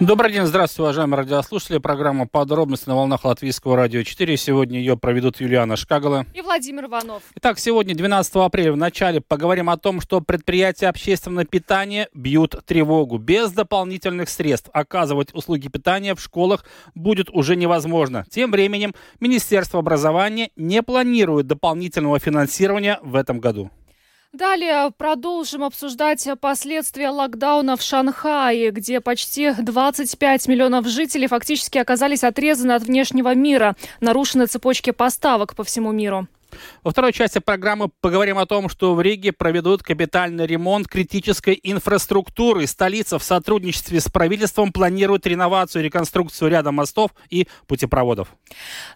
Добрый 0.00 0.30
день, 0.30 0.44
здравствуйте, 0.44 0.82
уважаемые 0.82 1.16
радиослушатели. 1.16 1.78
Программа 1.78 2.26
«Подробности» 2.26 2.86
на 2.86 2.96
волнах 2.96 3.24
Латвийского 3.24 3.76
радио 3.76 4.02
4. 4.02 4.36
Сегодня 4.36 4.78
ее 4.78 4.98
проведут 4.98 5.40
Юлиана 5.40 5.76
Шкагала 5.76 6.26
и 6.34 6.42
Владимир 6.42 6.84
Иванов. 6.84 7.22
Итак, 7.36 7.58
сегодня, 7.58 7.94
12 7.94 8.36
апреля, 8.36 8.72
в 8.72 8.76
начале 8.76 9.22
поговорим 9.22 9.70
о 9.70 9.78
том, 9.78 10.02
что 10.02 10.20
предприятия 10.20 10.88
общественного 10.88 11.46
питания 11.46 12.10
бьют 12.12 12.56
тревогу. 12.66 13.16
Без 13.16 13.52
дополнительных 13.52 14.28
средств 14.28 14.68
оказывать 14.74 15.32
услуги 15.32 15.68
питания 15.68 16.14
в 16.14 16.20
школах 16.20 16.66
будет 16.94 17.30
уже 17.30 17.56
невозможно. 17.56 18.26
Тем 18.28 18.50
временем 18.50 18.94
Министерство 19.20 19.80
образования 19.80 20.50
не 20.56 20.82
планирует 20.82 21.46
дополнительного 21.46 22.18
финансирования 22.18 22.98
в 23.02 23.16
этом 23.16 23.40
году. 23.40 23.70
Далее 24.32 24.90
продолжим 24.96 25.62
обсуждать 25.62 26.28
последствия 26.40 27.10
локдауна 27.10 27.76
в 27.76 27.82
Шанхае, 27.82 28.70
где 28.70 29.00
почти 29.00 29.52
25 29.52 30.48
миллионов 30.48 30.86
жителей 30.86 31.26
фактически 31.26 31.78
оказались 31.78 32.24
отрезаны 32.24 32.72
от 32.72 32.82
внешнего 32.82 33.34
мира. 33.34 33.76
Нарушены 34.00 34.46
цепочки 34.46 34.90
поставок 34.90 35.54
по 35.54 35.64
всему 35.64 35.92
миру. 35.92 36.28
Во 36.82 36.90
второй 36.90 37.12
части 37.12 37.38
программы 37.38 37.88
поговорим 38.00 38.38
о 38.38 38.46
том, 38.46 38.68
что 38.68 38.94
в 38.94 39.00
Риге 39.00 39.32
проведут 39.32 39.82
капитальный 39.82 40.46
ремонт 40.46 40.88
критической 40.88 41.58
инфраструктуры. 41.62 42.66
Столица 42.66 43.18
в 43.18 43.22
сотрудничестве 43.22 44.00
с 44.00 44.08
правительством 44.08 44.72
планирует 44.72 45.26
реновацию 45.26 45.82
и 45.82 45.84
реконструкцию 45.84 46.50
ряда 46.50 46.72
мостов 46.72 47.10
и 47.30 47.48
путепроводов. 47.66 48.28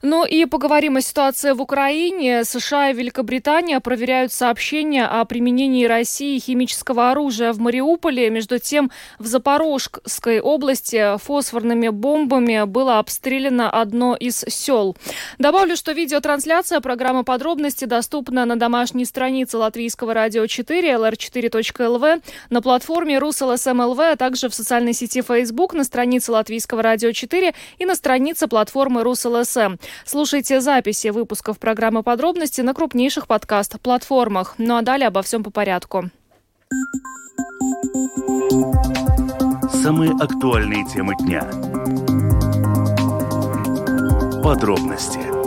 Ну 0.03 0.25
и 0.25 0.45
поговорим 0.47 0.97
о 0.97 1.01
ситуации 1.01 1.53
в 1.53 1.61
Украине. 1.61 2.45
США 2.45 2.91
и 2.91 2.95
Великобритания 2.95 3.81
проверяют 3.81 4.33
сообщения 4.33 5.05
о 5.05 5.25
применении 5.25 5.85
России 5.87 6.39
химического 6.39 7.11
оружия 7.11 7.53
в 7.53 7.59
Мариуполе. 7.59 8.31
Между 8.31 8.59
тем, 8.59 8.91
в 9.19 9.27
Запорожской 9.27 10.41
области 10.41 11.19
фосфорными 11.19 11.89
бомбами 11.89 12.65
было 12.65 12.99
обстреляно 12.99 13.71
одно 13.71 14.15
из 14.15 14.45
сел. 14.49 14.97
Добавлю, 15.39 15.77
что 15.77 15.93
видеотрансляция 15.93 16.81
программы 16.81 17.25
«Подробности» 17.25 17.50
Подробности 17.51 17.85
доступны 17.85 18.45
на 18.45 18.55
домашней 18.55 19.05
странице 19.05 19.59
Латвийского 19.59 20.15
радио 20.15 20.47
4, 20.47 20.93
lr4.lv, 20.93 22.23
на 22.49 22.63
платформе 22.63 23.19
РусЛСМЛВ, 23.19 23.99
а 23.99 24.15
также 24.15 24.49
в 24.49 24.55
социальной 24.55 24.93
сети 24.93 25.21
Facebook, 25.21 25.75
на 25.75 25.83
странице 25.83 26.31
Латвийского 26.31 26.81
радио 26.81 27.11
4 27.11 27.53
и 27.79 27.85
на 27.85 27.97
странице 27.97 28.47
платформы 28.47 29.03
РусЛСМ. 29.03 29.79
Слушайте 30.07 30.61
записи 30.61 31.09
выпусков 31.09 31.59
программы 31.59 32.05
«Подробности» 32.05 32.61
на 32.61 32.73
крупнейших 32.73 33.27
подкаст-платформах. 33.27 34.55
Ну 34.59 34.77
а 34.77 34.83
далее 34.83 35.09
обо 35.09 35.21
всем 35.23 35.43
по 35.43 35.51
порядку. 35.51 36.09
Самые 39.83 40.13
актуальные 40.13 40.87
темы 40.87 41.17
дня. 41.17 41.51
Подробности 44.41 45.40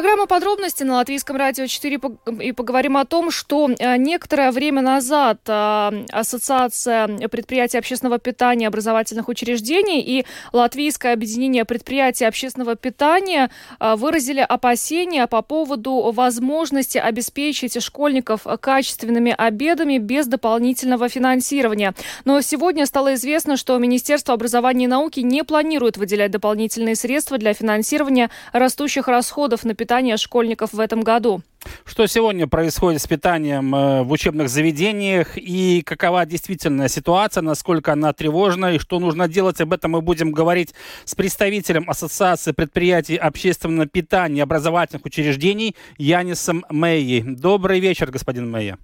Программа 0.00 0.26
подробности 0.26 0.82
на 0.82 0.94
Латвийском 0.94 1.36
радио 1.36 1.66
4 1.66 2.00
и 2.40 2.52
поговорим 2.52 2.96
о 2.96 3.04
том, 3.04 3.30
что 3.30 3.68
э, 3.68 3.98
некоторое 3.98 4.50
время 4.50 4.80
назад 4.80 5.40
э, 5.46 6.06
Ассоциация 6.10 7.06
предприятий 7.28 7.76
общественного 7.76 8.18
питания 8.18 8.66
образовательных 8.66 9.28
учреждений 9.28 10.00
и 10.00 10.24
Латвийское 10.54 11.12
объединение 11.12 11.66
предприятий 11.66 12.24
общественного 12.24 12.76
питания 12.76 13.50
э, 13.78 13.94
выразили 13.96 14.40
опасения 14.40 15.26
по 15.26 15.42
поводу 15.42 16.12
возможности 16.12 16.96
обеспечить 16.96 17.82
школьников 17.82 18.46
качественными 18.58 19.34
обедами 19.36 19.98
без 19.98 20.26
дополнительного 20.26 21.10
финансирования. 21.10 21.92
Но 22.24 22.40
сегодня 22.40 22.86
стало 22.86 23.16
известно, 23.16 23.58
что 23.58 23.76
Министерство 23.76 24.32
образования 24.32 24.86
и 24.86 24.88
науки 24.88 25.20
не 25.20 25.44
планирует 25.44 25.98
выделять 25.98 26.30
дополнительные 26.30 26.96
средства 26.96 27.36
для 27.36 27.52
финансирования 27.52 28.30
растущих 28.54 29.06
расходов 29.06 29.64
на 29.64 29.74
питания 29.90 30.16
школьников 30.16 30.72
в 30.72 30.78
этом 30.78 31.00
году. 31.00 31.42
Что 31.84 32.06
сегодня 32.06 32.46
происходит 32.46 33.02
с 33.02 33.08
питанием 33.08 33.74
э, 33.74 34.02
в 34.04 34.12
учебных 34.12 34.48
заведениях 34.48 35.36
и 35.36 35.82
какова 35.84 36.24
действительная 36.26 36.86
ситуация, 36.86 37.42
насколько 37.42 37.92
она 37.92 38.12
тревожна 38.12 38.74
и 38.74 38.78
что 38.78 39.00
нужно 39.00 39.26
делать, 39.26 39.60
об 39.60 39.72
этом 39.72 39.90
мы 39.90 40.00
будем 40.00 40.30
говорить 40.30 40.74
с 41.04 41.16
представителем 41.16 41.90
Ассоциации 41.90 42.52
предприятий 42.52 43.16
общественного 43.16 43.88
питания 43.88 44.38
и 44.38 44.42
образовательных 44.42 45.04
учреждений 45.04 45.74
Янисом 45.98 46.64
Мэйи. 46.70 47.22
Добрый 47.26 47.80
вечер, 47.80 48.12
господин 48.12 48.48
Мэйя. 48.48 48.78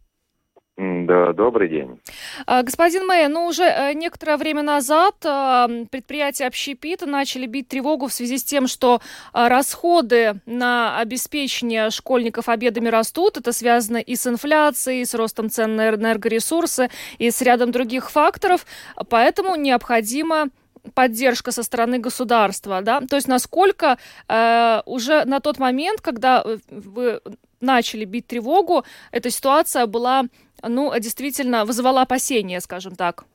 Да, 0.76 1.32
добрый 1.32 1.70
день. 1.70 1.98
А, 2.44 2.62
господин 2.62 3.06
Мэй, 3.06 3.28
ну 3.28 3.46
уже 3.46 3.64
э, 3.64 3.94
некоторое 3.94 4.36
время 4.36 4.60
назад 4.60 5.14
а, 5.24 5.68
предприятия 5.90 6.46
общепита 6.46 7.06
начали 7.06 7.46
бить 7.46 7.68
тревогу 7.68 8.08
в 8.08 8.12
связи 8.12 8.36
с 8.36 8.44
тем, 8.44 8.66
что 8.66 9.00
а, 9.32 9.48
расходы 9.48 10.34
на 10.44 10.98
обеспечение 10.98 11.88
школьников 11.88 12.50
обедами 12.50 12.88
растут. 12.88 13.38
Это 13.38 13.52
связано 13.52 13.96
и 13.96 14.16
с 14.16 14.26
инфляцией, 14.26 15.00
и 15.00 15.06
с 15.06 15.14
ростом 15.14 15.48
цен 15.48 15.76
на 15.76 15.88
энергоресурсы, 15.88 16.90
и 17.16 17.30
с 17.30 17.40
рядом 17.40 17.70
других 17.70 18.10
факторов. 18.10 18.66
Поэтому 19.08 19.56
необходимо 19.56 20.48
поддержка 20.94 21.52
со 21.52 21.62
стороны 21.62 21.98
государства, 21.98 22.80
да, 22.82 23.00
то 23.00 23.16
есть 23.16 23.26
насколько 23.26 23.98
э, 24.28 24.82
уже 24.86 25.24
на 25.24 25.40
тот 25.40 25.58
момент, 25.58 26.00
когда 26.00 26.44
вы 26.70 27.20
начали 27.66 28.04
бить 28.04 28.26
тревогу, 28.26 28.84
эта 29.12 29.30
ситуация 29.30 29.86
была 29.86 30.24
ну, 30.62 30.98
действительно 30.98 31.64
вызывало 31.64 32.02
опасения, 32.02 32.60
скажем 32.60 32.96
так. 32.96 33.26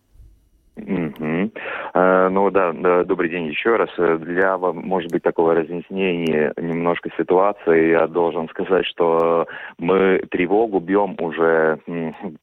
Mm-hmm. 1.93 2.29
Ну 2.31 2.49
да, 2.49 2.71
да, 2.73 3.03
добрый 3.03 3.29
день 3.29 3.47
еще 3.47 3.75
раз. 3.75 3.89
Для, 3.97 4.57
может 4.57 5.11
быть, 5.11 5.23
такого 5.23 5.53
разъяснения 5.53 6.53
немножко 6.57 7.09
ситуации, 7.17 7.91
я 7.91 8.07
должен 8.07 8.47
сказать, 8.49 8.85
что 8.85 9.47
мы 9.77 10.23
тревогу 10.31 10.79
бьем 10.79 11.15
уже 11.19 11.79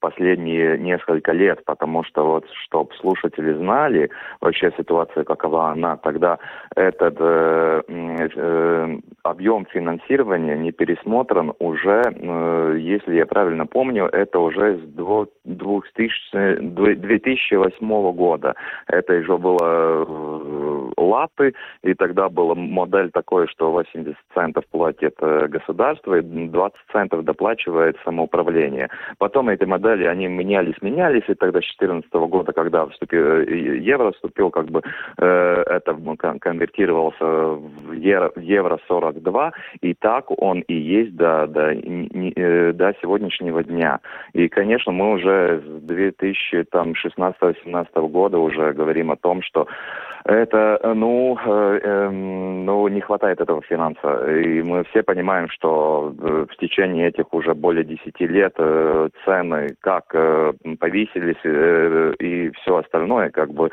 последние 0.00 0.78
несколько 0.78 1.32
лет, 1.32 1.64
потому 1.64 2.04
что 2.04 2.24
вот, 2.26 2.44
чтобы 2.64 2.94
слушатели 3.00 3.54
знали 3.54 4.10
вообще 4.40 4.72
ситуация 4.76 5.24
какова 5.24 5.70
она, 5.70 5.96
тогда 5.96 6.38
этот 6.76 7.16
э, 7.18 7.82
э, 7.88 8.98
объем 9.22 9.66
финансирования 9.66 10.56
не 10.58 10.72
пересмотрен 10.72 11.52
уже, 11.58 12.02
э, 12.04 12.76
если 12.78 13.16
я 13.16 13.26
правильно 13.26 13.66
помню, 13.66 14.06
это 14.06 14.38
уже 14.38 14.76
с 14.76 14.82
2000, 15.44 16.58
2008 16.60 18.12
года. 18.12 18.54
Это 18.86 19.14
еще 19.14 19.37
было 19.38 20.04
э, 20.06 20.90
латы, 20.96 21.54
и 21.82 21.94
тогда 21.94 22.28
была 22.28 22.54
модель 22.54 23.10
такой, 23.10 23.48
что 23.48 23.72
80 23.72 24.16
центов 24.34 24.64
платит 24.70 25.14
э, 25.20 25.46
государство, 25.48 26.18
и 26.18 26.22
20 26.22 26.76
центов 26.92 27.24
доплачивает 27.24 27.96
самоуправление. 28.04 28.90
Потом 29.18 29.48
эти 29.48 29.64
модели, 29.64 30.04
они 30.04 30.26
менялись, 30.26 30.80
менялись, 30.82 31.24
и 31.28 31.34
тогда 31.34 31.60
с 31.60 31.76
2014 31.78 32.12
года, 32.12 32.52
когда 32.52 32.86
вступил, 32.86 33.24
э, 33.24 33.78
евро 33.78 34.12
вступил, 34.12 34.50
как 34.50 34.66
бы 34.66 34.82
это 35.18 35.96
конвертировался 36.40 37.24
в 37.24 37.92
евро 37.92 38.78
42, 38.88 39.52
и 39.80 39.94
так 39.94 40.30
он 40.30 40.60
и 40.60 40.74
есть 40.74 41.16
до, 41.16 41.46
до, 41.46 41.74
до 41.74 42.94
сегодняшнего 43.00 43.62
дня. 43.62 44.00
И, 44.32 44.48
конечно, 44.48 44.92
мы 44.92 45.12
уже 45.12 45.60
с 45.60 45.64
2016-2017 45.90 48.08
года 48.08 48.38
уже 48.38 48.72
говорим 48.72 49.10
о 49.10 49.16
том, 49.16 49.27
что 49.42 49.66
это, 50.24 50.78
ну, 50.94 51.38
э, 51.42 51.80
э, 51.82 52.10
ну, 52.10 52.86
не 52.88 53.00
хватает 53.00 53.40
этого 53.40 53.62
финанса. 53.62 54.30
И 54.30 54.62
мы 54.62 54.84
все 54.84 55.02
понимаем, 55.02 55.48
что 55.48 56.14
э, 56.20 56.46
в 56.50 56.56
течение 56.58 57.08
этих 57.08 57.32
уже 57.32 57.54
более 57.54 57.84
10 57.84 58.20
лет 58.20 58.52
э, 58.58 59.08
цены 59.24 59.68
как 59.80 60.04
э, 60.12 60.52
повесились 60.78 61.42
э, 61.44 62.14
и 62.18 62.50
все 62.50 62.76
остальное, 62.76 63.30
как 63.30 63.50
бы 63.54 63.70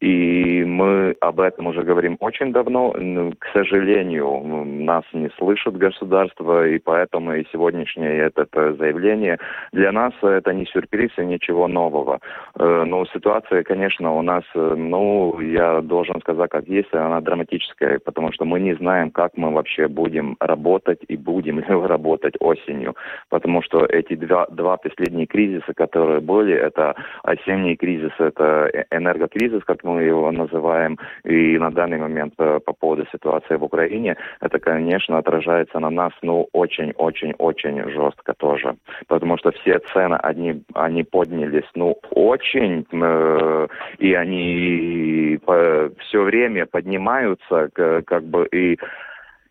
и 0.00 0.64
мы 0.64 1.16
об 1.20 1.40
этом 1.40 1.68
уже 1.68 1.82
говорим 1.82 2.16
очень 2.20 2.52
давно. 2.52 2.92
К 2.92 3.46
сожалению, 3.52 4.42
нас 4.64 5.04
не 5.12 5.30
слышит 5.38 5.76
государство, 5.76 6.66
и 6.66 6.78
поэтому 6.78 7.34
и 7.34 7.46
сегодняшнее 7.52 8.30
это 8.34 8.74
заявление 8.74 9.38
для 9.72 9.92
нас 9.92 10.12
это 10.22 10.52
не 10.52 10.66
сюрприз 10.66 11.10
и 11.18 11.24
ничего 11.24 11.68
нового. 11.68 12.20
Э, 12.58 12.84
но 12.86 13.04
ситуация, 13.06 13.62
конечно, 13.62 14.12
у 14.12 14.22
нас, 14.22 14.44
э, 14.54 14.74
ну, 14.76 15.40
я 15.40 15.80
должен 15.80 16.20
сказать, 16.20 16.50
как 16.50 16.68
есть, 16.68 16.92
она 16.92 17.20
драматическая, 17.20 17.98
потому 17.98 18.32
что 18.32 18.44
мы 18.44 18.60
не 18.60 18.74
знаем, 18.74 19.10
как 19.10 19.36
мы 19.36 19.52
вообще 19.52 19.88
будем 19.88 20.36
работать 20.40 21.00
и 21.08 21.16
будем 21.16 21.60
ли 21.60 21.66
работать 21.68 22.34
осенью. 22.40 22.94
Потому 23.30 23.62
что 23.62 23.84
эти 23.86 24.14
два, 24.14 24.46
два 24.50 24.76
последние 24.76 25.26
кризиса, 25.26 25.72
которые 25.74 26.20
были, 26.20 26.54
это 26.54 26.94
осенний 27.22 27.76
кризис, 27.76 28.12
это 28.18 28.70
э, 28.72 28.84
энергокризис, 28.90 29.64
как 29.64 29.84
мы 29.84 29.93
мы 29.94 30.02
его 30.02 30.30
называем, 30.32 30.98
и 31.24 31.58
на 31.58 31.70
данный 31.70 31.98
момент 31.98 32.34
по 32.36 32.72
поводу 32.72 33.06
ситуации 33.12 33.56
в 33.56 33.64
Украине, 33.64 34.16
это, 34.40 34.58
конечно, 34.58 35.18
отражается 35.18 35.78
на 35.78 35.90
нас, 35.90 36.12
ну, 36.22 36.48
очень-очень-очень 36.52 37.90
жестко 37.90 38.34
тоже. 38.34 38.76
Потому 39.06 39.38
что 39.38 39.52
все 39.52 39.78
цены, 39.92 40.16
они, 40.16 40.62
они 40.74 41.04
поднялись, 41.04 41.70
ну, 41.74 41.96
очень, 42.10 42.86
э, 42.92 43.68
и 43.98 44.14
они 44.14 45.38
по, 45.44 45.90
все 46.00 46.22
время 46.22 46.66
поднимаются, 46.66 47.68
как, 47.72 48.04
как 48.04 48.24
бы, 48.24 48.46
и, 48.46 48.78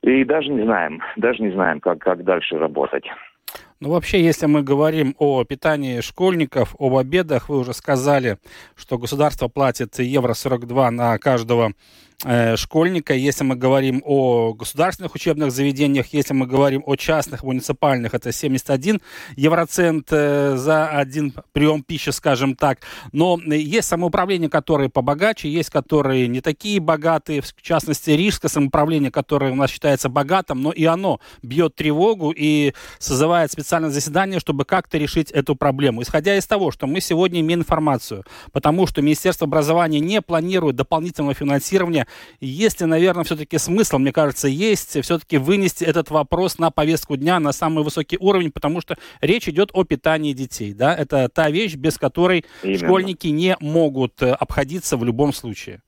и 0.02 0.24
даже 0.26 0.50
не 0.50 0.64
знаем, 0.64 1.02
даже 1.16 1.42
не 1.42 1.52
знаем, 1.52 1.80
как, 1.80 2.00
как 2.00 2.24
дальше 2.24 2.58
работать. 2.58 3.06
Ну, 3.84 3.90
вообще, 3.90 4.24
если 4.24 4.46
мы 4.46 4.64
говорим 4.64 5.14
о 5.18 5.44
питании 5.44 6.00
школьников, 6.00 6.74
об 6.80 6.96
обедах, 6.96 7.50
вы 7.50 7.58
уже 7.58 7.74
сказали, 7.74 8.38
что 8.78 8.98
государство 8.98 9.50
платит 9.50 10.00
евро 10.00 10.34
42 10.34 10.90
на 10.92 11.18
каждого 11.18 11.74
школьника. 12.56 13.14
Если 13.14 13.44
мы 13.44 13.56
говорим 13.56 14.02
о 14.06 14.54
государственных 14.54 15.16
учебных 15.16 15.52
заведениях, 15.52 16.08
если 16.14 16.34
мы 16.34 16.48
говорим 16.48 16.84
о 16.86 16.96
частных, 16.96 17.44
муниципальных, 17.44 18.14
это 18.14 18.32
71 18.32 19.02
евроцент 19.36 20.08
э, 20.12 20.56
за 20.58 20.90
один 20.90 21.34
прием 21.52 21.84
пищи, 21.84 22.10
скажем 22.10 22.56
так. 22.56 22.80
Но 23.12 23.38
есть 23.46 23.88
самоуправления, 23.88 24.50
которые 24.50 24.90
побогаче, 24.90 25.50
есть 25.50 25.70
которые 25.70 26.28
не 26.28 26.42
такие 26.42 26.80
богатые, 26.80 27.42
в 27.42 27.62
частности, 27.62 28.12
Рижское 28.12 28.50
самоуправление, 28.50 29.12
которое 29.12 29.52
у 29.52 29.56
нас 29.56 29.72
считается 29.72 30.10
богатым, 30.10 30.62
но 30.62 30.72
и 30.72 30.86
оно 30.86 31.20
бьет 31.42 31.76
тревогу 31.76 32.34
и 32.36 32.74
созывает 33.00 33.52
специальное 33.52 33.90
заседание, 33.90 34.40
чтобы 34.40 34.66
как-то 34.66 34.98
решить 34.98 35.32
эту 35.32 35.56
проблему. 35.56 36.02
Исходя 36.02 36.36
из 36.38 36.46
того, 36.46 36.72
что 36.72 36.88
мы 36.88 37.02
сегодня 37.02 37.42
имеем 37.42 37.60
информацию, 37.60 38.24
потому 38.52 38.88
что 38.88 39.02
Министерство 39.02 39.46
образования 39.46 40.00
не 40.00 40.22
планирует 40.22 40.76
дополнительного 40.76 41.34
финансирования 41.34 42.03
есть 42.40 42.82
ли, 42.82 42.88
наверное, 42.88 43.24
все-таки 43.24 43.58
смысл, 43.58 43.98
мне 43.98 44.12
кажется, 44.12 44.48
есть 44.48 45.02
все-таки 45.02 45.38
вынести 45.38 45.84
этот 45.84 46.10
вопрос 46.10 46.58
на 46.58 46.72
повестку 46.72 47.16
дня 47.16 47.40
на 47.40 47.52
самый 47.52 47.84
высокий 47.84 48.18
уровень, 48.20 48.52
потому 48.52 48.82
что 48.82 48.98
речь 49.22 49.48
идет 49.48 49.72
о 49.74 49.84
питании 49.84 50.34
детей, 50.34 50.74
да, 50.74 50.96
это 50.96 51.30
та 51.30 51.50
вещь, 51.50 51.76
без 51.76 51.98
которой 51.98 52.46
Именно. 52.64 52.78
школьники 52.78 53.28
не 53.28 53.58
могут 53.60 54.22
э, 54.22 54.32
обходиться 54.32 54.98
в 54.98 55.04
любом 55.04 55.34
случае. 55.34 55.82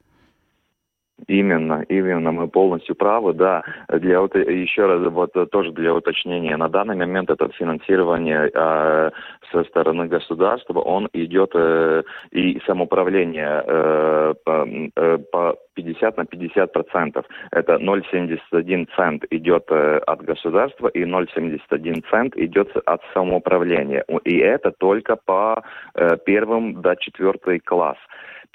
Именно, 1.27 1.83
именно, 1.87 2.31
мы 2.31 2.47
полностью 2.49 2.93
правы, 2.95 3.33
да. 3.33 3.63
Для 3.87 4.19
вот 4.19 4.35
еще 4.35 4.85
раз 4.85 5.11
вот 5.11 5.31
тоже 5.49 5.71
для 5.71 5.93
уточнения, 5.93 6.57
на 6.57 6.67
данный 6.67 6.97
момент 6.97 7.29
это 7.29 7.47
финансирование 7.49 8.51
э, 8.53 9.11
со 9.51 9.63
стороны 9.63 10.07
государства, 10.07 10.79
он 10.79 11.07
идет 11.13 11.51
э, 11.55 12.03
и 12.31 12.59
самоуправление 12.67 13.63
э, 13.65 14.33
по, 14.43 14.67
э, 14.67 15.17
по 15.31 15.55
50 15.75 16.17
на 16.17 16.25
50 16.25 16.73
процентов. 16.73 17.25
Это 17.51 17.75
0,71 17.75 18.87
цент 18.95 19.23
идет 19.29 19.65
э, 19.69 19.97
от 20.05 20.21
государства 20.21 20.89
и 20.89 21.05
0,71 21.05 22.03
цент 22.09 22.35
идет 22.35 22.75
от 22.85 23.01
самоуправления. 23.13 24.03
И 24.25 24.37
это 24.37 24.71
только 24.71 25.15
по 25.15 25.63
э, 25.93 26.17
первым 26.25 26.81
до 26.81 26.95
четвертый 26.95 27.59
класс. 27.59 27.97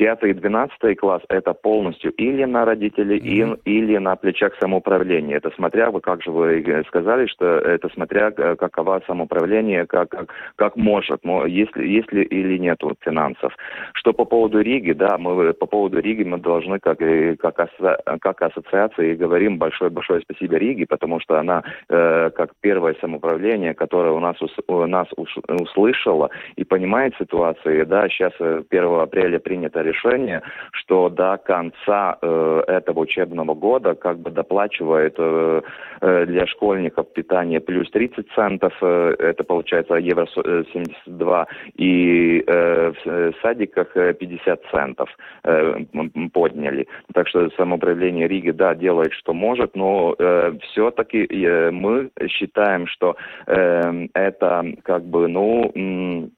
Пятый 0.00 0.31
и 0.31 0.32
двенадцатый 0.32 0.94
класс– 0.94 1.20
это 1.29 1.52
полностью 1.52 2.11
или 2.12 2.44
на 2.44 2.64
родителей, 2.64 3.19
mm-hmm. 3.19 3.61
или 3.67 3.99
на 3.99 4.17
плечах 4.17 4.55
самоуправления. 4.58 5.37
Это 5.37 5.50
смотря, 5.56 5.91
вы 5.91 6.00
как 6.00 6.23
же 6.23 6.31
вы 6.31 6.64
сказали, 6.88 7.26
что 7.26 7.44
это 7.44 7.91
смотря 7.91 8.32
э, 8.35 8.56
какова 8.56 9.02
самоуправление, 9.06 9.85
как, 9.85 10.08
как, 10.08 10.32
как 10.56 10.76
может, 10.76 11.20
если, 11.47 11.87
если 11.87 12.23
или 12.23 12.56
нет 12.56 12.81
финансов. 13.00 13.55
Что 13.93 14.14
по 14.14 14.25
поводу 14.25 14.62
Риги, 14.62 14.93
да, 14.93 15.19
мы 15.19 15.52
по 15.52 15.67
поводу 15.67 16.00
Риги 16.00 16.23
мы 16.23 16.38
должны 16.38 16.79
как, 16.79 16.99
как, 17.38 17.61
асо, 17.61 17.99
как 18.23 18.41
ассоциация 18.41 19.12
и 19.12 19.17
говорим 19.17 19.58
большое-большое 19.58 20.23
спасибо 20.23 20.56
Риге, 20.56 20.87
потому 20.87 21.20
что 21.20 21.38
она 21.38 21.62
э, 21.91 22.31
как 22.35 22.52
первое 22.62 22.97
самоуправление, 23.02 23.75
которое 23.75 24.12
у 24.12 24.20
нас, 24.20 24.37
у 24.67 24.87
нас 24.87 25.08
услышало 25.47 26.31
и 26.56 26.64
понимает 26.64 27.12
ситуацию, 27.19 27.85
да, 27.85 28.08
сейчас 28.08 28.32
1 28.41 28.64
э, 28.70 29.02
апреля 29.02 29.38
принято 29.38 29.90
решение, 29.91 30.43
что 30.73 31.09
до 31.09 31.37
конца 31.37 32.19
э, 32.21 32.63
этого 32.67 33.01
учебного 33.01 33.55
года 33.55 33.95
как 33.95 34.19
бы 34.19 34.31
доплачивает 34.31 35.15
э, 35.19 35.63
э 36.01 36.27
для 36.27 36.47
школьников 36.47 37.13
питание 37.13 37.61
плюс 37.61 37.91
30 37.91 38.27
центов, 38.35 38.73
э, 38.83 39.15
это 39.19 39.45
получается 39.45 39.95
евро 39.95 40.27
72, 40.27 41.43
э, 41.43 41.47
и 41.77 42.45
э, 42.47 42.93
в 42.93 43.09
э, 43.09 43.33
садиках 43.43 43.93
50 43.93 44.63
центов 44.71 45.09
э, 45.45 45.85
подняли. 46.33 46.87
Так 47.15 47.29
что 47.29 47.51
самоуправление 47.57 48.29
Риги, 48.29 48.51
да, 48.51 48.75
делает, 48.75 49.13
что 49.13 49.33
может, 49.33 49.77
но 49.77 50.15
э, 50.19 50.53
все-таки 50.63 51.27
э, 51.27 51.71
мы 51.71 52.11
считаем, 52.29 52.87
что 52.87 53.17
э, 53.47 54.07
это 54.15 54.65
как 54.83 55.05
бы, 55.05 55.29
ну, 55.29 56.31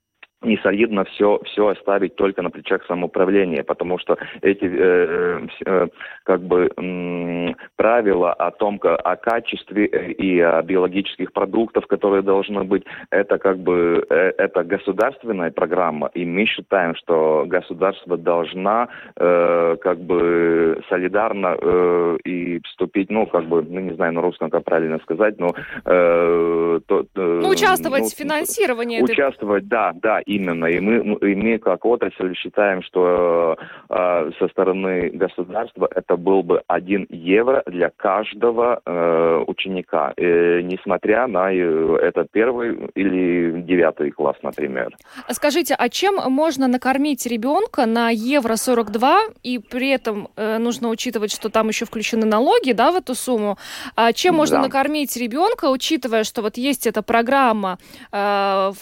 не 0.44 0.58
солидно 0.58 1.04
все, 1.04 1.40
все 1.44 1.68
оставить 1.68 2.16
только 2.16 2.42
на 2.42 2.50
плечах 2.50 2.84
самоуправления, 2.86 3.62
потому 3.62 3.98
что 3.98 4.16
эти 4.40 4.64
э, 4.64 5.46
э, 5.66 5.86
как 6.24 6.42
бы 6.42 6.70
э, 6.76 7.54
правила 7.76 8.32
о 8.32 8.50
том, 8.50 8.80
о 8.82 9.16
качестве 9.16 9.86
и 9.86 10.40
о 10.40 10.62
биологических 10.62 11.32
продуктах, 11.32 11.86
которые 11.86 12.22
должны 12.22 12.64
быть, 12.64 12.84
это 13.10 13.38
как 13.38 13.58
бы 13.58 14.04
э, 14.08 14.32
это 14.38 14.64
государственная 14.64 15.50
программа, 15.50 16.10
и 16.14 16.24
мы 16.24 16.46
считаем, 16.46 16.94
что 16.96 17.44
государство 17.46 18.16
должна 18.16 18.88
э, 19.16 19.76
как 19.80 19.98
бы 20.00 20.82
солидарно 20.88 21.56
э, 21.60 22.18
и 22.24 22.60
вступить, 22.64 23.10
ну 23.10 23.26
как 23.26 23.44
бы, 23.44 23.62
ну 23.62 23.80
не 23.80 23.94
знаю 23.94 24.12
на 24.12 24.20
русском 24.22 24.50
как 24.50 24.64
правильно 24.64 24.98
сказать, 25.00 25.38
но 25.38 25.48
э, 25.84 26.80
то, 26.86 27.00
э, 27.00 27.40
ну, 27.42 27.48
участвовать 27.48 28.02
ну, 28.02 28.08
в 28.08 28.12
финансировании. 28.12 29.02
Участвовать, 29.02 29.68
да, 29.68 29.92
да, 29.94 30.20
именно. 30.36 30.66
И 30.66 30.80
мы, 30.80 31.16
и 31.30 31.34
мы 31.34 31.58
как 31.58 31.84
отрасль 31.84 32.34
считаем, 32.34 32.82
что 32.82 33.56
э, 33.88 34.30
со 34.38 34.48
стороны 34.48 35.10
государства 35.10 35.88
это 35.94 36.16
был 36.16 36.42
бы 36.42 36.62
один 36.66 37.06
евро 37.10 37.62
для 37.66 37.90
каждого 37.90 38.80
э, 38.84 39.44
ученика, 39.46 40.12
э, 40.16 40.60
несмотря 40.62 41.26
на 41.26 41.52
э, 41.52 41.98
этот 42.02 42.30
первый 42.30 42.90
или 42.94 43.60
девятый 43.62 44.10
класс, 44.10 44.36
например. 44.42 44.96
Скажите, 45.30 45.74
а 45.74 45.88
чем 45.88 46.16
можно 46.30 46.68
накормить 46.68 47.26
ребенка 47.26 47.86
на 47.86 48.10
евро 48.10 48.56
42, 48.56 49.20
и 49.42 49.58
при 49.58 49.90
этом 49.90 50.28
э, 50.36 50.58
нужно 50.58 50.88
учитывать, 50.88 51.32
что 51.32 51.48
там 51.48 51.68
еще 51.68 51.84
включены 51.84 52.26
налоги, 52.26 52.72
да, 52.72 52.90
в 52.92 52.96
эту 52.96 53.14
сумму. 53.14 53.58
А 53.96 54.12
чем 54.12 54.36
можно 54.36 54.56
да. 54.56 54.62
накормить 54.62 55.16
ребенка, 55.16 55.70
учитывая, 55.70 56.24
что 56.24 56.42
вот 56.42 56.56
есть 56.56 56.86
эта 56.86 57.02
программа, 57.02 57.78
э, 58.12 58.72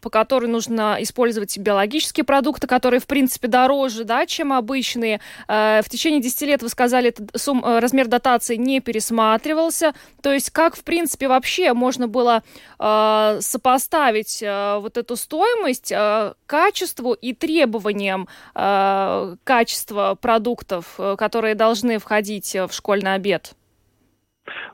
по 0.00 0.10
которой 0.10 0.46
нужно 0.46 0.97
использовать 1.02 1.56
биологические 1.58 2.24
продукты, 2.24 2.66
которые, 2.66 3.00
в 3.00 3.06
принципе, 3.06 3.48
дороже, 3.48 4.04
да, 4.04 4.26
чем 4.26 4.52
обычные. 4.52 5.20
Э, 5.48 5.80
в 5.84 5.88
течение 5.88 6.20
10 6.20 6.42
лет, 6.42 6.62
вы 6.62 6.68
сказали, 6.68 7.08
этот 7.08 7.30
сум, 7.36 7.64
э, 7.64 7.78
размер 7.78 8.08
дотации 8.08 8.56
не 8.56 8.80
пересматривался. 8.80 9.92
То 10.22 10.32
есть 10.32 10.50
как, 10.50 10.76
в 10.76 10.84
принципе, 10.84 11.28
вообще 11.28 11.72
можно 11.72 12.08
было 12.08 12.42
э, 12.78 13.38
сопоставить 13.40 14.42
вот 14.42 14.96
эту 14.96 15.16
стоимость 15.16 15.92
качеству 16.46 17.12
и 17.12 17.32
требованиям 17.32 18.28
качества 18.54 20.16
продуктов, 20.20 20.98
которые 21.16 21.54
должны 21.54 21.98
входить 21.98 22.54
в 22.54 22.70
школьный 22.72 23.14
обед? 23.14 23.54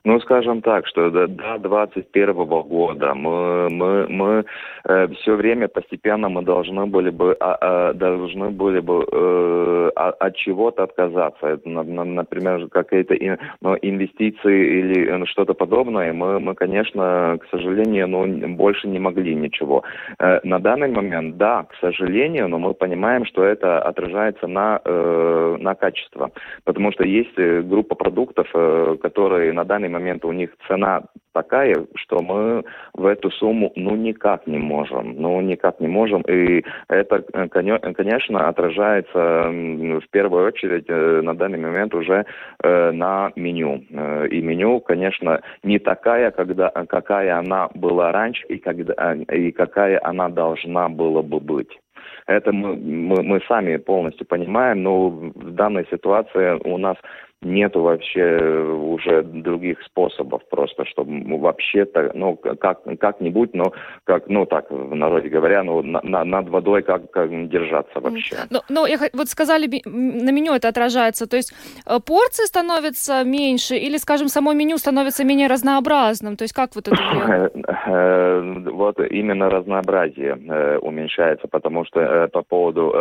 Ну, 0.05 0.21
скажем 0.21 0.63
так, 0.63 0.87
что 0.87 1.11
до, 1.11 1.27
до 1.27 1.59
21 1.59 2.33
года 2.45 3.15
мы, 3.15 3.69
мы, 3.71 4.07
мы 4.09 4.45
э, 4.89 5.09
все 5.21 5.35
время 5.35 5.69
постепенно 5.69 6.29
мы 6.29 6.43
должны 6.43 6.87
были 6.87 7.11
бы, 7.11 7.37
а, 7.41 7.57
а, 7.61 7.93
должны 7.93 8.51
были 8.51 8.81
бы 8.81 9.07
э, 9.11 9.91
от 9.95 10.37
чего-то 10.37 10.85
отказаться. 10.85 11.47
Это, 11.47 11.69
например, 11.69 12.69
какие-то 12.69 13.15
ну, 13.61 13.77
инвестиции 13.81 14.81
или 14.81 15.23
э, 15.23 15.27
что-то 15.27 15.55
подобное. 15.55 16.13
Мы, 16.13 16.41
мы, 16.41 16.55
конечно, 16.55 17.39
к 17.41 17.47
сожалению, 17.51 18.09
ну, 18.09 18.49
больше 18.57 18.89
не 18.89 18.99
могли 18.99 19.35
ничего. 19.35 19.83
Э, 20.19 20.41
на 20.45 20.59
данный 20.59 20.89
момент, 20.89 21.37
да, 21.37 21.65
к 21.65 21.75
сожалению, 21.81 22.49
но 22.49 22.59
мы 22.59 22.75
понимаем, 22.75 23.25
что 23.25 23.45
это 23.45 23.81
отражается 23.81 24.47
на, 24.47 24.81
э, 24.85 25.57
на 25.61 25.75
качество. 25.75 26.31
Потому 26.65 26.93
что 26.93 27.05
есть 27.05 27.39
э, 27.39 27.63
группа 27.63 27.95
продуктов, 27.95 28.49
э, 28.55 28.97
которые 29.03 29.53
на 29.53 29.64
данный 29.65 29.89
момент 29.89 30.25
у 30.25 30.33
них 30.33 30.51
цена 30.69 31.03
такая, 31.33 31.75
что 31.97 32.23
мы 32.23 32.65
в 32.95 33.05
эту 33.07 33.31
сумму 33.31 33.73
ну 33.77 33.97
никак 33.97 34.47
не 34.47 34.59
можем, 34.59 35.17
ну 35.17 35.41
никак 35.41 35.81
не 35.81 35.89
можем, 35.89 36.23
и 36.23 36.65
это, 36.89 37.25
э, 37.33 37.49
конечно, 37.49 38.49
отражается 38.49 39.51
в 39.51 40.09
первую 40.11 40.47
очередь 40.47 40.85
э, 40.89 41.21
на 41.23 41.35
данный 41.35 41.59
момент 41.59 41.95
уже 41.95 42.25
э, 42.63 42.91
на 42.93 43.33
меню. 43.37 43.85
И 44.31 44.41
меню, 44.41 44.81
конечно, 44.81 45.41
не 45.63 45.79
такая, 45.79 46.31
когда, 46.31 46.71
какая 46.71 47.39
она 47.39 47.69
была 47.75 48.13
раньше 48.13 48.47
и, 48.47 48.59
когда, 48.59 49.15
и 49.15 49.51
какая 49.51 50.01
она 50.05 50.29
должна 50.29 50.89
была 50.89 51.23
бы 51.23 51.41
быть. 51.41 51.79
это 52.27 52.53
мы, 52.53 52.77
мы, 52.77 53.23
мы 53.23 53.41
сами 53.49 53.77
полностью 53.77 54.27
понимаем, 54.27 54.83
но 54.83 55.09
в 55.09 55.51
данной 55.51 55.87
ситуации 55.91 56.61
у 56.65 56.79
нас 56.79 56.97
нету 57.45 57.81
вообще 57.81 58.39
уже 58.39 59.23
других 59.23 59.83
способов 59.83 60.43
просто, 60.51 60.85
чтобы 60.87 61.39
вообще-то, 61.39 62.11
ну, 62.15 62.37
как, 62.37 62.81
как-нибудь, 62.99 63.55
но, 63.55 63.73
как, 64.05 64.29
ну, 64.29 64.47
так, 64.47 64.71
в 64.71 64.95
народе 64.95 65.29
говоря, 65.29 65.63
ну, 65.63 65.83
на, 65.83 66.25
над 66.25 66.49
водой 66.49 66.83
как, 66.83 67.11
как 67.11 67.49
держаться 67.49 68.01
вообще. 68.01 68.37
Ну, 68.51 68.61
ну, 68.69 68.87
я, 68.87 68.99
вот 69.13 69.29
сказали, 69.29 69.83
на 69.85 70.31
меню 70.33 70.55
это 70.55 70.69
отражается, 70.69 71.27
то 71.27 71.37
есть 71.37 71.55
э, 71.87 71.99
порции 72.05 72.47
становятся 72.47 73.25
меньше 73.25 73.77
или, 73.77 73.99
скажем, 73.99 74.29
само 74.29 74.53
меню 74.53 74.79
становится 74.79 75.25
менее 75.25 75.49
разнообразным, 75.49 76.37
то 76.37 76.45
есть 76.45 76.55
как 76.55 76.75
вот 76.75 76.89
это? 76.89 77.51
Э, 77.87 78.41
вот 78.71 78.99
именно 79.11 79.51
разнообразие 79.51 80.39
э, 80.49 80.79
уменьшается, 80.79 81.49
потому 81.49 81.85
что 81.85 82.29
по 82.33 82.43
поводу 82.43 82.95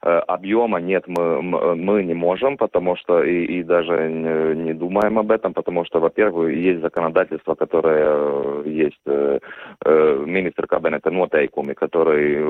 объема 0.00 0.80
нет, 0.80 1.04
мы, 1.06 1.42
мы 1.42 2.04
не 2.04 2.14
можем, 2.14 2.56
потому 2.56 2.96
что 2.96 3.22
и, 3.22 3.44
и 3.44 3.62
даже 3.62 3.87
даже 3.88 4.10
не, 4.54 4.74
думаем 4.74 5.18
об 5.18 5.30
этом, 5.30 5.54
потому 5.54 5.84
что, 5.84 6.00
во-первых, 6.00 6.52
есть 6.52 6.80
законодательство, 6.80 7.54
которое 7.54 8.04
э, 8.06 8.62
есть 8.66 9.00
э, 9.06 9.38
э, 9.84 10.24
министр 10.26 10.66
кабинета 10.66 11.10
нотейкуми, 11.10 11.72
который 11.74 12.42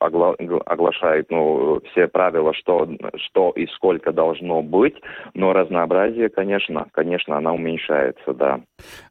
огла, 0.00 0.34
оглашает 0.66 1.30
ну, 1.30 1.80
все 1.90 2.08
правила, 2.08 2.54
что, 2.54 2.88
что 3.16 3.50
и 3.50 3.66
сколько 3.66 4.12
должно 4.12 4.62
быть, 4.62 4.94
но 5.34 5.52
разнообразие, 5.52 6.28
конечно, 6.28 6.86
конечно, 6.92 7.36
она 7.36 7.52
уменьшается, 7.52 8.32
да. 8.34 8.60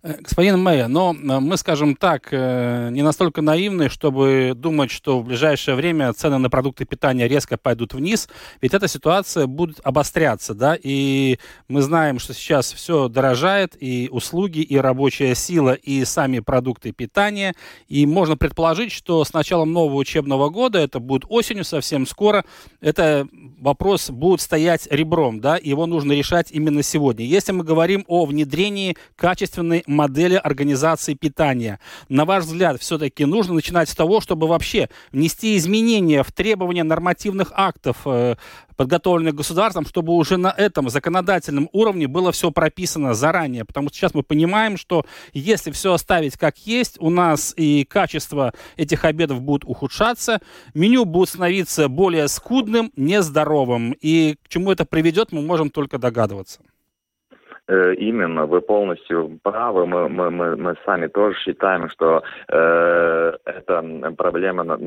Господин 0.03 0.59
Мэя, 0.59 0.87
но 0.87 1.13
мы, 1.13 1.57
скажем 1.57 1.95
так, 1.95 2.31
не 2.31 3.01
настолько 3.03 3.41
наивны, 3.41 3.89
чтобы 3.89 4.53
думать, 4.55 4.91
что 4.91 5.19
в 5.19 5.25
ближайшее 5.25 5.75
время 5.75 6.13
цены 6.13 6.37
на 6.37 6.49
продукты 6.49 6.85
питания 6.85 7.27
резко 7.27 7.57
пойдут 7.57 7.93
вниз, 7.93 8.29
ведь 8.61 8.73
эта 8.73 8.87
ситуация 8.87 9.47
будет 9.47 9.79
обостряться, 9.83 10.53
да, 10.53 10.77
и 10.81 11.37
мы 11.67 11.81
знаем, 11.81 12.19
что 12.19 12.33
сейчас 12.33 12.71
все 12.73 13.07
дорожает, 13.07 13.75
и 13.79 14.09
услуги, 14.11 14.59
и 14.59 14.77
рабочая 14.77 15.35
сила, 15.35 15.73
и 15.73 16.03
сами 16.05 16.39
продукты 16.39 16.91
питания. 16.91 17.53
И 17.87 18.05
можно 18.05 18.37
предположить, 18.37 18.91
что 18.91 19.23
с 19.23 19.33
началом 19.33 19.71
нового 19.73 19.97
учебного 19.97 20.49
года, 20.49 20.79
это 20.79 20.99
будет 20.99 21.25
осенью 21.29 21.63
совсем 21.63 22.05
скоро, 22.05 22.45
это 22.81 23.27
вопрос 23.59 24.09
будет 24.09 24.41
стоять 24.41 24.87
ребром, 24.91 25.39
да, 25.39 25.57
его 25.61 25.85
нужно 25.85 26.13
решать 26.13 26.51
именно 26.51 26.83
сегодня. 26.83 27.25
Если 27.25 27.51
мы 27.51 27.63
говорим 27.63 28.05
о 28.07 28.25
внедрении 28.25 28.97
качественной 29.15 29.83
модели 29.87 30.35
организации 30.35 31.13
питания, 31.13 31.79
на 32.09 32.25
ваш 32.25 32.45
взгляд, 32.45 32.81
все-таки 32.81 33.25
нужно 33.25 33.53
начинать 33.53 33.89
с 33.89 33.95
того, 33.95 34.21
чтобы 34.21 34.47
вообще 34.47 34.89
внести 35.11 35.57
изменения 35.57 36.23
в 36.23 36.31
требования 36.31 36.83
нормативных 36.83 37.51
актов, 37.53 37.97
э, 38.05 38.35
подготовленных 38.77 39.35
государством, 39.35 39.85
чтобы 39.85 40.13
уже 40.13 40.37
на 40.37 40.53
этом 40.55 40.89
законодательном 40.89 41.67
уровне 41.73 42.07
было 42.07 42.31
все 42.31 42.51
прописано 42.51 43.13
заранее. 43.13 43.65
Потому 43.65 43.89
что 43.89 43.97
сейчас 43.97 44.13
мы 44.13 44.23
понимаем, 44.23 44.77
что 44.77 45.05
если 45.33 45.71
все 45.71 45.93
оставить 45.93 46.37
как 46.37 46.57
есть, 46.59 46.97
у 46.99 47.09
нас 47.09 47.53
и 47.57 47.83
качество 47.83 48.53
этих 48.77 49.03
обедов 49.03 49.41
будет 49.41 49.65
ухудшаться, 49.65 50.39
меню 50.73 51.03
будет 51.03 51.29
становиться 51.29 51.89
более 51.89 52.27
скудным, 52.27 52.91
нездоровым. 52.95 53.93
И 53.99 54.37
к 54.43 54.47
чему 54.47 54.71
это 54.71 54.85
приведет, 54.85 55.31
мы 55.31 55.41
можем 55.41 55.69
только 55.69 55.97
догадываться. 55.97 56.61
Э, 57.67 57.93
именно, 57.95 58.45
вы 58.45 58.61
полностью 58.61 59.39
правы. 59.43 59.85
Мы, 59.85 60.07
мы, 60.07 60.31
мы, 60.31 60.55
мы 60.55 60.75
сами 60.85 61.07
тоже 61.07 61.37
считаем, 61.39 61.89
что 61.89 62.23
э, 62.49 63.33
эта 63.45 64.13
проблема, 64.17 64.77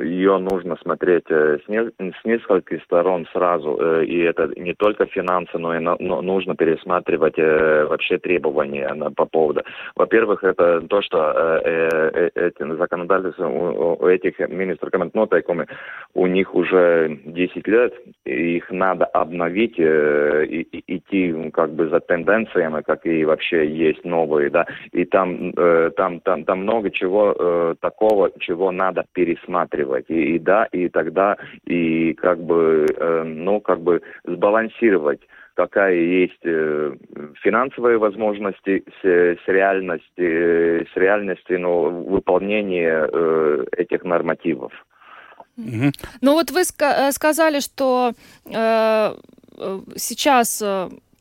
ее 0.00 0.38
нужно 0.38 0.76
смотреть 0.76 1.30
э, 1.30 1.58
с, 1.64 1.68
не, 1.68 1.80
с 1.82 2.24
нескольких 2.24 2.82
сторон 2.84 3.26
сразу. 3.32 3.76
Э, 3.78 4.04
и 4.04 4.18
это 4.20 4.50
не 4.56 4.74
только 4.74 5.06
финансы, 5.06 5.58
но 5.58 5.76
и 5.76 5.80
на, 5.80 5.96
но 5.98 6.22
нужно 6.22 6.56
пересматривать 6.56 7.38
э, 7.38 7.84
вообще 7.84 8.18
требования 8.18 8.88
на, 8.94 9.10
по 9.10 9.26
поводу. 9.26 9.62
Во-первых, 9.94 10.42
это 10.42 10.80
то, 10.80 11.02
что 11.02 11.60
э, 11.64 11.88
э, 11.92 12.30
эти 12.34 12.76
законодательства 12.76 13.48
у, 13.48 14.02
у 14.02 14.06
этих 14.06 14.38
министров 14.48 14.90
комментнотайками, 14.90 15.66
у 16.14 16.26
них 16.26 16.54
уже 16.54 17.18
10 17.26 17.68
лет, 17.68 17.94
их 18.24 18.70
надо 18.70 19.04
обновить 19.04 19.78
э, 19.78 20.46
и, 20.46 20.62
и 20.62 20.96
идти 20.96 21.50
как 21.50 21.70
бы 21.72 21.88
за 21.88 22.00
тенденцией 22.30 22.50
тенденциями, 22.50 22.82
какие 22.82 23.24
вообще 23.24 23.66
есть 23.66 24.04
новые, 24.04 24.50
да, 24.50 24.66
и 24.92 25.04
там, 25.04 25.52
э, 25.56 25.90
там, 25.96 26.20
там, 26.20 26.44
там 26.44 26.60
много 26.60 26.90
чего 26.90 27.34
э, 27.38 27.74
такого, 27.80 28.30
чего 28.38 28.70
надо 28.70 29.04
пересматривать, 29.12 30.06
и, 30.08 30.36
и 30.36 30.38
да, 30.38 30.66
и 30.72 30.88
тогда, 30.88 31.36
и 31.66 32.14
как 32.14 32.38
бы, 32.38 32.86
э, 32.96 33.22
ну, 33.24 33.60
как 33.60 33.80
бы 33.80 34.02
сбалансировать 34.24 35.20
какая 35.56 35.94
есть 35.94 36.40
э, 36.44 36.94
финансовые 37.42 37.98
возможности 37.98 38.82
с, 39.02 39.04
с 39.04 39.46
реальности, 39.46 40.04
э, 40.16 40.84
с 40.90 40.96
реальностью 40.96 41.60
ну, 41.60 42.04
выполнения 42.04 43.06
э, 43.12 43.64
этих 43.76 44.04
нормативов. 44.04 44.72
Угу. 45.58 45.90
Ну 46.22 46.32
вот 46.32 46.50
вы 46.50 46.62
ска- 46.62 47.12
сказали, 47.12 47.60
что 47.60 48.12
э, 48.46 49.14
сейчас 49.96 50.62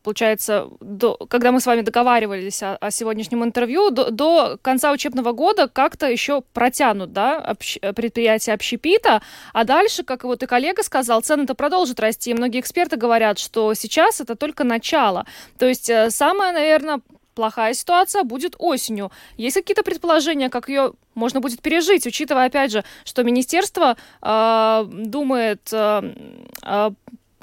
получается, 0.03 0.68
до, 0.79 1.15
когда 1.29 1.51
мы 1.51 1.60
с 1.60 1.65
вами 1.65 1.82
договаривались 1.82 2.63
о, 2.63 2.75
о 2.77 2.91
сегодняшнем 2.91 3.44
интервью, 3.44 3.89
до, 3.89 4.12
до 4.12 4.58
конца 4.62 4.91
учебного 4.91 5.32
года 5.32 5.68
как-то 5.68 6.08
еще 6.08 6.41
протянут, 6.53 7.13
да, 7.13 7.38
общ, 7.38 7.77
предприятие 7.96 8.53
общепита, 8.53 9.22
а 9.53 9.63
дальше, 9.63 10.03
как 10.03 10.24
вот 10.24 10.44
и 10.44 10.46
коллега 10.46 10.84
сказал, 10.84 11.22
цены-то 11.22 11.56
продолжат 11.56 12.00
расти, 12.00 12.32
и 12.32 12.34
многие 12.34 12.60
эксперты 12.60 12.98
говорят, 12.98 13.39
что 13.39 13.74
сейчас 13.74 14.22
это 14.22 14.36
только 14.36 14.63
начало. 14.63 15.25
То 15.58 15.65
есть 15.65 15.89
э, 15.89 16.10
самое, 16.10 16.53
наверное, 16.53 17.01
плохая 17.36 17.74
ситуация 17.74 18.24
будет 18.24 18.56
осенью. 18.58 19.12
Есть 19.38 19.56
какие-то 19.56 19.84
предположения, 19.84 20.50
как 20.50 20.68
ее 20.68 20.94
можно 21.15 21.39
будет 21.39 21.62
пережить, 21.62 22.06
учитывая, 22.06 22.48
опять 22.48 22.72
же, 22.72 22.84
что 23.06 23.24
министерство 23.24 23.96
э, 24.22 24.86
думает 24.89 25.70
э, 25.72 26.91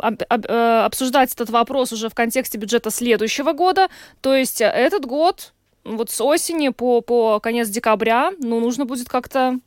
э, 0.01 0.83
обсуждать 0.85 1.33
этот 1.33 1.51
вопрос 1.51 1.93
уже 1.93 2.09
в 2.09 2.15
контексте 2.15 2.59
бюджета 2.59 2.91
следующего 2.91 3.53
года. 3.53 3.89
То 4.21 4.35
есть 4.35 4.61
э, 4.61 4.67
этот 4.67 5.07
год, 5.07 5.53
вот 5.85 6.11
с 6.11 6.21
осени 6.21 6.71
по, 6.71 7.01
по 7.01 7.41
конец 7.41 7.69
декабря, 7.69 8.33
ну, 8.39 8.61
нужно 8.61 8.85
будет 8.85 9.09
как-то 9.09 9.59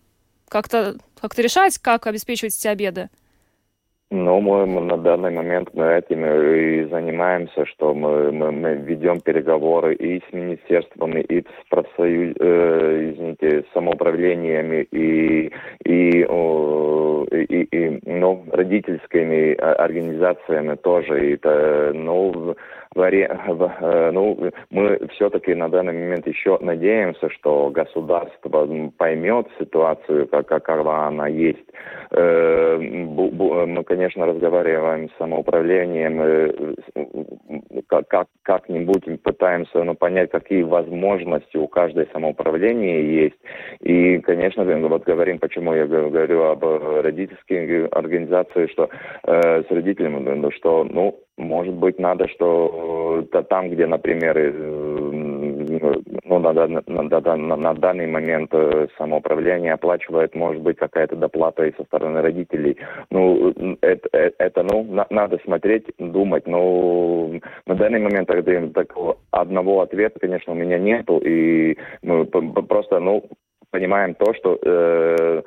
как-то 0.48 0.98
как-то 1.19 1.41
решать, 1.41 1.77
как 1.77 2.07
обеспечивать 2.07 2.55
эти 2.57 2.67
обеды. 2.67 3.09
Ну, 4.12 4.42
мы, 4.42 4.66
на 4.66 4.98
данный 4.98 5.30
момент 5.30 5.70
мы 5.75 5.86
этим 5.94 6.25
и 6.25 6.89
занимаемся, 6.89 7.63
что 7.68 7.94
мы, 7.94 8.32
мы, 8.32 8.51
мы 8.51 8.74
ведем 8.74 9.22
переговоры 9.22 9.94
и 9.94 10.20
с 10.28 10.34
министерствами, 10.34 11.22
и 11.22 11.42
с 11.42 11.70
профсоюз, 11.70 12.36
э, 12.39 13.12
извините, 13.13 13.66
самоуправлениями, 13.72 14.88
и, 14.92 15.51
и, 15.86 16.25
о, 16.28 17.24
и, 17.32 17.63
и 17.66 18.00
ну, 18.04 18.46
родительскими 18.51 19.54
организациями 19.54 20.75
тоже. 20.75 21.28
И 21.28 21.34
это, 21.36 21.92
ну, 21.94 22.56
вари... 22.96 23.28
Э, 23.30 24.12
ну, 24.12 24.51
мы 24.72 25.00
все-таки 25.13 25.54
на 25.54 25.70
данный 25.70 25.94
момент 25.94 26.25
еще 26.25 26.58
надеемся, 26.62 27.30
что 27.30 27.70
государство 27.70 28.68
поймет 28.98 29.48
ситуацию, 29.60 30.28
как, 30.28 30.48
какова 30.48 31.06
она 31.06 31.28
есть. 31.28 31.60
Э, 32.10 32.78
мы, 32.80 33.84
конечно, 33.84 33.99
разговариваем 34.08 35.10
с 35.10 35.18
самоуправлением, 35.18 36.22
э, 36.22 36.75
как, 37.88 38.27
как-нибудь 38.44 39.22
пытаемся 39.24 39.84
ну, 39.84 39.96
понять, 39.96 40.32
какие 40.32 40.63
возможности 40.63 41.58
у 41.58 41.68
каждой 41.68 42.08
самоуправления 42.13 43.01
есть. 43.01 43.39
И, 43.82 44.20
конечно, 44.20 44.63
вот 44.88 45.03
говорим, 45.03 45.39
почему 45.39 45.74
я 45.74 45.86
говорю 45.86 46.44
об 46.44 46.63
родительских 46.63 47.89
организациях, 47.91 48.72
что 48.72 48.89
э, 49.24 49.63
с 49.63 49.72
родителями, 49.72 50.20
ну, 50.20 50.51
что, 50.51 50.84
ну, 50.84 51.20
может 51.38 51.74
быть, 51.74 52.00
надо, 52.00 52.27
что 52.27 53.25
э, 53.34 53.44
там, 53.44 53.70
где, 53.70 53.88
например, 53.88 54.38
э, 54.38 54.51
ну, 56.24 56.39
на, 56.39 56.53
на, 56.53 56.67
на, 56.67 57.36
на, 57.36 57.55
на 57.55 57.74
данный 57.74 58.08
момент 58.08 58.50
э, 58.53 58.88
самоуправление 58.98 59.74
оплачивает, 59.74 60.36
может 60.36 60.62
быть, 60.62 60.77
какая-то 60.77 61.15
доплата 61.15 61.65
и 61.65 61.75
со 61.75 61.84
стороны 61.86 62.22
родителей. 62.22 62.77
Ну, 63.10 63.53
это, 63.81 64.10
это 64.13 64.63
ну, 64.63 64.84
на, 64.84 65.05
надо 65.10 65.39
смотреть, 65.43 65.86
думать. 65.98 66.48
Но 66.48 67.31
на 67.65 67.75
данный 67.75 68.00
момент 68.00 68.29
такого 68.74 69.17
одного 69.31 69.81
ответа, 69.81 70.19
конечно, 70.19 70.53
у 70.53 70.55
меня 70.55 70.77
нету. 70.77 71.19
И 71.19 71.77
мы 72.01 72.25
просто, 72.25 73.00
ну, 73.00 73.24
понимаем 73.72 74.15
то, 74.15 74.34
что 74.34 74.60
э, 74.62 75.41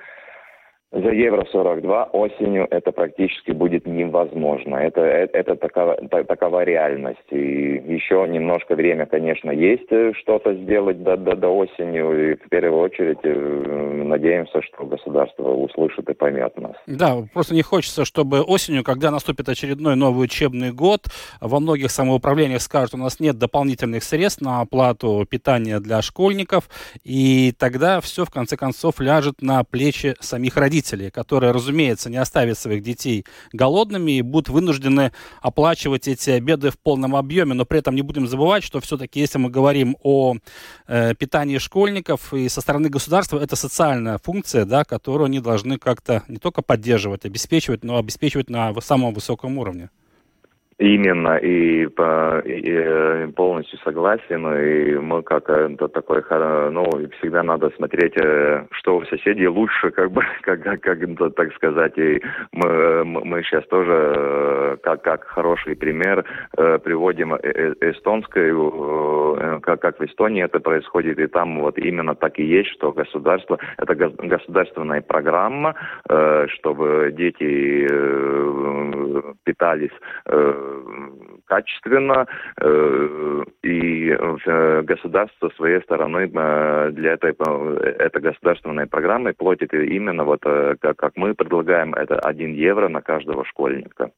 За 0.93 1.09
евро 1.09 1.47
42 1.51 2.05
осенью 2.13 2.69
это 2.71 2.93
практически 2.93 3.53
будет 3.53 3.87
невозможно. 3.87 4.77
Это, 4.77 5.01
это, 5.01 5.39
это 5.39 5.57
такова, 5.57 5.97
такова 5.97 6.65
реальность. 6.65 7.19
И 7.31 7.83
еще 7.89 8.27
немножко 8.29 8.75
время, 8.75 9.07
конечно, 9.07 9.51
есть 9.51 9.91
э, 9.91 10.13
что-то 10.21 10.55
сделать 10.55 11.03
до, 11.03 11.17
до, 11.17 11.35
до 11.35 11.49
осени. 11.49 12.33
И 12.33 12.35
в 12.35 12.49
первую 12.51 12.83
очередь 12.83 13.21
э, 13.23 14.03
надеемся, 14.05 14.61
что 14.61 14.85
государство 14.85 15.49
услышит 15.55 16.11
и 16.11 16.13
поймет 16.13 16.61
нас. 16.61 16.77
Да, 16.87 17.23
просто 17.33 17.55
не 17.55 17.63
хочется, 17.63 18.05
чтобы 18.05 18.43
осенью, 18.43 18.85
когда 18.85 19.11
наступит 19.11 19.49
очередной 19.49 19.97
новый 19.97 20.27
учебный 20.27 20.73
год, 20.73 21.07
во 21.41 21.59
многих 21.59 21.91
самоуправлениях 21.91 22.61
скажут, 22.61 22.95
у 22.95 22.99
нас 22.99 23.19
нет 23.19 23.39
дополнительных 23.39 24.05
средств 24.05 24.43
на 24.43 24.61
оплату 24.61 25.27
питания 25.29 25.81
для 25.81 26.03
школьников, 26.03 26.69
и 27.03 27.55
тогда 27.59 28.03
все 28.03 28.27
в 28.27 28.31
конце 28.31 28.59
концов 28.59 29.01
ляжет 29.01 29.41
на 29.41 29.65
плечи 29.65 30.17
самих 30.21 30.59
родителей 30.59 30.82
родителей, 30.83 31.11
которые, 31.11 31.53
разумеется, 31.53 32.11
не 32.11 32.17
оставят 32.17 32.59
своих 32.59 32.83
детей 32.83 33.25
голодными 33.53 34.13
и 34.13 34.23
будут 34.23 34.49
вынуждены 34.49 35.13
оплачивать 35.41 36.09
эти 36.09 36.31
обеды 36.31 36.71
в 36.71 36.79
полном 36.79 37.15
объеме. 37.17 37.55
Но 37.55 37.65
при 37.65 37.79
этом 37.79 37.95
не 37.95 38.03
будем 38.03 38.27
забывать, 38.27 38.65
что 38.65 38.81
все-таки, 38.81 39.21
если 39.21 39.39
мы 39.39 39.51
говорим 39.51 39.97
о 40.03 40.35
э, 40.89 41.15
питании 41.15 41.59
школьников 41.59 42.35
и 42.35 42.49
со 42.49 42.61
стороны 42.61 42.89
государства, 42.89 43.39
это 43.39 43.57
социальная 43.57 44.19
функция, 44.19 44.65
да, 44.65 44.85
которую 44.85 45.27
они 45.27 45.41
должны 45.41 45.79
как-то 45.79 46.23
не 46.29 46.39
только 46.39 46.63
поддерживать, 46.63 47.25
обеспечивать, 47.25 47.85
но 47.85 47.97
обеспечивать 47.97 48.51
на 48.51 48.75
самом 48.81 49.15
высоком 49.15 49.59
уровне. 49.59 49.89
Именно, 50.83 51.37
и, 51.37 51.85
и, 51.85 51.87
и 51.87 52.75
э, 52.75 53.29
полностью 53.37 53.79
согласен, 53.85 54.45
и 54.53 54.99
мы 54.99 55.23
как 55.23 55.49
это 55.49 55.87
такой, 55.87 56.25
ну, 56.73 56.85
всегда 57.21 57.45
надо 57.45 57.71
смотреть, 57.77 58.15
э, 58.17 58.67
что 58.73 58.97
у 58.97 59.05
соседей 59.05 59.47
лучше, 59.47 59.93
как 59.93 60.11
бы, 60.11 60.25
как, 60.43 60.65
как, 60.65 60.81
как 60.81 60.99
так 61.37 61.55
сказать, 61.55 61.97
и 61.99 62.21
мы, 62.51 63.05
мы 63.05 63.45
сейчас 63.45 63.65
тоже, 63.69 64.13
э, 64.17 64.77
как, 64.83 65.03
как 65.03 65.25
хороший 65.29 65.77
пример, 65.77 66.25
приводим 66.57 67.37
эстонскую, 67.37 69.61
как, 69.63 69.83
как 69.83 70.01
в 70.01 70.05
Эстонии 70.05 70.43
это 70.43 70.59
происходит, 70.59 71.21
и 71.21 71.29
там 71.29 71.61
вот 71.61 71.79
именно 71.79 72.17
так 72.17 72.41
и 72.41 72.45
есть, 72.45 72.71
что 72.71 72.91
государство, 72.91 73.57
это 73.79 73.95
государственная 73.95 75.01
программа, 75.01 75.77
чтобы 76.49 77.13
дети 77.17 77.87
питались 79.45 79.93
качественно, 81.47 82.27
э, 82.61 83.45
и 83.63 84.11
э, 84.11 84.83
государство 84.83 85.51
своей 85.57 85.83
стороны 85.83 86.31
э, 86.33 86.91
для 86.93 87.13
этой, 87.13 87.33
этой 87.33 88.23
государственной 88.23 88.87
программы 88.87 89.33
платит 89.33 89.75
именно 89.75 90.25
вот 90.25 90.43
как, 90.43 90.97
как 90.97 91.13
мы 91.17 91.35
предлагаем, 91.35 91.95
это 91.95 92.19
1 92.19 92.55
евро 92.55 92.89
на 92.89 93.01
каждого 93.01 93.45
школьника. 93.45 94.11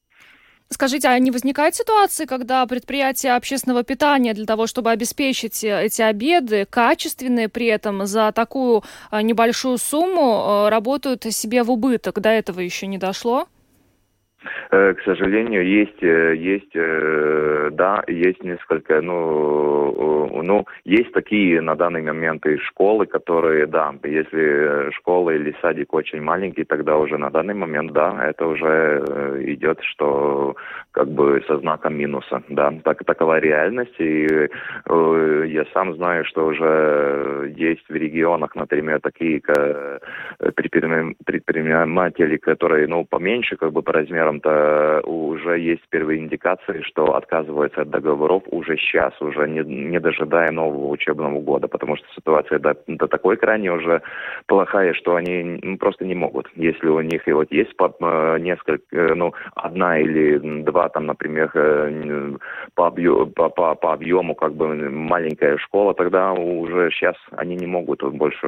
Скажите, 0.71 1.09
а 1.09 1.19
не 1.19 1.31
возникает 1.31 1.75
ситуации, 1.75 2.25
когда 2.25 2.67
предприятия 2.67 3.37
общественного 3.37 3.85
питания 3.85 4.33
для 4.33 4.47
того, 4.47 4.67
чтобы 4.67 4.91
обеспечить 4.91 5.63
эти 5.63 6.03
обеды, 6.03 6.67
качественные 6.71 7.49
при 7.49 7.67
этом, 7.67 8.07
за 8.07 8.33
такую 8.33 8.83
небольшую 9.13 9.79
сумму 9.79 10.69
работают 10.71 11.25
себе 11.25 11.63
в 11.63 11.71
убыток? 11.71 12.21
До 12.21 12.31
этого 12.31 12.61
еще 12.61 12.87
не 12.87 12.99
дошло? 12.99 13.47
Э, 14.71 14.95
к 14.95 15.03
сожалению, 15.03 15.67
есть, 15.67 16.03
э, 16.03 16.35
есть, 16.37 16.75
э, 16.75 17.71
да, 17.73 18.03
есть 18.09 18.43
несколько, 18.43 19.01
ну, 19.01 20.43
ну, 20.43 20.67
есть 20.85 21.13
такие 21.13 21.61
на 21.61 21.75
данный 21.75 22.03
момент 22.03 22.45
и 22.47 22.59
школы, 22.59 23.07
которые, 23.07 23.67
да, 23.67 23.95
если 24.05 24.91
школа 24.93 25.31
или 25.31 25.55
садик 25.63 25.95
очень 25.95 26.21
маленький, 26.21 26.65
тогда 26.65 26.97
уже 26.97 27.19
на 27.19 27.31
данный 27.31 27.55
момент, 27.55 27.93
да, 27.93 28.27
это 28.29 28.47
уже 28.47 29.03
идет, 29.47 29.81
что 29.83 30.57
как 30.93 31.09
бы 31.09 31.43
со 31.47 31.59
знаком 31.59 31.97
минуса, 31.97 32.43
да, 32.49 32.73
так, 32.85 33.05
такова 33.05 33.39
реальность, 33.39 33.95
и 33.99 34.27
э, 34.27 35.45
я 35.47 35.65
сам 35.73 35.95
знаю, 35.95 36.25
что 36.25 36.47
уже 36.47 37.53
есть 37.57 37.89
в 37.89 37.95
регионах, 37.95 38.55
например, 38.55 39.01
такие 39.01 39.41
предприниматели, 40.55 42.37
которые, 42.37 42.87
ну, 42.87 43.05
поменьше, 43.05 43.57
как 43.57 43.73
бы 43.73 43.83
по 43.83 43.93
размерам 43.93 44.34
там-то 44.41 45.01
уже 45.05 45.59
есть 45.59 45.83
первые 45.91 46.21
индикации, 46.21 46.83
что 46.83 47.15
отказываются 47.15 47.83
от 47.83 47.91
договоров 47.91 48.43
уже 48.51 48.77
сейчас, 48.77 49.13
уже 49.21 49.49
не, 49.49 49.61
не 49.61 50.01
дожидая 50.01 50.51
нового 50.51 50.89
учебного 50.89 51.41
года, 51.41 51.69
потому 51.69 51.97
что 51.97 52.07
ситуация 52.15 52.59
до, 52.59 52.77
до 52.87 53.07
такой 53.07 53.37
крайне 53.37 53.73
уже 53.73 54.03
плохая, 54.47 54.95
что 54.95 55.17
они 55.17 55.61
ну, 55.63 55.77
просто 55.79 56.05
не 56.05 56.15
могут. 56.15 56.49
Если 56.57 56.89
у 56.89 57.01
них 57.01 57.27
и 57.29 57.33
вот 57.33 57.51
есть 57.53 57.77
по, 57.77 57.95
э, 58.01 58.39
несколько, 58.41 58.97
э, 58.97 59.15
ну, 59.15 59.33
одна 59.55 59.99
или 59.99 60.63
два 60.63 60.89
там, 60.89 61.07
например, 61.07 61.51
э, 61.55 62.37
по, 62.75 62.87
объему, 62.87 63.27
по, 63.27 63.49
по, 63.49 63.75
по 63.75 63.93
объему 63.93 64.35
как 64.35 64.55
бы 64.55 64.75
маленькая 64.91 65.59
школа, 65.59 65.95
тогда 65.95 66.33
уже 66.33 66.91
сейчас 66.91 67.17
они 67.33 67.57
не 67.57 67.67
могут 67.67 68.03
больше 68.03 68.47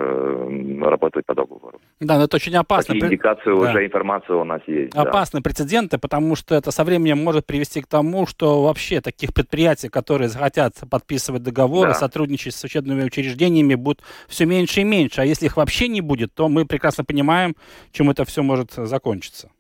работать 0.82 1.26
по 1.26 1.34
договору. 1.34 1.80
Да, 2.00 2.18
но 2.18 2.24
это 2.24 2.36
очень 2.36 2.54
опасно. 2.56 2.94
Такие 2.94 3.06
индикации 3.06 3.50
да. 3.50 3.54
уже, 3.54 3.86
информация 3.86 4.36
у 4.36 4.44
нас 4.44 4.60
есть. 4.66 4.94
Опасный 4.94 5.40
да. 5.40 5.44
прецедент 5.48 5.75
прецеденты, 5.76 5.98
потому 5.98 6.36
что 6.36 6.54
это 6.54 6.70
со 6.70 6.84
временем 6.84 7.22
может 7.22 7.46
привести 7.46 7.80
к 7.80 7.86
тому, 7.86 8.26
что 8.26 8.62
вообще 8.62 9.00
таких 9.00 9.32
предприятий, 9.32 9.88
которые 9.88 10.28
захотят 10.28 10.74
подписывать 10.90 11.42
договоры, 11.42 11.92
да. 11.92 11.98
сотрудничать 11.98 12.54
с 12.54 12.64
учебными 12.64 13.04
учреждениями, 13.04 13.74
будет 13.74 14.02
все 14.28 14.46
меньше 14.46 14.80
и 14.80 14.84
меньше. 14.84 15.20
А 15.20 15.24
если 15.24 15.46
их 15.46 15.56
вообще 15.56 15.88
не 15.88 16.00
будет, 16.00 16.34
то 16.34 16.48
мы 16.48 16.64
прекрасно 16.64 17.04
понимаем, 17.04 17.56
чем 17.92 18.10
это 18.10 18.24
все 18.24 18.42
может 18.42 18.72
закончиться. 18.76 19.50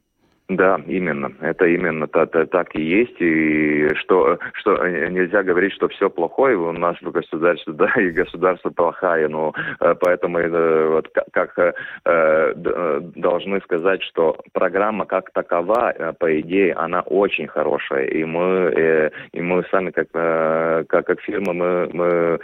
Да, 0.48 0.80
именно. 0.86 1.32
Это 1.40 1.66
именно 1.66 2.06
так, 2.06 2.30
так 2.50 2.76
и 2.76 2.82
есть. 2.82 3.20
И 3.20 3.88
что, 3.96 4.38
что 4.54 4.76
нельзя 4.86 5.42
говорить, 5.42 5.72
что 5.72 5.88
все 5.88 6.08
плохое 6.08 6.56
у 6.56 6.70
нас 6.70 6.96
в 7.02 7.10
государстве, 7.10 7.72
да, 7.72 7.90
и 7.96 8.10
государство 8.10 8.70
плохое. 8.70 9.26
Но 9.26 9.52
э, 9.80 9.94
поэтому 9.98 10.38
э, 10.38 10.88
вот, 10.88 11.08
как 11.32 11.58
э, 11.58 12.52
должны 12.54 13.60
сказать, 13.62 14.02
что 14.04 14.38
программа 14.52 15.04
как 15.04 15.32
такова, 15.32 16.14
по 16.20 16.40
идее, 16.40 16.74
она 16.74 17.00
очень 17.00 17.48
хорошая. 17.48 18.06
И 18.06 18.24
мы, 18.24 19.10
и 19.32 19.40
мы 19.40 19.64
сами 19.72 19.90
как, 19.90 20.10
как, 20.12 21.06
как 21.06 21.20
фирма, 21.22 21.52
мы, 21.52 21.90
мы 21.92 22.38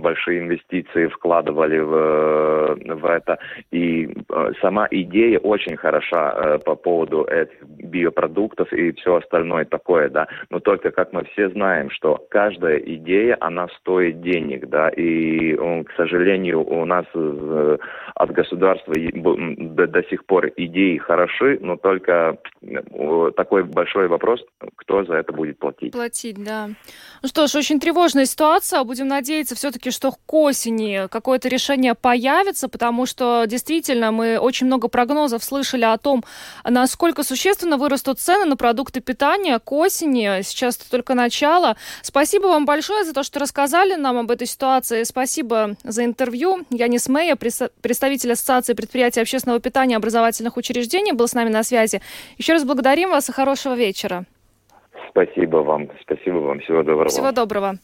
большие 0.00 0.40
инвестиции 0.40 1.06
вкладывали 1.06 1.78
в, 1.78 2.76
в 2.96 3.06
это. 3.06 3.38
И 3.70 4.12
сама 4.60 4.88
идея 4.90 5.38
очень 5.38 5.76
хороша 5.76 6.58
по 6.64 6.74
поводу 6.88 7.24
этих 7.24 7.62
биопродуктов 7.64 8.72
и 8.72 8.92
все 8.92 9.16
остальное 9.16 9.66
такое, 9.66 10.08
да. 10.08 10.26
Но 10.48 10.58
только, 10.58 10.90
как 10.90 11.12
мы 11.12 11.24
все 11.32 11.50
знаем, 11.50 11.90
что 11.90 12.26
каждая 12.30 12.78
идея, 12.78 13.36
она 13.40 13.68
стоит 13.80 14.22
денег, 14.22 14.68
да, 14.70 14.88
и, 14.88 15.54
к 15.54 15.92
сожалению, 15.96 16.66
у 16.66 16.84
нас 16.86 17.04
э, 17.14 17.76
от 18.14 18.30
государства 18.30 18.94
до, 18.94 19.86
до 19.86 20.02
сих 20.04 20.24
пор 20.24 20.50
идеи 20.56 20.96
хороши, 20.96 21.58
но 21.60 21.76
только 21.76 22.38
э, 22.62 23.30
такой 23.36 23.64
большой 23.64 24.08
вопрос, 24.08 24.40
кто 24.76 25.04
за 25.04 25.16
это 25.16 25.32
будет 25.32 25.58
платить. 25.58 25.92
Платить, 25.92 26.42
да. 26.42 26.70
Ну 27.22 27.28
что 27.28 27.46
ж, 27.46 27.54
очень 27.56 27.80
тревожная 27.80 28.24
ситуация. 28.24 28.82
Будем 28.84 29.08
надеяться 29.08 29.54
все-таки, 29.54 29.90
что 29.90 30.12
к 30.12 30.34
осени 30.34 31.06
какое-то 31.10 31.48
решение 31.48 31.94
появится, 31.94 32.68
потому 32.70 33.04
что 33.04 33.44
действительно 33.46 34.10
мы 34.10 34.38
очень 34.38 34.66
много 34.66 34.88
прогнозов 34.88 35.44
слышали 35.44 35.84
о 35.84 35.98
том, 35.98 36.24
насколько 36.80 37.22
существенно 37.22 37.76
вырастут 37.76 38.18
цены 38.18 38.44
на 38.44 38.56
продукты 38.56 39.00
питания 39.00 39.58
к 39.58 39.72
осени. 39.72 40.42
Сейчас 40.42 40.76
это 40.76 40.90
только 40.90 41.14
начало. 41.14 41.76
Спасибо 42.02 42.46
вам 42.46 42.66
большое 42.66 43.04
за 43.04 43.12
то, 43.12 43.22
что 43.22 43.40
рассказали 43.40 43.94
нам 43.94 44.18
об 44.18 44.30
этой 44.30 44.46
ситуации. 44.46 45.02
Спасибо 45.02 45.76
за 45.84 46.04
интервью. 46.04 46.64
Янис 46.70 47.08
Мэя, 47.08 47.36
представитель 47.36 48.32
Ассоциации 48.32 48.74
предприятий 48.74 49.20
общественного 49.20 49.60
питания 49.60 49.96
образовательных 49.96 50.56
учреждений, 50.56 51.12
был 51.12 51.28
с 51.28 51.34
нами 51.34 51.48
на 51.48 51.62
связи. 51.62 52.00
Еще 52.36 52.52
раз 52.52 52.64
благодарим 52.64 53.10
вас 53.10 53.28
и 53.28 53.32
хорошего 53.32 53.74
вечера. 53.74 54.24
Спасибо 55.10 55.58
вам. 55.58 55.88
Спасибо 56.02 56.38
вам. 56.38 56.60
Всего 56.60 56.82
доброго. 56.82 57.08
Всего 57.08 57.32
доброго. 57.32 57.78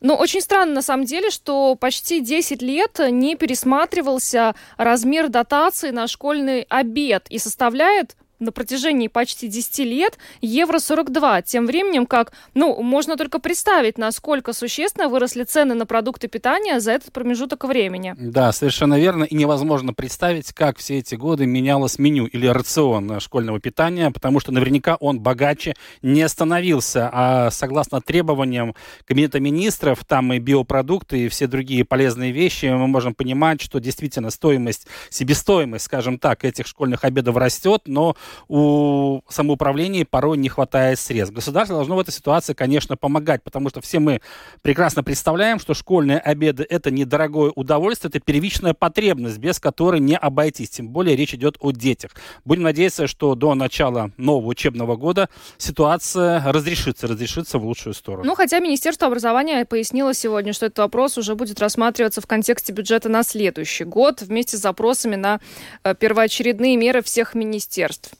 Ну, 0.00 0.14
очень 0.14 0.40
странно, 0.40 0.74
на 0.74 0.82
самом 0.82 1.04
деле, 1.04 1.30
что 1.30 1.74
почти 1.76 2.20
10 2.20 2.62
лет 2.62 3.00
не 3.10 3.36
пересматривался 3.36 4.54
размер 4.76 5.28
дотации 5.28 5.90
на 5.90 6.06
школьный 6.06 6.66
обед 6.68 7.26
и 7.28 7.38
составляет 7.38 8.16
на 8.42 8.52
протяжении 8.52 9.08
почти 9.08 9.48
10 9.48 9.78
лет 9.80 10.18
евро 10.40 10.78
42. 10.78 11.42
Тем 11.42 11.66
временем, 11.66 12.06
как, 12.06 12.32
ну, 12.54 12.82
можно 12.82 13.16
только 13.16 13.38
представить, 13.38 13.98
насколько 13.98 14.52
существенно 14.52 15.08
выросли 15.08 15.44
цены 15.44 15.74
на 15.74 15.86
продукты 15.86 16.28
питания 16.28 16.80
за 16.80 16.92
этот 16.92 17.12
промежуток 17.12 17.64
времени. 17.64 18.14
Да, 18.18 18.52
совершенно 18.52 18.98
верно. 18.98 19.24
И 19.24 19.34
невозможно 19.34 19.94
представить, 19.94 20.52
как 20.52 20.78
все 20.78 20.98
эти 20.98 21.14
годы 21.14 21.46
менялось 21.46 21.98
меню 21.98 22.26
или 22.26 22.46
рацион 22.46 23.20
школьного 23.20 23.60
питания, 23.60 24.10
потому 24.10 24.40
что 24.40 24.52
наверняка 24.52 24.96
он 24.96 25.20
богаче 25.20 25.74
не 26.02 26.28
становился. 26.28 27.08
А 27.12 27.50
согласно 27.50 28.00
требованиям 28.00 28.74
Кабинета 29.06 29.40
министров, 29.40 30.04
там 30.04 30.32
и 30.32 30.38
биопродукты, 30.38 31.24
и 31.24 31.28
все 31.28 31.46
другие 31.46 31.84
полезные 31.84 32.32
вещи, 32.32 32.66
мы 32.66 32.86
можем 32.86 33.14
понимать, 33.14 33.60
что 33.60 33.78
действительно 33.78 34.30
стоимость, 34.30 34.86
себестоимость, 35.10 35.84
скажем 35.84 36.18
так, 36.18 36.44
этих 36.44 36.66
школьных 36.66 37.04
обедов 37.04 37.36
растет, 37.36 37.82
но 37.86 38.16
у 38.48 39.20
самоуправления 39.28 40.06
порой 40.08 40.38
не 40.38 40.48
хватает 40.48 40.98
средств. 40.98 41.34
Государство 41.34 41.76
должно 41.76 41.96
в 41.96 42.00
этой 42.00 42.12
ситуации, 42.12 42.54
конечно, 42.54 42.96
помогать, 42.96 43.42
потому 43.42 43.68
что 43.68 43.80
все 43.80 43.98
мы 43.98 44.20
прекрасно 44.62 45.02
представляем, 45.02 45.58
что 45.58 45.74
школьные 45.74 46.18
обеды– 46.18 46.66
это 46.70 46.90
недорогое 46.90 47.52
удовольствие, 47.54 48.10
это 48.10 48.20
первичная 48.20 48.74
потребность, 48.74 49.38
без 49.38 49.58
которой 49.58 50.00
не 50.00 50.16
обойтись. 50.16 50.70
Тем 50.70 50.88
более 50.88 51.16
речь 51.16 51.34
идет 51.34 51.56
о 51.60 51.72
детях. 51.72 52.12
Будем 52.44 52.62
надеяться, 52.62 53.06
что 53.06 53.34
до 53.34 53.54
начала 53.54 54.10
нового 54.16 54.48
учебного 54.48 54.96
года 54.96 55.28
ситуация 55.58 56.42
разрешится, 56.44 57.06
разрешится 57.06 57.58
в 57.58 57.64
лучшую 57.64 57.94
сторону. 57.94 58.24
Ну, 58.24 58.34
хотя 58.34 58.58
Министерство 58.58 59.08
образования 59.08 59.64
пояснило 59.64 60.14
сегодня, 60.14 60.52
что 60.52 60.66
этот 60.66 60.78
вопрос 60.78 61.18
уже 61.18 61.34
будет 61.34 61.60
рассматриваться 61.60 62.20
в 62.20 62.26
контексте 62.26 62.72
бюджета 62.72 63.08
на 63.08 63.22
следующий 63.22 63.84
год 63.84 64.22
вместе 64.22 64.56
с 64.56 64.60
запросами 64.60 65.16
на 65.16 65.40
э, 65.84 65.94
первоочередные 65.94 66.76
меры 66.76 67.02
всех 67.02 67.34
министерств. 67.34 68.12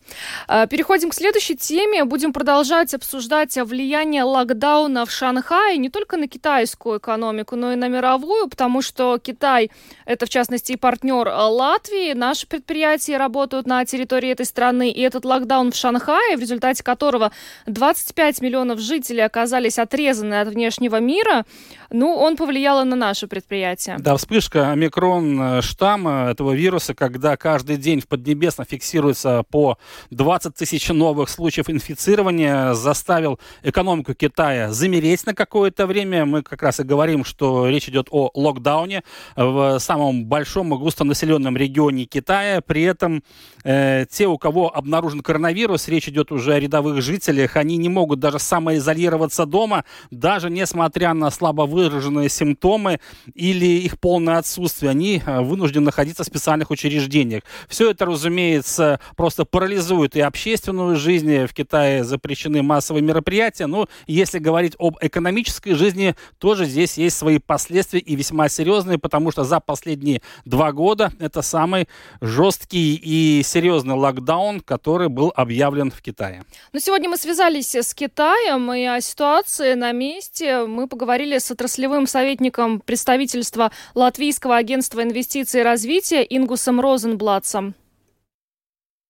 Э, 0.49 0.67
переходим 0.67 1.11
к 1.11 1.15
следующей 1.15 1.57
теме. 1.57 2.05
Будем 2.05 2.33
продолжать 2.33 2.95
обсуждать 2.95 3.57
влияние 3.57 4.25
локдауна 4.25 5.07
в 5.07 5.11
Шанхае 5.11 5.79
не 5.79 5.89
только 5.89 6.17
на 6.17 6.29
китайскую 6.29 6.99
экономику, 6.99 7.57
но 7.57 7.73
и 7.73 7.77
на 7.77 7.89
мировую, 7.89 8.49
потому 8.49 8.83
что 8.83 9.19
Китай– 9.19 9.71
это, 10.07 10.27
в 10.27 10.29
частности, 10.29 10.73
и 10.73 10.77
партнер 10.77 11.29
Латвии. 11.29 12.13
Наши 12.13 12.47
предприятия 12.47 13.17
работают 13.17 13.67
на 13.67 13.85
территории 13.85 14.31
этой 14.31 14.47
страны, 14.47 14.91
и 14.91 15.01
этот 15.01 15.25
локдаун 15.25 15.73
в 15.73 15.77
Шанхае, 15.77 16.37
в 16.37 16.41
результате 16.41 16.83
которого 16.83 17.33
25 17.67 18.41
миллионов 18.41 18.81
жителей 18.81 19.25
оказались 19.25 19.79
отрезаны 19.79 20.41
от 20.41 20.49
внешнего 20.49 21.01
мира, 21.01 21.45
ну, 21.91 22.15
он 22.15 22.37
повлиял 22.37 22.85
на 22.85 22.97
наши 22.97 23.27
предприятия. 23.27 23.97
Да, 23.99 24.17
вспышка 24.17 24.71
омикрон 24.71 25.41
э, 25.41 25.63
штамма 25.63 26.29
этого 26.31 26.53
вируса, 26.53 26.95
когда 26.95 27.37
каждый 27.37 27.77
день 27.77 28.01
в 28.01 28.09
Поднебесном 28.09 28.67
фиксируется 28.67 29.45
по 29.51 29.79
20 30.11 30.55
тысяч 30.55 30.89
новых 30.89 31.29
случаев 31.29 31.71
инфицирования, 31.71 32.75
заставил 32.75 33.39
экономику 33.63 34.15
Китая 34.15 34.73
замереть 34.73 35.27
на 35.27 35.35
какое-то 35.35 35.87
время. 35.87 36.25
Мы 36.25 36.43
как 36.43 36.63
раз 36.63 36.81
и 36.81 36.83
говорим, 36.83 37.25
что 37.25 37.69
речь 37.69 37.89
идет 37.89 38.09
о 38.11 38.31
локдауне 38.35 39.03
в 39.37 39.79
самом 39.79 40.25
большом 40.27 40.75
и 40.75 40.79
густонаселенном 40.79 41.57
регионе 41.57 42.05
Китая. 42.05 42.61
При 42.61 42.83
этом 42.83 43.23
э, 43.65 44.07
те, 44.11 44.27
у 44.27 44.39
кого 44.39 44.75
обнаружен 44.75 45.21
коронавирус, 45.21 45.89
речь 45.89 46.09
идет 46.09 46.33
уже 46.33 46.55
о 46.55 46.61
рядовых 46.61 47.03
жителях, 47.03 47.57
они 47.57 47.77
не 47.77 47.89
могут 47.89 48.21
даже 48.21 48.39
самоизолироваться 48.39 49.47
дома, 49.47 49.85
даже 50.11 50.51
несмотря 50.51 51.15
на 51.15 51.31
слабо 51.31 51.63
выраженные 51.63 52.29
симптомы 52.29 53.01
или 53.35 53.67
их 53.67 53.99
полное 54.01 54.39
отсутствие, 54.39 54.91
они 54.91 55.23
э, 55.25 55.41
вынуждены 55.41 55.87
находиться 55.87 56.25
в 56.25 56.27
специальных 56.27 56.71
учреждениях. 56.71 57.43
Все 57.69 57.91
это, 57.91 58.07
разумеется, 58.07 59.01
просто 59.17 59.45
парализует 59.45 59.82
и 60.17 60.21
общественную 60.21 60.97
жизнь. 60.97 61.45
В 61.47 61.53
Китае 61.53 62.05
запрещены 62.05 62.63
массовые 62.63 63.03
мероприятия. 63.03 63.67
Но 63.67 63.89
если 64.07 64.39
говорить 64.39 64.75
об 64.79 64.97
экономической 65.01 65.75
жизни, 65.75 66.15
тоже 66.39 66.65
здесь 66.65 66.99
есть 66.99 67.17
свои 67.17 67.39
последствия 67.39 68.01
и 68.01 68.17
весьма 68.17 68.49
серьезные, 68.49 68.99
потому 68.99 69.31
что 69.31 69.45
за 69.45 69.61
последние 69.61 70.23
два 70.45 70.73
года 70.73 71.13
это 71.19 71.43
самый 71.43 71.89
жесткий 72.21 72.95
и 72.95 73.43
серьезный 73.45 73.95
локдаун, 73.95 74.61
который 74.61 75.09
был 75.09 75.33
объявлен 75.35 75.91
в 75.91 76.01
Китае. 76.03 76.45
Но 76.73 76.81
сегодня 76.81 77.09
мы 77.09 77.17
связались 77.17 77.75
с 77.75 77.95
Китаем 77.95 78.73
и 78.73 78.85
о 78.85 79.01
ситуации 79.01 79.75
на 79.75 79.93
месте. 79.93 80.65
Мы 80.65 80.89
поговорили 80.89 81.39
с 81.39 81.51
отраслевым 81.51 82.07
советником 82.07 82.81
представительства 82.81 83.71
Латвийского 83.95 84.57
агентства 84.57 85.03
инвестиций 85.03 85.61
и 85.61 85.65
развития 85.65 86.23
Ингусом 86.23 86.81
Розенблатцем. 86.81 87.75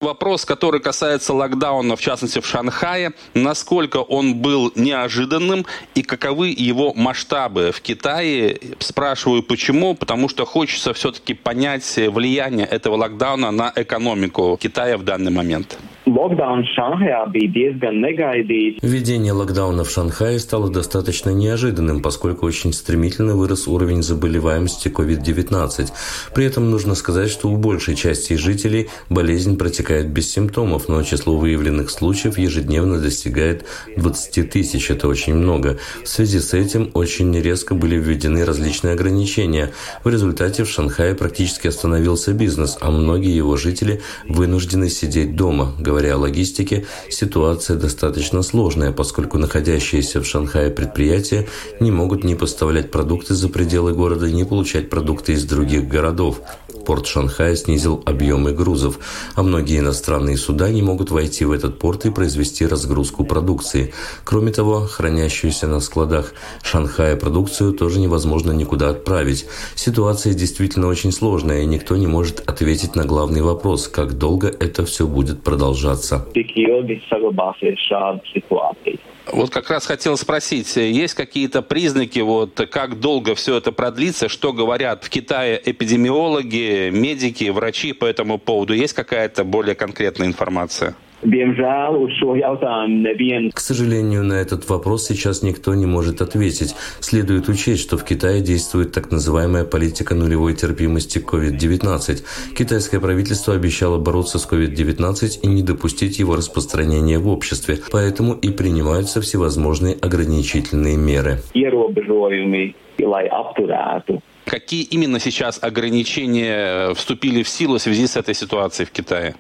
Вопрос, 0.03 0.45
который 0.45 0.81
касается 0.81 1.33
локдауна, 1.33 1.95
в 1.95 2.01
частности 2.01 2.41
в 2.41 2.47
Шанхае, 2.47 3.13
насколько 3.35 3.99
он 3.99 4.35
был 4.35 4.73
неожиданным 4.75 5.65
и 5.95 6.03
каковы 6.03 6.49
его 6.49 6.93
масштабы 6.93 7.71
в 7.71 7.81
Китае. 7.81 8.59
Спрашиваю 8.81 9.45
почему, 9.45 9.95
потому 9.95 10.29
что 10.29 10.45
хочется 10.45 10.93
все-таки 10.93 11.35
понять 11.35 11.85
влияние 11.97 12.67
этого 12.67 12.97
локдауна 12.97 13.53
на 13.53 13.73
экономику 13.77 14.59
Китая 14.61 14.99
в 14.99 15.05
данный 15.05 15.31
момент. 15.31 15.79
Введение 18.83 19.33
локдауна 19.33 19.85
в 19.85 19.91
Шанхае 19.91 20.39
стало 20.39 20.71
достаточно 20.71 21.31
неожиданным, 21.31 22.03
поскольку 22.03 22.45
очень 22.47 22.73
стремительно 22.73 23.35
вырос 23.35 23.67
уровень 23.67 24.03
заболеваемости 24.03 24.89
COVID-19. 24.89 25.89
При 26.35 26.45
этом 26.45 26.71
нужно 26.71 26.95
сказать, 26.95 27.31
что 27.31 27.49
у 27.49 27.57
большей 27.57 27.95
части 27.95 28.35
жителей 28.35 28.91
болезнь 29.09 29.57
протекает 29.57 30.11
без 30.11 30.31
симптомов, 30.31 30.89
но 30.89 31.03
число 31.03 31.37
выявленных 31.37 31.91
случаев 31.91 32.37
ежедневно 32.37 32.99
достигает 32.99 33.65
20 33.97 34.51
тысяч. 34.51 34.91
Это 34.91 35.09
очень 35.09 35.35
много. 35.35 35.79
В 36.05 36.09
связи 36.09 36.41
с 36.41 36.53
этим 36.53 36.91
очень 36.93 37.35
резко 37.41 37.75
были 37.75 37.97
введены 37.97 38.45
различные 38.45 38.95
ограничения. 38.95 39.71
В 40.05 40.09
результате 40.09 40.65
в 40.65 40.69
Шанхае 40.69 41.15
практически 41.15 41.69
остановился 41.69 42.33
бизнес, 42.33 42.77
а 42.81 42.91
многие 42.91 43.35
его 43.35 43.57
жители 43.57 44.03
вынуждены 44.29 44.91
сидеть 44.91 45.37
дома, 45.37 45.73
говоря 46.03 46.17
о 46.17 46.19
логистике, 46.19 46.85
ситуация 47.09 47.77
достаточно 47.77 48.43
сложная, 48.43 48.91
поскольку 48.91 49.39
находящиеся 49.39 50.21
в 50.21 50.27
Шанхае 50.27 50.71
предприятия 50.71 51.47
не 51.79 51.93
могут 51.93 52.25
ни 52.25 52.35
поставлять 52.35 52.91
продукты 52.91 53.35
за 53.35 53.49
пределы 53.49 53.95
города, 53.95 54.29
ни 54.29 54.43
получать 54.43 54.91
продукты 54.91 55.35
из 55.35 55.45
других 55.45 55.87
городов. 55.87 56.41
Порт 56.85 57.07
Шанхая 57.07 57.55
снизил 57.57 58.03
объемы 58.07 58.53
грузов, 58.53 58.99
а 59.35 59.43
многие 59.43 59.79
иностранные 59.79 60.37
суда 60.37 60.71
не 60.71 60.83
могут 60.83 61.11
войти 61.11 61.45
в 61.45 61.53
этот 61.53 61.79
порт 61.79 62.07
и 62.07 62.11
произвести 62.11 62.67
разгрузку 62.67 63.25
продукции. 63.25 63.93
Кроме 64.25 64.53
того, 64.53 64.81
хранящуюся 64.81 65.67
на 65.67 65.81
складах 65.81 66.35
Шанхая 66.63 67.17
продукцию 67.17 67.73
тоже 67.73 68.01
невозможно 68.01 68.53
никуда 68.53 68.91
отправить. 68.91 69.47
Ситуация 69.75 70.35
действительно 70.35 70.89
очень 70.89 71.13
сложная, 71.13 71.63
и 71.63 71.67
никто 71.67 71.97
не 71.97 72.07
может 72.07 72.41
ответить 72.49 72.97
на 72.97 73.05
главный 73.05 73.43
вопрос, 73.43 73.89
как 73.89 74.19
долго 74.19 74.49
это 74.49 74.85
все 74.85 75.07
будет 75.07 75.43
продолжаться. 75.43 76.27
Вот 79.33 79.49
как 79.49 79.71
раз 79.71 79.87
хотел 79.87 80.19
спросить, 80.19 80.77
есть 80.77 81.15
какие-то 81.15 81.63
признаки, 81.63 82.19
вот 82.19 82.69
как 82.71 83.01
долго 83.01 83.35
все 83.35 83.57
это 83.57 83.73
продлится, 83.73 84.29
что 84.29 84.53
говорят 84.53 85.05
в 85.05 85.09
Китае 85.09 85.61
эпидемиологи, 85.65 86.91
медики, 86.91 87.49
врачи 87.49 87.95
по 87.95 88.05
этому 88.05 88.37
поводу? 88.37 88.75
Есть 88.75 88.93
какая-то 88.93 89.45
более 89.45 89.75
конкретная 89.75 90.27
информация? 90.27 90.95
К 93.55 93.61
сожалению, 93.61 94.25
на 94.25 94.35
этот 94.35 94.69
вопрос 94.69 95.07
сейчас 95.07 95.43
никто 95.43 95.75
не 95.75 95.87
может 95.87 96.21
ответить. 96.21 96.75
Следует 97.01 97.49
учесть, 97.49 97.83
что 97.83 97.97
в 97.97 98.05
Китае 98.05 98.41
действует 98.41 98.93
так 98.93 99.11
называемая 99.11 99.65
политика 99.65 100.15
нулевой 100.15 100.55
терпимости 100.55 101.19
к 101.19 101.33
COVID-19. 101.33 102.25
Китайское 102.57 103.01
правительство 103.01 103.55
обещало 103.55 103.99
бороться 103.99 104.39
с 104.39 104.51
COVID-19 104.51 105.41
и 105.43 105.47
не 105.47 105.63
допустить 105.63 106.19
его 106.19 106.35
распространения 106.35 107.19
в 107.19 107.29
обществе, 107.29 107.79
поэтому 107.93 108.35
и 108.35 108.51
принимаются 108.51 109.21
всевозможные 109.21 109.95
ограничительные 109.95 110.97
меры. 110.97 111.39
Какие 114.45 114.83
именно 114.83 115.21
сейчас 115.21 115.63
ограничения 115.63 116.95
вступили 116.95 117.43
в 117.43 117.49
силу 117.49 117.79
в 117.79 117.83
связи 117.83 118.07
с 118.07 118.17
этой 118.17 118.35
ситуацией 118.35 118.87
в 118.87 118.91
Китае? 118.91 119.35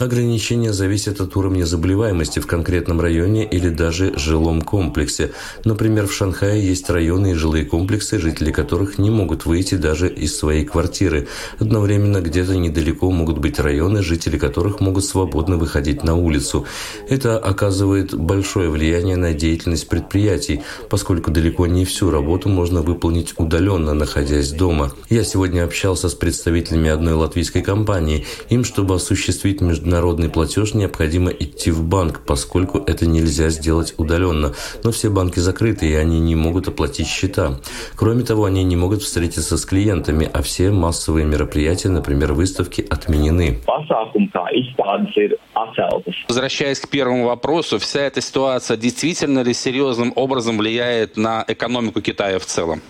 Ограничения 0.00 0.72
зависят 0.72 1.20
от 1.20 1.36
уровня 1.36 1.64
заболеваемости 1.64 2.38
в 2.38 2.46
конкретном 2.46 3.02
районе 3.02 3.44
или 3.44 3.68
даже 3.68 4.18
жилом 4.18 4.62
комплексе. 4.62 5.32
Например, 5.66 6.06
в 6.06 6.14
Шанхае 6.14 6.66
есть 6.66 6.88
районы 6.88 7.32
и 7.32 7.34
жилые 7.34 7.66
комплексы, 7.66 8.18
жители 8.18 8.50
которых 8.50 8.96
не 8.96 9.10
могут 9.10 9.44
выйти 9.44 9.74
даже 9.74 10.08
из 10.08 10.38
своей 10.38 10.64
квартиры. 10.64 11.28
Одновременно 11.58 12.22
где-то 12.22 12.56
недалеко 12.56 13.10
могут 13.10 13.38
быть 13.38 13.58
районы, 13.58 14.02
жители 14.02 14.38
которых 14.38 14.80
могут 14.80 15.04
свободно 15.04 15.58
выходить 15.58 16.02
на 16.02 16.16
улицу. 16.16 16.64
Это 17.10 17.38
оказывает 17.38 18.14
большое 18.14 18.70
влияние 18.70 19.16
на 19.16 19.34
деятельность 19.34 19.88
предприятий, 19.88 20.62
поскольку 20.88 21.30
далеко 21.30 21.66
не 21.66 21.84
всю 21.84 22.10
работу 22.10 22.48
можно 22.48 22.80
выполнить 22.80 23.34
удаленно, 23.36 23.92
находясь 23.92 24.50
дома. 24.52 24.92
Я 25.10 25.24
сегодня 25.24 25.64
общался 25.64 26.08
с 26.08 26.14
представителями 26.14 26.88
одной 26.88 27.12
латвийской 27.12 27.60
компании, 27.60 28.13
приложении. 28.14 28.24
Им, 28.50 28.64
чтобы 28.64 28.94
осуществить 28.94 29.60
международный 29.60 30.28
платеж, 30.28 30.74
необходимо 30.74 31.30
идти 31.30 31.70
в 31.70 31.82
банк, 31.82 32.22
поскольку 32.26 32.78
это 32.78 33.06
нельзя 33.06 33.48
сделать 33.50 33.94
удаленно. 33.98 34.52
Но 34.84 34.90
все 34.90 35.10
банки 35.10 35.38
закрыты, 35.40 35.86
и 35.86 35.94
они 35.94 36.20
не 36.20 36.34
могут 36.34 36.68
оплатить 36.68 37.06
счета. 37.06 37.58
Кроме 37.96 38.24
того, 38.24 38.44
они 38.44 38.64
не 38.64 38.76
могут 38.76 39.02
встретиться 39.02 39.56
с 39.56 39.64
клиентами, 39.64 40.28
а 40.32 40.42
все 40.42 40.70
массовые 40.70 41.26
мероприятия, 41.26 41.88
например, 41.88 42.32
выставки, 42.32 42.86
отменены. 42.88 43.60
Возвращаясь 46.28 46.80
к 46.80 46.88
первому 46.88 47.26
вопросу, 47.26 47.78
вся 47.78 48.00
эта 48.00 48.20
ситуация 48.20 48.76
действительно 48.76 49.42
ли 49.42 49.54
серьезным 49.54 50.12
образом 50.16 50.58
влияет 50.58 51.16
на 51.16 51.44
экономику 51.46 52.00
Китая 52.00 52.38
в 52.38 52.44
целом? 52.44 52.80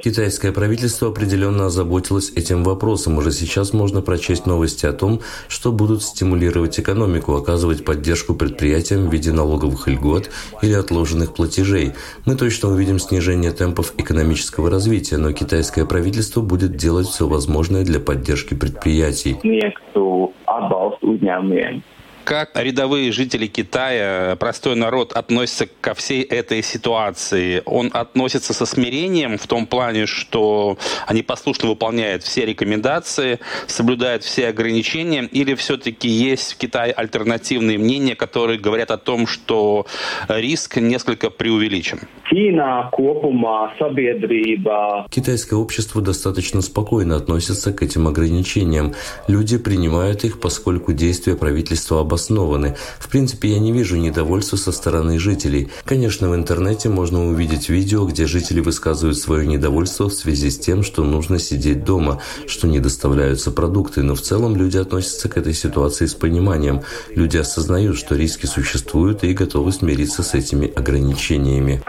Китайское 0.00 0.52
правительство 0.52 1.08
определенно 1.08 1.66
озаботилось 1.66 2.32
этим 2.36 2.62
вопросом. 2.64 3.18
Уже 3.18 3.32
сейчас 3.32 3.72
можно 3.72 4.00
прочесть 4.00 4.46
новости 4.46 4.86
о 4.86 4.92
том, 4.92 5.20
что 5.48 5.72
будут 5.72 6.02
стимулировать 6.02 6.78
экономику, 6.78 7.34
оказывать 7.34 7.84
поддержку 7.84 8.34
предприятиям 8.34 9.08
в 9.08 9.12
виде 9.12 9.32
налоговых 9.32 9.88
льгот 9.88 10.30
или 10.62 10.72
отложенных 10.72 11.34
платежей. 11.34 11.92
Мы 12.26 12.36
точно 12.36 12.70
увидим 12.70 12.98
снижение 12.98 13.50
темпов 13.50 13.94
экономического 13.98 14.70
развития, 14.70 15.18
но 15.18 15.32
китайское 15.32 15.84
правительство 15.84 16.40
будет 16.40 16.76
делать 16.76 17.06
все 17.06 17.26
возможное 17.26 17.84
для 17.84 18.00
поддержки 18.00 18.54
предприятий 18.54 19.36
как 22.24 22.50
рядовые 22.54 23.12
жители 23.12 23.46
Китая, 23.46 24.36
простой 24.36 24.76
народ 24.76 25.12
относится 25.12 25.66
ко 25.80 25.94
всей 25.94 26.22
этой 26.22 26.62
ситуации? 26.62 27.62
Он 27.64 27.90
относится 27.92 28.52
со 28.54 28.66
смирением 28.66 29.38
в 29.38 29.46
том 29.46 29.66
плане, 29.66 30.06
что 30.06 30.78
они 31.06 31.22
послушно 31.22 31.68
выполняют 31.68 32.22
все 32.22 32.46
рекомендации, 32.46 33.40
соблюдают 33.66 34.24
все 34.24 34.48
ограничения, 34.48 35.24
или 35.24 35.54
все-таки 35.54 36.08
есть 36.08 36.54
в 36.54 36.56
Китае 36.56 36.92
альтернативные 36.92 37.78
мнения, 37.78 38.14
которые 38.14 38.58
говорят 38.58 38.90
о 38.90 38.98
том, 38.98 39.26
что 39.26 39.86
риск 40.28 40.76
несколько 40.76 41.30
преувеличен? 41.30 42.00
Китайское 45.10 45.58
общество 45.58 46.00
достаточно 46.00 46.62
спокойно 46.62 47.16
относится 47.16 47.72
к 47.72 47.82
этим 47.82 48.06
ограничениям. 48.06 48.94
Люди 49.28 49.58
принимают 49.58 50.24
их, 50.24 50.40
поскольку 50.40 50.92
действия 50.92 51.36
правительства 51.36 52.00
обоснованы. 52.12 52.76
В 52.98 53.08
принципе, 53.08 53.48
я 53.48 53.58
не 53.58 53.72
вижу 53.72 53.96
недовольства 53.96 54.56
со 54.56 54.70
стороны 54.70 55.18
жителей. 55.18 55.68
Конечно, 55.84 56.28
в 56.28 56.34
интернете 56.34 56.90
можно 56.90 57.26
увидеть 57.26 57.70
видео, 57.70 58.04
где 58.04 58.26
жители 58.26 58.60
высказывают 58.60 59.16
свое 59.16 59.46
недовольство 59.46 60.08
в 60.08 60.12
связи 60.12 60.50
с 60.50 60.58
тем, 60.58 60.82
что 60.82 61.04
нужно 61.04 61.38
сидеть 61.38 61.84
дома, 61.84 62.20
что 62.46 62.68
не 62.68 62.80
доставляются 62.80 63.50
продукты, 63.50 64.02
но 64.02 64.14
в 64.14 64.20
целом 64.20 64.56
люди 64.56 64.76
относятся 64.76 65.28
к 65.28 65.38
этой 65.38 65.54
ситуации 65.54 66.06
с 66.06 66.14
пониманием. 66.14 66.82
Люди 67.14 67.38
осознают, 67.38 67.96
что 67.96 68.14
риски 68.14 68.46
существуют 68.46 69.24
и 69.24 69.32
готовы 69.32 69.72
смириться 69.72 70.22
с 70.22 70.34
этими 70.34 70.70
ограничениями. 70.74 71.82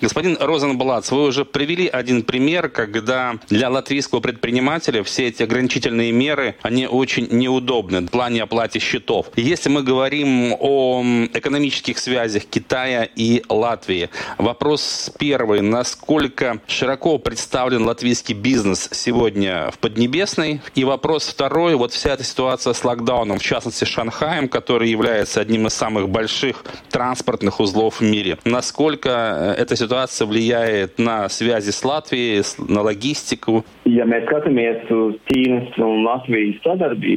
Господин 0.00 0.36
Розенблат, 0.40 1.10
вы 1.10 1.24
уже 1.24 1.44
привели 1.44 1.88
один 1.88 2.22
пример, 2.22 2.68
когда 2.68 3.34
для 3.48 3.70
латвийского 3.70 4.20
предпринимателя 4.20 5.02
все 5.02 5.28
эти 5.28 5.42
ограничительные 5.42 6.12
меры, 6.12 6.54
они 6.62 6.86
очень 6.86 7.28
неудобны 7.30 7.61
удобны 7.62 8.00
в 8.00 8.10
плане 8.10 8.42
оплаты 8.42 8.78
счетов. 8.80 9.26
Если 9.36 9.68
мы 9.68 9.82
говорим 9.82 10.54
о 10.58 11.02
экономических 11.32 11.98
связях 11.98 12.44
Китая 12.44 13.04
и 13.04 13.42
Латвии, 13.48 14.10
вопрос 14.38 15.10
первый. 15.18 15.60
Насколько 15.60 16.58
широко 16.66 17.18
представлен 17.18 17.84
латвийский 17.84 18.34
бизнес 18.34 18.88
сегодня 18.92 19.70
в 19.70 19.78
Поднебесной? 19.78 20.60
И 20.74 20.84
вопрос 20.84 21.28
второй. 21.28 21.76
Вот 21.76 21.92
вся 21.92 22.10
эта 22.10 22.24
ситуация 22.24 22.72
с 22.72 22.84
локдауном, 22.84 23.38
в 23.38 23.42
частности 23.42 23.84
Шанхаем, 23.84 24.48
который 24.48 24.90
является 24.90 25.40
одним 25.40 25.68
из 25.68 25.74
самых 25.74 26.08
больших 26.08 26.64
транспортных 26.90 27.60
узлов 27.60 28.00
в 28.00 28.02
мире. 28.02 28.38
Насколько 28.44 29.54
э, 29.56 29.62
эта 29.62 29.76
ситуация 29.76 30.26
влияет 30.26 30.98
на 30.98 31.28
связи 31.28 31.70
с 31.70 31.84
Латвией, 31.84 32.42
на 32.58 32.82
логистику? 32.82 33.64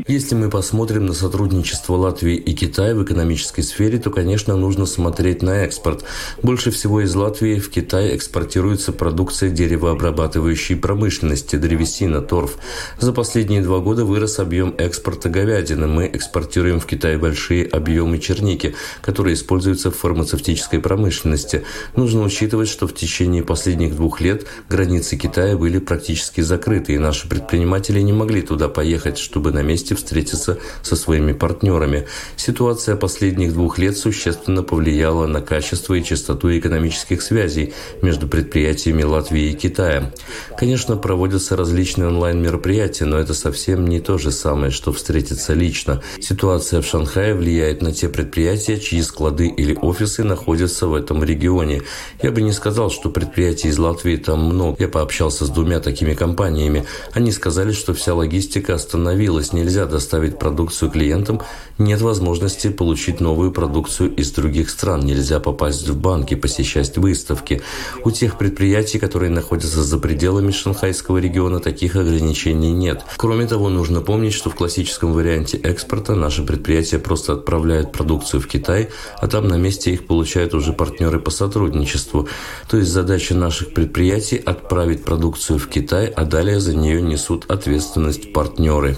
Если 0.08 0.35
мы 0.36 0.50
посмотрим 0.50 1.06
на 1.06 1.14
сотрудничество 1.14 1.96
Латвии 1.96 2.36
и 2.36 2.54
Китая 2.54 2.94
в 2.94 3.04
экономической 3.04 3.62
сфере, 3.62 3.98
то, 3.98 4.12
конечно, 4.12 4.56
нужно 4.56 4.86
смотреть 4.86 5.42
на 5.42 5.64
экспорт. 5.64 6.04
Больше 6.44 6.72
всего 6.72 7.02
из 7.02 7.16
Латвии 7.16 7.60
в 7.60 7.70
Китай 7.70 8.16
экспортируется 8.16 8.92
продукция 8.92 9.50
деревообрабатывающей 9.50 10.76
промышленности, 10.76 11.56
древесина, 11.56 12.22
торф. 12.22 12.58
За 13.00 13.14
последние 13.14 13.62
два 13.62 13.80
года 13.80 14.04
вырос 14.04 14.40
объем 14.40 14.76
экспорта 14.78 15.30
говядины. 15.30 15.88
Мы 15.88 16.10
экспортируем 16.12 16.80
в 16.80 16.86
Китай 16.86 17.18
большие 17.18 17.66
объемы 17.66 18.20
черники, 18.20 18.76
которые 19.02 19.36
используются 19.36 19.90
в 19.90 19.96
фармацевтической 19.96 20.80
промышленности. 20.80 21.64
Нужно 21.96 22.24
учитывать, 22.24 22.68
что 22.68 22.88
в 22.88 22.94
течение 22.94 23.42
последних 23.42 23.96
двух 23.96 24.20
лет 24.22 24.46
границы 24.70 25.16
Китая 25.16 25.56
были 25.56 25.80
практически 25.80 26.42
закрыты, 26.42 26.94
и 26.94 26.98
наши 26.98 27.30
предприниматели 27.30 28.02
не 28.02 28.14
могли 28.14 28.42
туда 28.42 28.68
поехать, 28.68 29.18
чтобы 29.18 29.52
на 29.52 29.62
месте 29.62 29.96
встретиться 29.96 30.25
встретиться 30.26 30.58
со 30.82 30.96
своими 30.96 31.34
партнерами. 31.34 32.08
Ситуация 32.36 32.96
последних 32.96 33.54
двух 33.54 33.78
лет 33.78 33.98
существенно 33.98 34.64
повлияла 34.64 35.28
на 35.28 35.42
качество 35.42 35.94
и 35.94 36.04
частоту 36.04 36.50
экономических 36.58 37.22
связей 37.22 37.74
между 38.02 38.28
предприятиями 38.28 39.04
Латвии 39.04 39.52
и 39.52 39.54
Китая. 39.54 40.12
Конечно, 40.58 40.98
проводятся 40.98 41.56
различные 41.56 42.08
онлайн-мероприятия, 42.08 43.06
но 43.06 43.18
это 43.18 43.34
совсем 43.34 43.88
не 43.88 44.00
то 44.00 44.18
же 44.18 44.32
самое, 44.32 44.72
что 44.72 44.92
встретиться 44.92 45.54
лично. 45.54 46.02
Ситуация 46.20 46.82
в 46.82 46.86
Шанхае 46.86 47.34
влияет 47.36 47.82
на 47.82 47.92
те 47.92 48.10
предприятия, 48.10 48.80
чьи 48.80 49.02
склады 49.02 49.48
или 49.48 49.78
офисы 49.82 50.24
находятся 50.24 50.88
в 50.88 50.94
этом 50.94 51.24
регионе. 51.24 51.82
Я 52.22 52.32
бы 52.32 52.42
не 52.42 52.52
сказал, 52.52 52.90
что 52.90 53.10
предприятий 53.10 53.70
из 53.70 53.78
Латвии 53.78 54.18
там 54.18 54.46
много. 54.46 54.76
Я 54.80 54.88
пообщался 54.88 55.46
с 55.46 55.50
двумя 55.50 55.80
такими 55.80 56.14
компаниями. 56.14 56.86
Они 57.14 57.32
сказали, 57.32 57.72
что 57.72 57.94
вся 57.94 58.14
логистика 58.14 58.74
остановилась, 58.76 59.54
нельзя 59.54 59.86
доставить 59.86 60.15
доставить 60.16 60.40
продукцию 60.40 60.92
клиентам, 60.92 61.42
нет 61.78 62.02
возможности 62.02 62.70
получить 62.70 63.20
новую 63.20 63.52
продукцию 63.52 64.16
из 64.16 64.32
других 64.32 64.70
стран. 64.70 65.02
Нельзя 65.02 65.42
попасть 65.42 65.88
в 65.90 66.00
банки, 66.00 66.36
посещать 66.36 66.98
выставки. 66.98 67.62
У 68.06 68.12
тех 68.12 68.38
предприятий, 68.38 68.98
которые 68.98 69.30
находятся 69.30 69.84
за 69.84 69.98
пределами 69.98 70.52
шанхайского 70.52 71.18
региона, 71.18 71.60
таких 71.60 71.98
ограничений 71.98 72.72
нет. 72.72 73.04
Кроме 73.18 73.46
того, 73.46 73.70
нужно 73.70 74.00
помнить, 74.02 74.34
что 74.34 74.50
в 74.50 74.56
классическом 74.56 75.12
варианте 75.12 75.58
экспорта 75.58 76.16
наши 76.16 76.44
предприятия 76.44 77.00
просто 77.00 77.34
отправляют 77.34 77.92
продукцию 77.92 78.40
в 78.40 78.48
Китай, 78.48 78.88
а 79.22 79.28
там 79.28 79.48
на 79.50 79.58
месте 79.58 79.92
их 79.92 80.08
получают 80.08 80.54
уже 80.54 80.72
партнеры 80.72 81.20
по 81.20 81.32
сотрудничеству. 81.32 82.30
То 82.70 82.78
есть 82.78 82.90
задача 82.90 83.36
наших 83.36 83.74
предприятий– 83.74 84.38
отправить 84.46 85.04
продукцию 85.04 85.60
в 85.60 85.68
Китай, 85.68 86.08
а 86.08 86.24
далее 86.24 86.62
за 86.62 86.74
нее 86.74 87.02
несут 87.02 87.52
ответственность 87.52 88.32
партнеры 88.32 88.96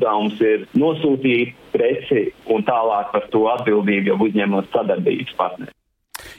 uzdevums 0.00 0.40
ir 0.40 0.66
nosūtīt 0.74 1.54
preci 1.72 2.30
un 2.48 2.64
tālāk 2.64 3.12
par 3.12 3.28
to 3.30 3.46
atbildību 3.56 4.12
jau 4.12 4.18
uzņemot 4.28 4.72
sadarbības 4.72 5.36
partneri. 5.36 5.72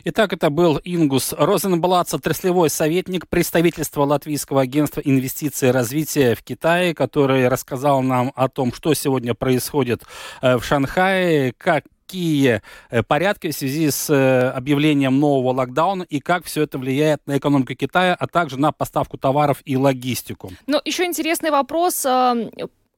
Итак, 0.04 0.34
это 0.34 0.50
был 0.50 0.80
Ингус 0.84 1.34
Розенблат, 1.38 2.12
отраслевой 2.14 2.70
советник 2.70 3.28
представительства 3.28 4.04
Латвийского 4.04 4.62
агентства 4.62 5.02
инвестиций 5.02 5.70
и 5.70 5.72
развития 5.72 6.36
в 6.36 6.44
Китае, 6.44 6.96
который 6.96 7.48
рассказал 7.48 8.02
нам 8.02 8.32
о 8.36 8.48
том, 8.48 8.74
что 8.74 8.94
сегодня 8.96 9.34
происходит 9.36 10.04
э, 10.42 10.58
в 10.58 10.64
Шанхае, 10.64 11.54
как 11.58 11.84
какие 12.12 12.62
э, 12.90 13.04
порядки 13.04 13.52
в 13.52 13.54
связи 13.54 13.90
с 13.90 14.10
э, 14.10 14.50
объявлением 14.50 15.18
нового 15.18 15.54
локдауна 15.54 16.04
и 16.04 16.20
как 16.20 16.44
все 16.44 16.64
это 16.64 16.78
влияет 16.78 17.26
на 17.26 17.38
экономику 17.38 17.74
Китая, 17.74 18.18
а 18.20 18.28
также 18.28 18.60
на 18.60 18.74
поставку 18.74 19.18
товаров 19.18 19.62
и 19.64 19.78
логистику. 19.78 20.52
Ну, 20.68 20.82
еще 20.84 21.06
интересный 21.06 21.52
вопрос 21.52 22.06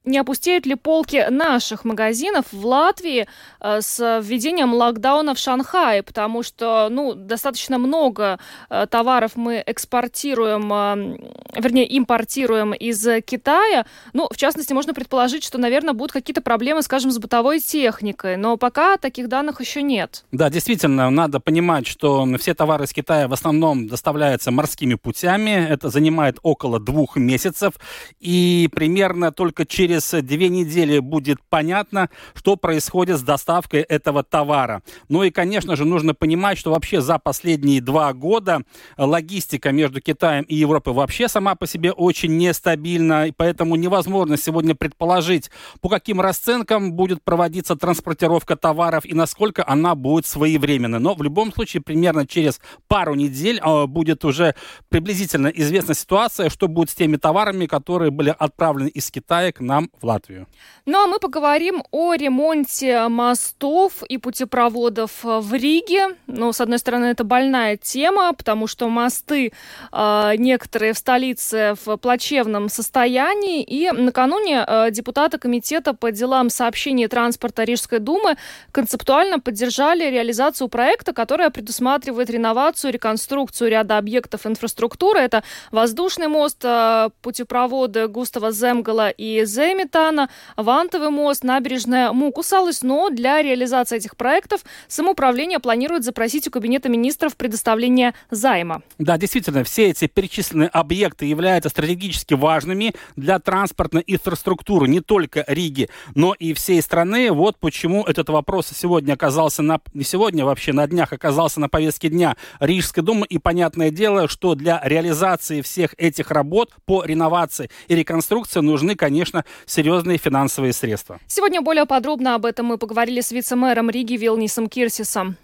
не 0.06 0.18
опустеют 0.18 0.66
ли 0.66 0.76
полки 0.76 1.26
наших 1.30 1.86
магазинов 1.86 2.46
в 2.52 2.66
Латвии 2.66 3.28
э, 3.60 3.82
с 3.82 4.20
введением 4.22 4.74
локдауна 4.74 5.34
в 5.34 5.38
Шанхае, 5.38 6.04
потому 6.04 6.44
что, 6.44 6.90
ну, 6.92 7.14
достаточно 7.14 7.78
много 7.78 8.40
э, 8.70 8.86
товаров 8.90 9.32
мы 9.36 9.64
экспортируем, 9.66 10.72
э, 10.74 11.60
вернее, 11.60 11.98
импортируем 11.98 12.74
из 12.74 13.08
Китая. 13.26 13.86
Ну, 14.14 14.28
в 14.32 14.38
частности, 14.38 14.74
можно 14.74 14.94
предположить, 14.94 15.44
что, 15.44 15.58
наверное, 15.58 15.94
будут 15.94 16.12
какие-то 16.12 16.42
проблемы, 16.42 16.82
скажем, 16.82 17.12
с 17.12 17.18
бытовой 17.18 17.60
техникой, 17.60 18.36
но 18.38 18.58
пока 18.58 18.98
таких 18.98 19.30
данных 19.30 19.62
еще 19.62 19.82
нет. 19.82 20.26
Да, 20.32 20.50
действительно, 20.50 21.10
надо 21.10 21.40
понимать, 21.40 21.88
что 21.88 22.28
все 22.38 22.54
товары 22.54 22.86
из 22.86 22.94
Китая 22.94 23.28
в 23.28 23.34
основном 23.34 23.88
доставляются 23.88 24.52
морскими 24.52 24.96
путями. 24.96 25.52
Это 25.52 25.90
занимает 25.90 26.38
около 26.42 26.80
двух 26.80 27.16
месяцев, 27.16 27.74
и 28.20 28.70
примерно 28.74 29.32
только 29.32 29.66
через 29.66 29.93
через 29.94 30.24
две 30.24 30.50
недели 30.50 31.00
будет 31.00 31.38
понятно, 31.50 32.10
что 32.34 32.56
происходит 32.56 33.18
с 33.18 33.22
доставкой 33.22 33.82
этого 33.82 34.24
товара. 34.24 34.82
Ну 35.10 35.24
и, 35.24 35.30
конечно 35.30 35.76
же, 35.76 35.86
нужно 35.86 36.14
понимать, 36.16 36.58
что 36.58 36.72
вообще 36.72 37.02
за 37.02 37.20
последние 37.20 37.82
два 37.82 38.14
года 38.14 38.62
логистика 38.98 39.72
между 39.72 40.02
Китаем 40.02 40.44
и 40.46 40.56
Европой 40.56 40.94
вообще 40.94 41.28
сама 41.28 41.56
по 41.56 41.68
себе 41.68 41.92
очень 41.92 42.38
нестабильна, 42.38 43.28
и 43.28 43.32
поэтому 43.32 43.76
невозможно 43.76 44.38
сегодня 44.38 44.74
предположить, 44.74 45.52
по 45.82 45.90
каким 45.90 46.20
расценкам 46.22 46.94
будет 46.94 47.24
проводиться 47.24 47.76
транспортировка 47.76 48.56
товаров 48.56 49.06
и 49.06 49.14
насколько 49.14 49.64
она 49.68 49.96
будет 49.96 50.26
своевременной. 50.26 51.00
Но 51.00 51.14
в 51.14 51.22
любом 51.22 51.54
случае, 51.54 51.82
примерно 51.82 52.26
через 52.26 52.60
пару 52.88 53.16
недель 53.16 53.60
э, 53.64 53.86
будет 53.86 54.26
уже 54.26 54.56
приблизительно 54.90 55.48
известна 55.48 55.94
ситуация, 55.94 56.50
что 56.50 56.68
будет 56.68 56.90
с 56.90 56.96
теми 56.96 57.18
товарами, 57.18 57.68
которые 57.68 58.12
были 58.12 58.36
отправлены 58.38 58.88
из 58.88 59.12
Китая 59.12 59.52
к 59.52 59.60
нам 59.60 59.83
в 60.02 60.06
Латвию. 60.06 60.48
Ну 60.86 61.04
а 61.04 61.08
мы 61.08 61.20
поговорим 61.20 61.84
о 61.92 62.14
ремонте 62.14 63.08
мостов 63.08 64.04
и 64.04 64.18
путепроводов 64.18 65.24
в 65.24 65.54
Риге. 65.54 66.18
Ну, 66.28 66.52
с 66.52 66.62
одной 66.62 66.80
стороны, 66.80 67.06
это 67.06 67.24
больная 67.24 67.78
тема, 67.78 68.34
потому 68.34 68.68
что 68.68 68.90
мосты 68.90 69.54
э, 69.92 70.32
некоторые 70.38 70.94
в 70.94 70.98
столице 70.98 71.76
в 71.86 71.98
плачевном 71.98 72.70
состоянии. 72.70 73.64
И 73.64 73.92
накануне 73.92 74.66
э, 74.68 74.92
депутаты 74.92 75.38
Комитета 75.38 75.94
по 75.94 76.12
делам 76.12 76.50
сообщения 76.50 77.06
и 77.06 77.08
транспорта 77.08 77.64
Рижской 77.64 78.00
думы 78.00 78.36
концептуально 78.72 79.40
поддержали 79.40 80.10
реализацию 80.10 80.68
проекта, 80.68 81.14
которая 81.14 81.50
предусматривает 81.50 82.30
реновацию, 82.30 82.92
реконструкцию 82.92 83.70
ряда 83.70 83.98
объектов 83.98 84.46
инфраструктуры. 84.46 85.20
Это 85.20 85.44
воздушный 85.72 86.28
мост, 86.28 86.60
э, 86.64 87.10
путепроводы 87.22 88.08
Густава 88.08 88.52
Земгала 88.52 89.10
и 89.10 89.44
Земитана, 89.74 90.30
Вантовый 90.56 91.10
мост, 91.10 91.44
набережная 91.44 92.12
Мукусалыс. 92.12 92.84
Но 92.84 93.10
для 93.10 93.42
реализации 93.42 93.98
этих 93.98 94.16
проектов 94.16 94.62
самоуправление 94.88 95.60
планирует 95.60 96.04
запросить 96.04 96.48
у 96.48 96.52
Кабинета 96.52 96.90
министров 96.90 97.36
предоставление 97.36 98.14
займа. 98.30 98.84
Да, 99.00 99.18
действительно, 99.18 99.64
все 99.64 99.90
эти 99.90 100.06
перечисленные 100.06 100.70
объекты 100.70 101.26
являются 101.26 101.70
стратегически 101.70 102.36
важными 102.36 102.94
для 103.16 103.40
транспортной 103.40 104.04
инфраструктуры 104.06 104.88
не 104.88 105.00
только 105.00 105.44
Риги, 105.48 105.90
но 106.14 106.34
и 106.34 106.54
всей 106.54 106.82
страны. 106.82 107.32
Вот 107.32 107.58
почему 107.58 108.04
этот 108.04 108.30
вопрос 108.30 108.68
сегодня 108.68 109.14
оказался 109.14 109.64
на... 109.64 109.80
Не 109.94 110.04
сегодня, 110.04 110.46
вообще 110.46 110.72
на 110.72 110.86
днях 110.86 111.14
оказался 111.14 111.60
на 111.60 111.68
повестке 111.68 112.10
дня 112.10 112.38
Рижской 112.60 113.04
думы. 113.04 113.26
И 113.26 113.40
понятное 113.40 113.90
дело, 113.90 114.28
что 114.28 114.54
для 114.54 114.80
реализации 114.84 115.62
всех 115.62 115.96
этих 115.98 116.30
работ 116.30 116.70
по 116.86 117.04
реновации 117.04 117.72
и 117.88 117.96
реконструкции 117.96 118.60
нужны, 118.60 118.96
конечно, 118.96 119.46
серьезные 119.66 120.18
финансовые 120.18 120.74
средства. 120.74 121.20
Сегодня 121.28 121.62
более 121.62 121.86
подробно 121.86 122.36
об 122.36 122.46
этом 122.46 122.68
мы 122.68 122.78
поговорили 122.78 123.22
с 123.22 123.32
вице-мэром 123.32 123.90
Риги 123.90 124.16
Вилнисом 124.16 124.70
Кирсисом. 124.70 125.38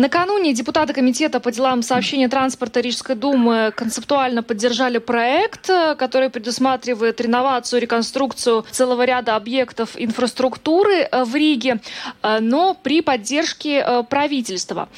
Накануне 0.00 0.54
депутаты 0.54 0.94
Комитета 0.94 1.40
по 1.40 1.52
делам 1.52 1.82
сообщения 1.82 2.26
транспорта 2.26 2.80
Рижской 2.80 3.14
думы 3.14 3.70
концептуально 3.76 4.42
поддержали 4.42 4.96
проект, 4.96 5.68
который 5.98 6.30
предусматривает 6.30 7.20
реновацию, 7.20 7.82
реконструкцию 7.82 8.64
целого 8.70 9.04
ряда 9.04 9.36
объектов 9.36 9.90
инфраструктуры 9.98 11.00
э, 11.00 11.24
в 11.24 11.36
Риге, 11.36 11.80
э, 12.22 12.38
но 12.40 12.74
при 12.82 13.02
поддержке 13.02 13.84
э, 13.86 14.02
правительства. 14.08 14.88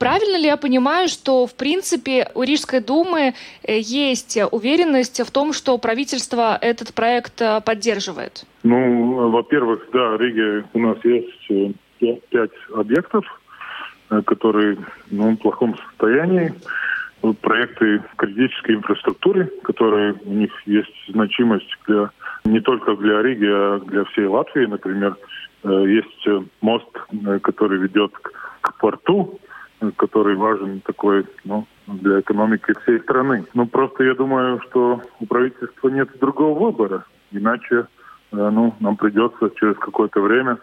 Правильно 0.00 0.36
ли 0.36 0.46
я 0.46 0.56
понимаю, 0.56 1.06
что 1.06 1.46
в 1.46 1.54
принципе 1.54 2.28
у 2.34 2.42
Рижской 2.42 2.80
думы 2.80 3.34
есть 3.62 4.36
уверенность 4.50 5.20
в 5.20 5.30
том, 5.30 5.52
что 5.52 5.78
правительство 5.78 6.58
этот 6.60 6.92
проект 6.92 7.40
поддерживает? 7.64 8.44
Ну, 8.64 9.30
во-первых, 9.30 9.88
да, 9.92 10.16
в 10.16 10.20
Риге 10.20 10.64
у 10.74 10.78
нас 10.80 10.98
есть 11.04 11.76
пять 12.30 12.50
объектов, 12.74 13.24
Э, 14.10 14.22
которые 14.22 14.76
ну, 15.10 15.30
в 15.30 15.36
плохом 15.36 15.76
состоянии. 15.76 16.52
Проекты 17.42 18.02
критической 18.16 18.76
инфраструктуры, 18.76 19.46
которые 19.62 20.14
у 20.24 20.32
них 20.32 20.50
есть 20.66 20.92
значимость 21.08 21.70
для 21.86 22.10
не 22.44 22.60
только 22.60 22.96
для 22.96 23.22
Риги, 23.22 23.46
а 23.46 23.78
для 23.78 24.04
всей 24.04 24.26
Латвии. 24.26 24.66
Например, 24.66 25.16
э, 25.62 25.68
есть 25.86 26.26
э, 26.26 26.40
мост, 26.60 26.88
который 27.42 27.78
ведет 27.78 28.12
к 28.62 28.78
порту, 28.78 29.38
который 29.96 30.34
важен 30.34 30.80
такой 30.80 31.24
ну, 31.44 31.66
для 31.86 32.20
экономики 32.20 32.74
всей 32.82 32.98
страны. 33.00 33.44
Ну, 33.54 33.66
просто 33.66 34.02
я 34.02 34.14
думаю, 34.14 34.60
что 34.68 35.02
у 35.20 35.26
правительства 35.26 35.88
нет 35.88 36.08
другого 36.18 36.58
выбора. 36.58 37.04
Иначе 37.30 37.86
ну, 38.32 38.74
нам 38.80 38.96
придется 38.96 39.50
через 39.58 39.76
какое-то 39.76 40.20
время 40.20 40.58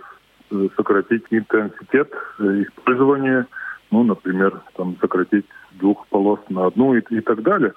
сократить 0.75 1.23
интенситет 1.29 2.11
использования, 2.39 3.47
ну, 3.91 4.03
например, 4.03 4.61
там, 4.75 4.95
сократить 4.99 5.45
двух 5.71 6.07
полос 6.07 6.39
на 6.49 6.67
одну 6.67 6.95
и, 6.95 7.01
и 7.09 7.21
так 7.21 7.41
далее 7.43 7.73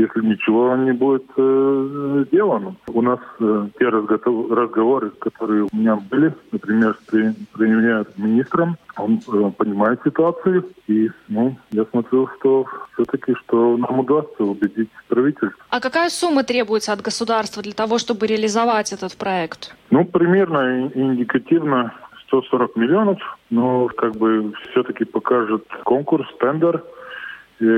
если 0.00 0.24
ничего 0.24 0.74
не 0.76 0.92
будет 0.92 1.26
э, 1.36 2.24
сделано. 2.28 2.74
У 2.88 3.02
нас 3.02 3.20
э, 3.38 3.68
те 3.78 3.88
разговоры, 3.88 5.10
которые 5.10 5.64
у 5.70 5.76
меня 5.76 5.96
были, 5.96 6.34
например, 6.52 6.96
с 7.06 7.10
премьер-министром, 7.52 8.76
он 8.96 9.20
э, 9.28 9.50
понимает 9.56 10.00
ситуацию, 10.02 10.64
и 10.86 11.10
ну, 11.28 11.56
я 11.70 11.84
смотрю, 11.90 12.28
что 12.38 12.64
все-таки, 12.94 13.34
что 13.44 13.76
нам 13.76 14.00
удастся 14.00 14.42
убедить 14.42 14.88
правительство. 15.08 15.52
А 15.68 15.80
какая 15.80 16.08
сумма 16.08 16.44
требуется 16.44 16.92
от 16.92 17.02
государства 17.02 17.62
для 17.62 17.72
того, 17.72 17.98
чтобы 17.98 18.26
реализовать 18.26 18.92
этот 18.92 19.16
проект? 19.16 19.74
Ну, 19.90 20.04
примерно 20.04 20.90
индикативно 20.94 21.92
140 22.30 22.76
миллионов, 22.76 23.18
но 23.50 23.88
как 23.88 24.16
бы 24.16 24.52
все-таки 24.70 25.04
покажет 25.04 25.66
конкурс, 25.84 26.26
тендер, 26.38 26.82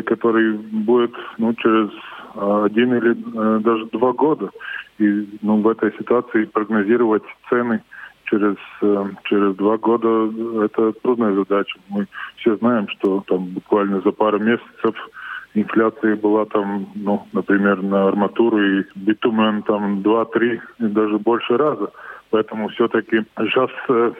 который 0.04 0.52
будет 0.52 1.14
ну, 1.38 1.54
через 1.54 1.90
а, 2.34 2.64
один 2.64 2.94
или 2.94 3.12
э, 3.12 3.60
даже 3.60 3.86
два 3.86 4.12
года. 4.12 4.50
И 4.98 5.28
ну, 5.42 5.60
в 5.60 5.68
этой 5.68 5.92
ситуации 5.98 6.44
прогнозировать 6.44 7.24
цены 7.48 7.82
через, 8.24 8.56
э, 8.82 9.04
через 9.24 9.56
два 9.56 9.76
года 9.78 10.30
это 10.64 10.92
трудная 11.02 11.34
задача. 11.34 11.78
Мы 11.88 12.06
все 12.36 12.56
знаем, 12.56 12.88
что 12.88 13.24
там 13.26 13.46
буквально 13.46 14.00
за 14.00 14.12
пару 14.12 14.38
месяцев 14.38 14.94
инфляция 15.54 16.16
была 16.16 16.46
там, 16.46 16.86
ну, 16.94 17.26
например, 17.32 17.82
на 17.82 18.08
арматуру 18.08 18.58
и 18.62 18.84
битумен 18.94 19.62
там 19.62 20.00
2-3 20.00 20.60
и 20.78 20.84
даже 20.84 21.18
больше 21.18 21.56
раза. 21.56 21.90
Поэтому 22.32 22.68
все-таки 22.68 23.24
сейчас 23.36 23.70
э, 23.90 24.12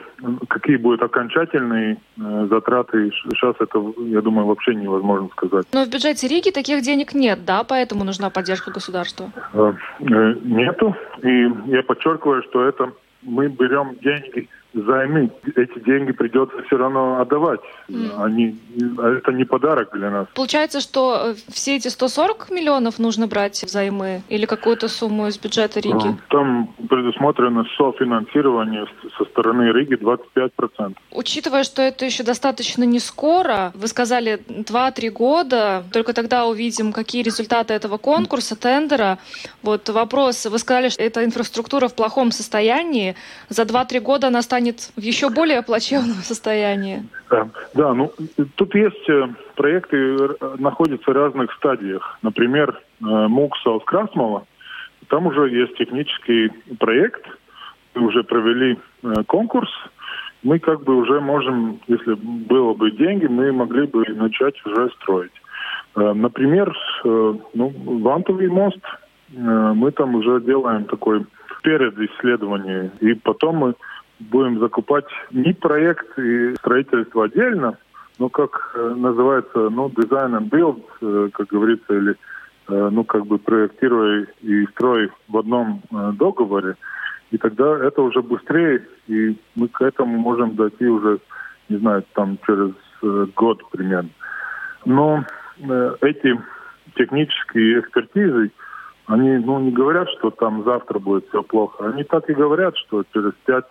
какие 0.47 0.77
будут 0.77 1.01
окончательные 1.01 1.97
э, 2.15 2.47
затраты, 2.47 3.09
сейчас 3.09 3.55
это, 3.59 3.83
я 4.05 4.21
думаю, 4.21 4.45
вообще 4.45 4.75
невозможно 4.75 5.29
сказать. 5.29 5.65
Но 5.73 5.83
в 5.83 5.89
бюджете 5.89 6.27
Риги 6.27 6.51
таких 6.51 6.83
денег 6.83 7.15
нет, 7.15 7.43
да? 7.43 7.63
Поэтому 7.63 8.03
нужна 8.03 8.29
поддержка 8.29 8.69
государства? 8.69 9.31
Э, 9.53 9.73
нету. 10.43 10.95
И 11.23 11.51
я 11.65 11.81
подчеркиваю, 11.81 12.43
что 12.43 12.63
это 12.63 12.93
мы 13.23 13.47
берем 13.47 13.95
деньги 14.03 14.47
займы. 14.73 15.31
Эти 15.55 15.79
деньги 15.79 16.11
придется 16.11 16.61
все 16.63 16.77
равно 16.77 17.21
отдавать. 17.21 17.59
Mm. 17.89 18.23
Они, 18.23 18.55
это 18.97 19.31
не 19.31 19.45
подарок 19.45 19.89
для 19.93 20.09
нас. 20.09 20.27
Получается, 20.33 20.79
что 20.79 21.31
э, 21.31 21.35
все 21.49 21.75
эти 21.75 21.87
140 21.87 22.49
миллионов 22.49 22.99
нужно 22.99 23.27
брать 23.27 23.63
взаймы 23.63 24.21
или 24.29 24.45
какую-то 24.45 24.87
сумму 24.87 25.27
из 25.27 25.37
бюджета 25.37 25.79
Риги? 25.79 26.09
Э, 26.09 26.15
там 26.29 26.73
предусмотрено 26.89 27.65
софинансирование 27.77 28.85
со 29.17 29.25
стороны 29.25 29.71
Риги 29.71 29.95
25%. 29.95 30.95
Учитывая, 31.11 31.63
что 31.63 31.81
это 31.81 32.05
еще 32.05 32.23
достаточно 32.23 32.83
не 32.83 32.99
скоро, 32.99 33.71
вы 33.75 33.87
сказали 33.87 34.39
2-3 34.47 35.09
года, 35.09 35.83
только 35.91 36.13
тогда 36.13 36.45
увидим, 36.47 36.93
какие 36.93 37.21
результаты 37.23 37.73
этого 37.73 37.97
конкурса, 37.97 38.55
тендера. 38.55 39.19
Вот 39.61 39.89
вопрос, 39.89 40.45
вы 40.45 40.57
сказали, 40.59 40.89
что 40.89 41.03
эта 41.03 41.23
инфраструктура 41.23 41.87
в 41.87 41.95
плохом 41.95 42.31
состоянии. 42.31 43.15
За 43.49 43.63
2-3 43.63 43.99
года 43.99 44.27
она 44.27 44.41
станет 44.41 44.62
станет 44.63 44.91
в 44.95 45.01
еще 45.01 45.29
более 45.29 45.61
плачевном 45.61 46.21
состоянии. 46.23 47.03
Да, 47.29 47.49
да 47.73 47.93
ну 47.93 48.11
тут 48.55 48.75
есть 48.75 49.09
э, 49.09 49.27
проекты, 49.55 49.97
э, 49.97 50.55
находятся 50.57 51.11
в 51.11 51.13
разных 51.13 51.51
стадиях. 51.53 52.17
Например, 52.21 52.71
э, 52.71 53.05
МУКСа 53.05 53.79
с 53.79 53.83
Красмова, 53.85 54.45
там 55.09 55.27
уже 55.27 55.49
есть 55.49 55.75
технический 55.75 56.51
проект, 56.79 57.25
мы 57.95 58.07
уже 58.07 58.23
провели 58.23 58.79
конкурс, 59.27 59.69
мы 60.41 60.59
как 60.59 60.83
бы 60.83 60.95
уже 60.95 61.19
можем, 61.19 61.79
если 61.87 62.13
было 62.13 62.73
бы 62.73 62.91
деньги, 62.91 63.27
мы 63.27 63.51
могли 63.51 63.85
бы 63.85 64.03
начать 64.15 64.55
уже 64.65 64.89
строить. 65.01 65.31
Например, 65.95 66.75
ну, 67.03 67.73
Вантовый 68.01 68.47
мост, 68.47 68.79
мы 69.29 69.91
там 69.91 70.15
уже 70.15 70.41
делаем 70.41 70.85
такой 70.85 71.25
перед 71.61 71.97
исследованием, 71.99 72.91
и 72.99 73.13
потом 73.13 73.57
мы 73.57 73.73
будем 74.29 74.59
закупать 74.59 75.05
не 75.31 75.53
проект 75.53 76.17
и 76.17 76.55
строительство 76.55 77.25
отдельно, 77.25 77.77
но 78.19 78.29
как 78.29 78.73
э, 78.75 78.93
называется, 78.95 79.69
ну, 79.69 79.87
design 79.87 80.37
and 80.37 80.49
build, 80.49 80.83
э, 81.01 81.29
как 81.33 81.47
говорится, 81.47 81.93
или 81.93 82.11
э, 82.11 82.89
ну, 82.91 83.03
как 83.03 83.25
бы 83.25 83.37
проектируя 83.39 84.27
и 84.41 84.65
строя 84.67 85.09
в 85.27 85.37
одном 85.37 85.81
договоре. 85.91 86.75
и 87.31 87.37
тогда 87.37 87.77
это 87.85 88.01
уже 88.01 88.21
быстрее, 88.21 88.87
и 89.07 89.35
мы 89.55 89.67
к 89.67 89.81
этому 89.81 90.17
можем 90.17 90.55
дойти 90.55 90.85
уже, 90.85 91.19
не 91.69 91.77
знаю, 91.77 92.03
там 92.13 92.37
через 92.45 92.73
год 93.35 93.69
примерно. 93.71 94.09
Но 94.85 95.25
эти 96.01 96.39
технические 96.95 97.79
экспертизы, 97.79 98.51
они 99.07 99.37
ну, 99.37 99.59
не 99.59 99.71
говорят, 99.71 100.07
что 100.17 100.29
там 100.29 100.63
завтра 100.63 100.99
будет 100.99 101.27
все 101.27 101.43
плохо. 101.43 101.89
Они 101.89 102.03
так 102.03 102.29
и 102.29 102.33
говорят, 102.33 102.77
что 102.77 103.03
через 103.13 103.33
пять 103.45 103.65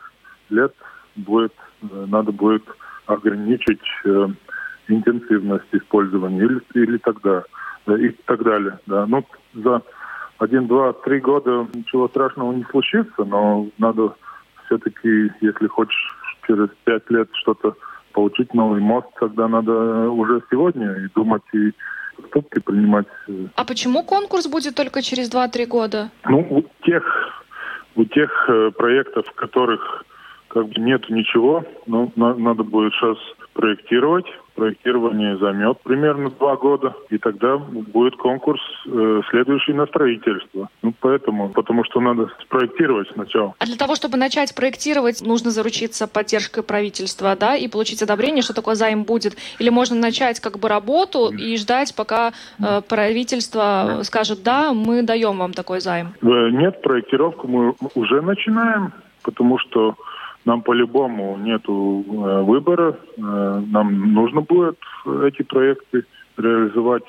лет 0.52 0.72
будет, 1.16 1.54
э, 1.82 1.86
надо 2.06 2.32
будет 2.32 2.64
ограничить 3.06 3.82
э, 4.04 4.28
интенсивность 4.88 5.66
использования 5.72 6.44
или, 6.44 6.60
или 6.74 6.98
тогда 6.98 7.44
да, 7.86 7.98
и 7.98 8.10
так 8.26 8.42
далее. 8.42 8.78
Да. 8.86 9.06
Ну, 9.06 9.24
за 9.54 9.82
один, 10.38 10.66
два, 10.66 10.92
три 10.92 11.20
года 11.20 11.66
ничего 11.74 12.08
страшного 12.08 12.52
не 12.52 12.64
случится, 12.64 13.24
но 13.24 13.68
надо 13.78 14.14
все-таки, 14.66 15.30
если 15.40 15.66
хочешь 15.66 16.16
через 16.46 16.68
пять 16.84 17.08
лет 17.10 17.28
что-то 17.34 17.74
получить 18.12 18.52
новый 18.54 18.80
мост, 18.80 19.08
тогда 19.18 19.48
надо 19.48 20.10
уже 20.10 20.42
сегодня 20.50 20.92
и 20.94 21.08
думать 21.14 21.42
и 21.52 21.72
поступки 22.16 22.60
принимать. 22.60 23.06
А 23.56 23.64
почему 23.64 24.02
конкурс 24.02 24.48
будет 24.48 24.74
только 24.74 25.02
через 25.02 25.32
2-3 25.32 25.66
года? 25.66 26.10
Ну, 26.28 26.40
у 26.50 26.62
тех, 26.84 27.04
у 27.96 28.04
тех 28.04 28.30
э, 28.48 28.70
проектов, 28.76 29.26
в 29.26 29.34
которых 29.34 30.04
как 30.52 30.68
бы 30.68 30.80
нет 30.80 31.08
ничего, 31.08 31.64
ну, 31.86 32.12
на, 32.14 32.34
надо 32.34 32.62
будет 32.62 32.92
сейчас 32.94 33.16
проектировать. 33.54 34.26
Проектирование 34.54 35.38
займет 35.38 35.80
примерно 35.80 36.30
два 36.30 36.56
года, 36.56 36.94
и 37.08 37.16
тогда 37.16 37.56
будет 37.56 38.16
конкурс 38.16 38.60
э, 38.86 39.22
следующий 39.30 39.72
на 39.72 39.86
строительство. 39.86 40.68
Ну, 40.82 40.92
поэтому, 41.00 41.48
потому 41.48 41.84
что 41.84 42.00
надо 42.00 42.30
спроектировать 42.42 43.08
сначала. 43.14 43.54
А 43.58 43.64
для 43.64 43.76
того, 43.76 43.94
чтобы 43.94 44.18
начать 44.18 44.54
проектировать, 44.54 45.22
нужно 45.22 45.50
заручиться 45.50 46.06
поддержкой 46.06 46.62
правительства, 46.62 47.34
да, 47.34 47.56
и 47.56 47.66
получить 47.66 48.02
одобрение, 48.02 48.42
что 48.42 48.54
такое 48.54 48.74
займ 48.74 49.04
будет? 49.04 49.36
Или 49.58 49.70
можно 49.70 49.96
начать 49.96 50.38
как 50.38 50.58
бы 50.58 50.68
работу 50.68 51.30
и 51.30 51.56
ждать, 51.56 51.94
пока 51.96 52.32
э, 52.58 52.82
правительство 52.86 54.00
скажет, 54.02 54.42
да, 54.42 54.74
мы 54.74 55.02
даем 55.02 55.38
вам 55.38 55.54
такой 55.54 55.80
займ? 55.80 56.08
Э, 56.20 56.50
нет, 56.50 56.82
проектировку 56.82 57.48
мы 57.48 57.74
уже 57.94 58.20
начинаем, 58.20 58.92
потому 59.22 59.58
что 59.58 59.96
нам 60.44 60.62
по-любому 60.62 61.36
нет 61.38 61.62
э, 61.68 61.72
выбора. 61.72 62.98
Э, 63.16 63.62
нам 63.66 64.12
нужно 64.12 64.40
будет 64.40 64.78
эти 65.24 65.42
проекты 65.42 66.04
реализовать 66.36 67.06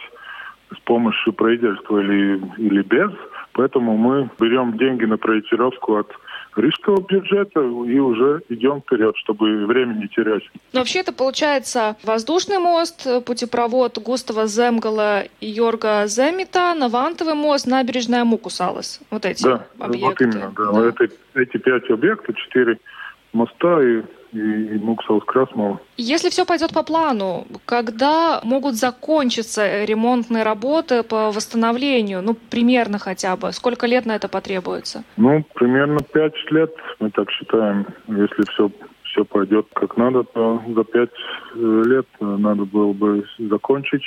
с 0.76 0.80
помощью 0.86 1.34
правительства 1.34 2.00
или, 2.00 2.42
или 2.58 2.82
без. 2.82 3.12
Поэтому 3.54 3.98
мы 3.98 4.30
берем 4.40 4.78
деньги 4.78 5.06
на 5.06 5.18
проектировку 5.18 5.98
от 5.98 6.12
рижского 6.56 7.02
бюджета 7.02 7.62
и 7.62 8.00
уже 8.00 8.42
идем 8.50 8.82
вперед, 8.82 9.16
чтобы 9.18 9.66
время 9.66 9.94
не 9.94 10.08
терять. 10.08 10.44
Но 10.72 10.80
вообще 10.80 11.00
это 11.00 11.14
получается 11.14 11.96
воздушный 12.04 12.58
мост, 12.58 13.08
путепровод 13.26 13.98
Густава 14.00 14.48
Земгала 14.48 15.24
и 15.40 15.48
Йорга 15.48 16.06
Земита, 16.08 16.74
Навантовый 16.76 17.36
мост, 17.36 17.68
набережная 17.68 18.24
Мукусалас. 18.24 19.02
Вот 19.12 19.26
эти 19.26 19.44
да, 19.44 19.66
объекты. 19.80 20.26
Вот 20.26 20.36
именно, 20.36 20.52
да. 20.56 20.72
да. 20.72 20.88
Это, 20.88 21.08
эти 21.36 21.58
пять 21.58 21.90
объектов, 21.90 22.36
четыре 22.38 22.80
моста 23.34 23.82
и, 23.84 24.02
и 24.32 24.78
Муксаус 24.80 25.24
Красмова. 25.26 25.80
Если 25.98 26.30
все 26.30 26.46
пойдет 26.46 26.74
по 26.74 26.84
плану, 26.84 27.46
когда 27.66 28.42
могут 28.44 28.76
закончиться 28.76 29.84
ремонтные 29.84 30.44
работы 30.44 31.04
по 31.04 31.32
восстановлению? 31.32 32.22
Ну, 32.22 32.36
примерно 32.50 33.00
хотя 33.00 33.36
бы. 33.36 33.52
Сколько 33.52 33.88
лет 33.88 34.06
на 34.06 34.16
это 34.16 34.28
потребуется? 34.28 35.04
Ну, 35.18 35.44
примерно 35.54 36.00
пять 36.00 36.36
лет, 36.52 36.74
мы 37.00 37.10
так 37.12 37.30
считаем. 37.32 37.86
Если 38.08 38.50
все 38.52 38.72
все 39.14 39.24
пойдет 39.26 39.68
как 39.74 39.96
надо, 39.96 40.24
то 40.24 40.62
за 40.76 40.84
пять 40.84 41.12
э, 41.56 41.84
лет 41.86 42.08
надо 42.20 42.66
было 42.66 42.94
бы 42.94 43.24
закончить 43.38 44.04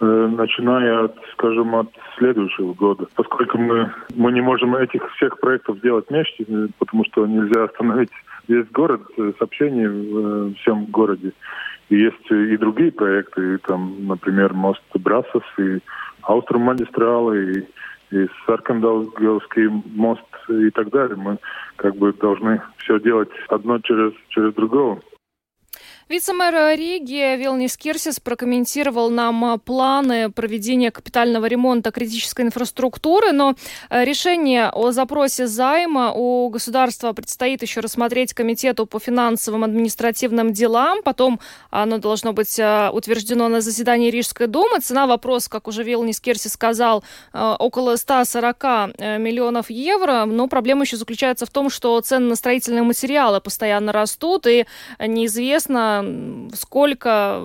э, 0.00 0.04
начиная 0.04 1.04
от, 1.04 1.16
скажем, 1.32 1.74
от 1.76 1.88
следующего 2.18 2.74
года. 2.74 3.06
Поскольку 3.14 3.58
мы, 3.58 3.92
мы 4.14 4.32
не 4.32 4.40
можем 4.40 4.74
этих 4.74 5.08
всех 5.14 5.38
проектов 5.38 5.80
делать 5.80 6.06
вместе, 6.08 6.44
э, 6.48 6.66
потому 6.78 7.04
что 7.04 7.26
нельзя 7.26 7.64
остановить 7.64 8.10
весь 8.48 8.68
город, 8.70 9.02
э, 9.16 9.32
сообщение 9.38 9.88
в 9.88 10.50
э, 10.50 10.54
всем 10.60 10.86
городе. 10.86 11.32
И 11.90 11.96
есть 11.96 12.30
и 12.30 12.56
другие 12.56 12.92
проекты, 12.92 13.54
и 13.54 13.58
там, 13.58 14.06
например, 14.06 14.54
мост 14.54 14.82
Брасов, 14.94 15.44
и 15.58 15.80
Аустромагистрала, 16.22 17.32
и, 17.32 17.62
и 18.10 18.26
Саркандалский 18.46 19.68
мост 19.94 20.22
и 20.48 20.70
так 20.70 20.90
далее. 20.90 21.16
Мы 21.16 21.38
как 21.76 21.96
бы 21.96 22.12
должны 22.12 22.62
все 22.78 22.98
делать 23.00 23.28
одно 23.48 23.78
через, 23.80 24.12
через 24.28 24.54
другого. 24.54 25.00
Вице-мэр 26.06 26.78
Риги 26.78 27.34
Вилнис 27.38 27.78
Кирсис 27.78 28.20
прокомментировал 28.20 29.08
нам 29.08 29.58
планы 29.60 30.30
проведения 30.30 30.90
капитального 30.90 31.46
ремонта 31.46 31.92
критической 31.92 32.44
инфраструктуры, 32.44 33.32
но 33.32 33.54
э, 33.88 34.04
решение 34.04 34.68
о 34.68 34.92
запросе 34.92 35.46
займа 35.46 36.12
у 36.12 36.50
государства 36.50 37.14
предстоит 37.14 37.62
еще 37.62 37.80
рассмотреть 37.80 38.34
Комитету 38.34 38.84
по 38.84 38.98
финансовым 38.98 39.64
административным 39.64 40.52
делам, 40.52 41.02
потом 41.02 41.40
оно 41.70 41.96
должно 41.96 42.34
быть 42.34 42.58
э, 42.58 42.90
утверждено 42.92 43.48
на 43.48 43.62
заседании 43.62 44.10
Рижской 44.10 44.46
думы. 44.46 44.80
Цена 44.80 45.06
вопроса, 45.06 45.48
как 45.48 45.68
уже 45.68 45.84
Вилнис 45.84 46.20
Кирсис 46.20 46.52
сказал, 46.52 47.02
э, 47.32 47.56
около 47.58 47.96
140 47.96 48.62
миллионов 49.18 49.70
евро, 49.70 50.26
но 50.26 50.48
проблема 50.48 50.82
еще 50.82 50.98
заключается 50.98 51.46
в 51.46 51.50
том, 51.50 51.70
что 51.70 51.98
цены 52.02 52.28
на 52.28 52.36
строительные 52.36 52.82
материалы 52.82 53.40
постоянно 53.40 53.90
растут, 53.90 54.46
и 54.46 54.66
неизвестно, 54.98 55.93
сколько 56.54 57.40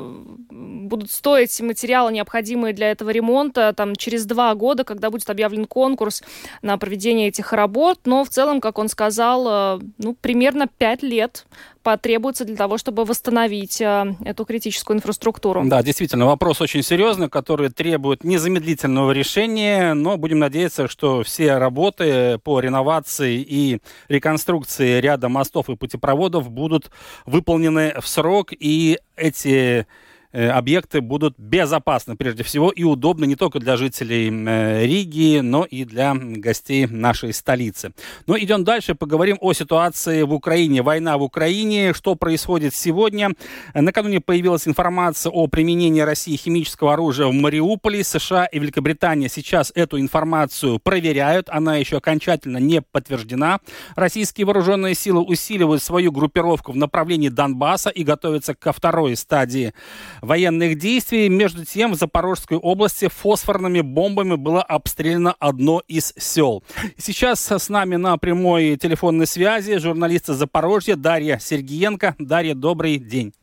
будут 0.60 1.12
стоить 1.12 1.60
материалы, 1.62 2.12
необходимые 2.12 2.74
для 2.74 2.91
этого 2.91 3.10
ремонта, 3.10 3.74
там, 3.74 3.95
через 3.95 4.26
два 4.26 4.53
года, 4.55 4.84
когда 4.84 5.10
будет 5.10 5.30
объявлен 5.30 5.66
конкурс 5.66 6.24
на 6.62 6.78
проведение 6.78 7.30
этих 7.30 7.53
работ. 7.53 7.99
Но 8.05 8.24
в 8.24 8.30
целом, 8.30 8.62
как 8.62 8.78
он 8.78 8.89
сказал, 8.89 9.80
э, 9.80 9.82
ну, 9.97 10.16
примерно 10.20 10.68
пять 10.68 11.03
лет 11.03 11.45
потребуется 11.84 12.45
для 12.45 12.55
того, 12.55 12.78
чтобы 12.78 13.05
восстановить 13.05 13.80
э, 13.82 14.16
эту 14.26 14.45
критическую 14.45 14.97
инфраструктуру. 14.97 15.64
Да, 15.66 15.82
действительно, 15.82 16.26
вопрос 16.26 16.62
очень 16.62 16.84
серьезный, 16.84 17.30
который 17.30 17.70
требует 17.70 18.24
незамедлительного 18.24 19.12
решения, 19.12 19.93
но 19.93 20.18
будем 20.18 20.39
надеяться, 20.39 20.88
что 20.88 21.24
все 21.24 21.57
работы 21.57 22.39
по 22.43 22.60
реновации 22.60 23.38
и 23.38 23.80
реконструкции 24.10 24.99
ряда 24.99 25.30
мостов 25.30 25.70
и 25.70 25.76
путепроводов 25.76 26.49
будут 26.49 26.91
выполнены 27.26 27.93
в 27.99 28.07
срок, 28.07 28.51
и 28.51 28.99
эти 29.16 29.88
объекты 30.32 31.02
будут 31.02 31.40
безопасны 31.40 32.16
прежде 32.16 32.44
всего 32.44 32.70
и 32.70 32.84
удобны 32.84 33.26
не 33.26 33.36
только 33.36 33.60
для 33.60 33.78
жителей 33.78 34.30
э, 34.30 34.86
Риги, 34.86 35.40
но 35.40 35.64
и 35.64 35.86
для 35.86 36.14
гостей 36.14 36.86
нашей 36.86 37.34
столицы. 37.34 37.94
Но 38.28 38.38
идем 38.38 38.64
дальше, 38.64 38.94
поговорим 38.94 39.38
о 39.42 39.54
ситуации 39.54 40.22
в 40.22 40.34
Украине. 40.34 40.84
Война 40.84 41.18
в 41.18 41.24
Украине, 41.24 41.94
что 41.94 42.16
происходит 42.16 42.76
сегодня. 42.76 43.32
Накануне 43.74 44.22
появилась 44.22 44.68
информация 44.68 45.32
о 45.32 45.48
применении 45.48 46.02
России 46.02 46.36
химического 46.36 46.94
оружия 46.94 47.28
в 47.28 47.34
Мариуполе. 47.34 48.04
США 48.04 48.46
и 48.46 48.60
Великобритания 48.60 49.30
сейчас 49.30 49.72
эту 49.74 50.00
информацию 50.00 50.80
проверяют. 50.80 51.50
Она 51.50 51.78
еще 51.78 51.98
окончательно 51.98 52.58
не 52.58 52.82
подтверждена. 52.82 53.60
Российские 53.96 54.46
вооруженные 54.46 54.94
силы 54.94 55.22
усиливают 55.22 55.82
свою 55.82 56.12
группировку 56.12 56.72
в 56.72 56.76
направлении 56.76 57.30
Донбасса 57.30 57.90
и 57.90 58.04
готовятся 58.04 58.54
ко 58.54 58.72
второй 58.72 59.16
стадии 59.16 59.74
военных 60.22 60.78
действий. 60.78 61.30
Между 61.30 61.65
тем, 61.65 61.91
в 61.91 61.95
Запорожской 61.95 62.57
области 62.57 63.07
фосфорными 63.07 63.82
бомбами 63.82 64.36
было 64.36 64.61
обстреляно 64.61 65.36
одно 65.39 65.82
из 65.88 66.13
сел. 66.17 66.63
Сейчас 66.97 67.51
с 67.51 67.70
нами 67.70 67.95
на 67.95 68.17
прямой 68.17 68.78
телефонной 68.78 69.28
связи 69.28 69.78
журналист 69.78 70.30
из 70.30 70.36
Запорожья 70.36 70.95
Дарья 70.95 71.39
Сергиенко. 71.39 72.15
Дарья, 72.20 72.55
добрый 72.55 72.97
день. 72.97 73.34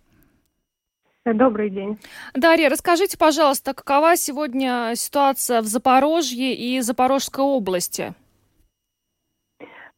Добрый 1.24 1.70
день. 1.70 1.98
Дарья, 2.34 2.68
расскажите, 2.68 3.18
пожалуйста, 3.18 3.74
какова 3.74 4.16
сегодня 4.16 4.92
ситуация 4.94 5.60
в 5.60 5.66
Запорожье 5.66 6.54
и 6.54 6.80
Запорожской 6.80 7.42
области? 7.42 8.14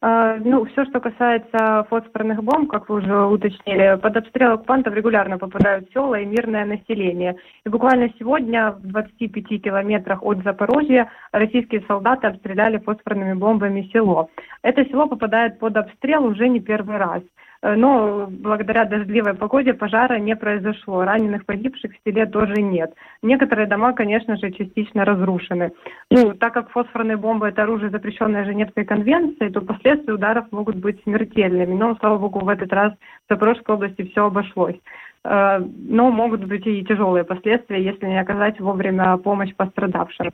А, 0.01 0.37
ну, 0.37 0.65
все, 0.67 0.85
что 0.85 1.01
касается 1.01 1.85
фосфорных 1.91 2.43
бомб, 2.45 2.71
как 2.71 2.89
вы 2.89 2.97
уже 2.97 3.25
уточнили, 3.25 3.99
под 4.01 4.17
обстрел 4.17 4.53
оккупантов 4.53 4.95
регулярно 4.95 5.39
попадают 5.39 5.91
села 5.93 6.21
и 6.21 6.25
мирное 6.25 6.65
население. 6.65 7.37
И 7.67 7.69
буквально 7.69 8.09
сегодня 8.17 8.71
в 8.71 8.83
25 8.83 9.61
километрах 9.61 10.23
от 10.23 10.45
Запорожья 10.45 11.11
российские 11.33 11.83
солдаты 11.89 12.29
обстреляли 12.29 12.79
фосфорными 12.79 13.33
бомбами 13.33 13.91
село. 13.93 14.31
Это 14.63 14.85
село 14.85 15.09
попадает 15.09 15.59
под 15.59 15.77
обстрел 15.77 16.27
уже 16.27 16.49
не 16.49 16.61
первый 16.61 16.99
раз. 16.99 17.23
Э, 17.63 17.75
но 17.75 18.27
благодаря 18.31 18.85
дождливой 18.85 19.35
погоде 19.35 19.75
пожара 19.75 20.19
не 20.19 20.37
произошло. 20.37 21.05
Раненых 21.05 21.45
погибших 21.45 21.93
в 21.93 22.09
селе 22.09 22.27
тоже 22.27 22.63
нет. 22.63 22.93
Некоторые 23.23 23.67
дома, 23.67 23.93
конечно 23.93 24.37
же, 24.37 24.51
частично 24.53 25.05
разрушены. 25.05 25.73
Ну, 26.11 26.35
так 26.35 26.55
как 26.55 26.71
фосфорные 26.71 27.17
бомбы– 27.17 27.49
это 27.49 27.63
оружие, 27.63 27.91
запрещенное 27.91 28.45
Женевской 28.45 28.85
конвенцией, 28.85 29.51
то 29.51 29.61
последствия 29.61 30.15
ударов 30.15 30.47
могут 30.53 30.77
быть 30.77 31.03
смертельными. 31.03 31.75
Но, 31.75 31.97
слава 31.97 32.19
богу, 32.19 32.41
в 32.41 32.49
этот 32.49 32.73
раз 32.73 32.93
в 32.93 33.33
Запорожской 33.33 33.75
области 33.75 34.09
все 34.11 34.27
обошлось. 34.27 34.77
Э, 35.25 35.59
но 35.59 36.11
могут 36.11 36.45
быть 36.45 36.67
и 36.67 36.85
тяжелые 36.85 37.25
последствия, 37.25 37.83
если 37.83 38.07
не 38.07 38.21
оказать 38.21 38.61
вовремя 38.61 39.17
помощь 39.17 39.55
пострадавшим. 39.55 40.31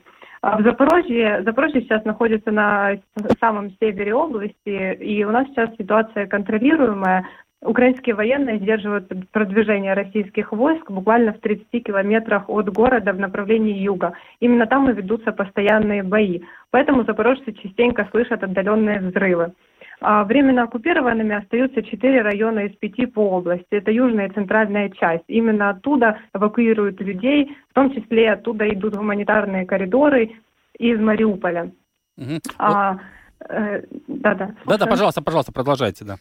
А 0.47 0.59
в 0.59 0.63
Запорожье, 0.63 1.43
Запорожье 1.43 1.81
сейчас 1.81 2.05
находится 2.05 2.51
на 2.51 2.99
самом 3.41 3.71
севере 3.81 4.15
области, 4.15 4.93
и 4.93 5.25
у 5.25 5.31
нас 5.31 5.49
сейчас 5.49 5.71
ситуация 5.79 6.27
контролируемая. 6.27 7.27
Украинские 7.63 8.15
военные 8.15 8.59
сдерживают 8.59 9.11
продвижение 9.33 9.95
российских 9.95 10.53
войск 10.53 10.91
буквально 10.91 11.33
в 11.33 11.41
30 11.41 11.83
километрах 11.83 12.51
от 12.51 12.69
города 12.69 13.15
в 13.15 13.19
направлении 13.19 13.79
юга. 13.79 14.13
Именно 14.41 14.67
там 14.67 14.91
и 14.91 14.93
ведутся 14.93 15.33
постоянные 15.33 16.03
бои. 16.03 16.43
Поэтому 16.71 17.05
запорожцы 17.05 17.53
частенько 17.53 18.07
слышат 18.11 18.43
отдаленные 18.43 19.01
взрывы. 19.01 19.55
А 20.01 20.25
временно 20.25 20.65
оккупированными 20.65 21.35
остаются 21.35 21.83
четыре 21.83 22.23
района 22.23 22.61
из 22.61 22.77
пяти 22.77 23.07
по 23.07 23.21
области. 23.31 23.67
Это 23.71 23.91
южная 23.91 24.29
и 24.29 24.33
центральная 24.33 24.91
часть. 24.91 25.25
Именно 25.29 25.71
оттуда 25.71 26.19
эвакуируют 26.35 27.01
людей, 27.01 27.57
в 27.71 27.75
том 27.75 27.93
числе 27.95 28.33
оттуда 28.33 28.69
идут 28.69 28.97
гуманитарные 28.97 29.67
коридоры 29.67 30.33
из 30.79 31.01
Мариуполя. 31.01 31.71
Угу. 32.17 32.39
А, 32.59 32.99
э, 33.49 33.83
да, 34.09 34.35
да. 34.35 34.55
Да, 34.67 34.79
да, 34.79 34.87
пожалуйста, 34.87 35.23
пожалуйста, 35.23 35.53
продолжайте, 35.53 36.05
да. 36.05 36.17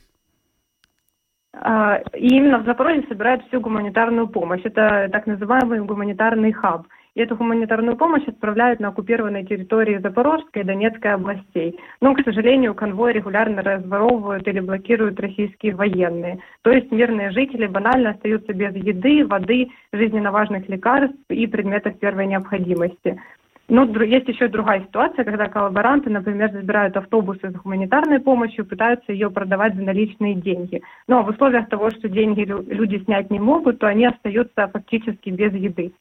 А, 1.54 1.98
и 2.14 2.28
именно 2.28 2.60
в 2.60 2.66
Запорожье 2.66 3.06
собирают 3.08 3.46
всю 3.48 3.62
гуманитарную 3.62 4.28
помощь. 4.28 4.62
Это 4.64 5.10
так 5.12 5.28
называемый 5.28 5.82
гуманитарный 5.82 6.52
хаб. 6.52 6.88
И 7.16 7.22
эту 7.22 7.36
гуманитарную 7.36 7.96
помощь 7.96 8.28
отправляют 8.28 8.80
на 8.80 8.88
оккупированные 8.88 9.46
территории 9.46 10.00
Запорожской 10.00 10.64
и 10.64 10.66
Донецкой 10.66 11.14
областей. 11.14 11.80
Но, 12.02 12.16
к 12.16 12.24
сожалению, 12.24 12.74
конвой 12.74 13.14
регулярно 13.14 13.62
разворовывают 13.62 14.48
или 14.48 14.60
блокируют 14.60 15.20
российские 15.20 15.76
военные. 15.76 16.40
То 16.64 16.72
есть 16.72 16.92
мирные 16.92 17.30
жители 17.30 17.68
банально 17.68 18.12
остаются 18.12 18.54
без 18.54 18.76
еды, 18.76 19.28
воды, 19.28 19.70
жизненно 19.92 20.32
важных 20.32 20.68
лекарств 20.68 21.16
и 21.30 21.46
предметов 21.46 22.00
первой 22.00 22.26
необходимости. 22.26 23.22
Но 23.70 23.86
есть 24.04 24.28
еще 24.28 24.48
другая 24.48 24.82
ситуация, 24.82 25.24
когда 25.24 25.48
коллаборанты, 25.48 26.10
например, 26.10 26.52
забирают 26.52 26.98
автобусы 26.98 27.50
с 27.50 27.54
гуманитарной 27.54 28.20
помощью, 28.20 28.66
пытаются 28.66 29.14
ее 29.14 29.30
продавать 29.30 29.76
за 29.76 29.84
наличные 29.84 30.34
деньги. 30.34 30.82
Но 31.08 31.24
в 31.24 31.30
условиях 31.30 31.70
того, 31.70 31.92
что 31.92 32.10
деньги 32.10 32.42
люди 32.42 33.04
снять 33.06 33.30
не 33.30 33.40
могут, 33.40 33.80
то 33.80 33.88
они 33.88 34.06
остаются 34.06 34.68
фактически 34.68 35.30
без 35.30 35.54
еды. 35.54 35.94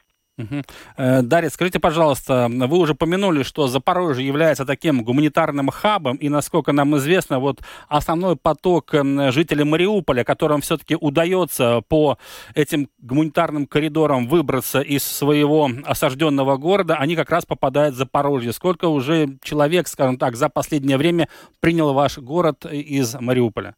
Угу. 0.42 1.22
Дарья, 1.22 1.50
скажите, 1.50 1.78
пожалуйста, 1.78 2.48
вы 2.50 2.78
уже 2.78 2.94
помянули, 2.94 3.42
что 3.42 3.68
Запорожье 3.68 4.26
является 4.26 4.64
таким 4.64 5.02
гуманитарным 5.02 5.68
хабом, 5.68 6.16
и, 6.16 6.28
насколько 6.28 6.72
нам 6.72 6.96
известно, 6.96 7.38
вот 7.38 7.60
основной 7.88 8.36
поток 8.36 8.92
жителей 9.30 9.64
Мариуполя, 9.64 10.24
которым 10.24 10.60
все-таки 10.60 10.96
удается 10.96 11.82
по 11.88 12.18
этим 12.54 12.88
гуманитарным 12.98 13.66
коридорам 13.66 14.26
выбраться 14.28 14.80
из 14.80 15.04
своего 15.04 15.70
осажденного 15.84 16.56
города, 16.56 16.96
они 16.96 17.16
как 17.16 17.30
раз 17.30 17.44
попадают 17.46 17.94
в 17.94 17.98
Запорожье. 17.98 18.52
Сколько 18.52 18.86
уже 18.86 19.38
человек, 19.42 19.88
скажем 19.88 20.18
так, 20.18 20.36
за 20.36 20.48
последнее 20.48 20.96
время 20.96 21.28
принял 21.60 21.92
ваш 21.92 22.18
город 22.18 22.66
из 22.66 23.14
Мариуполя? 23.20 23.74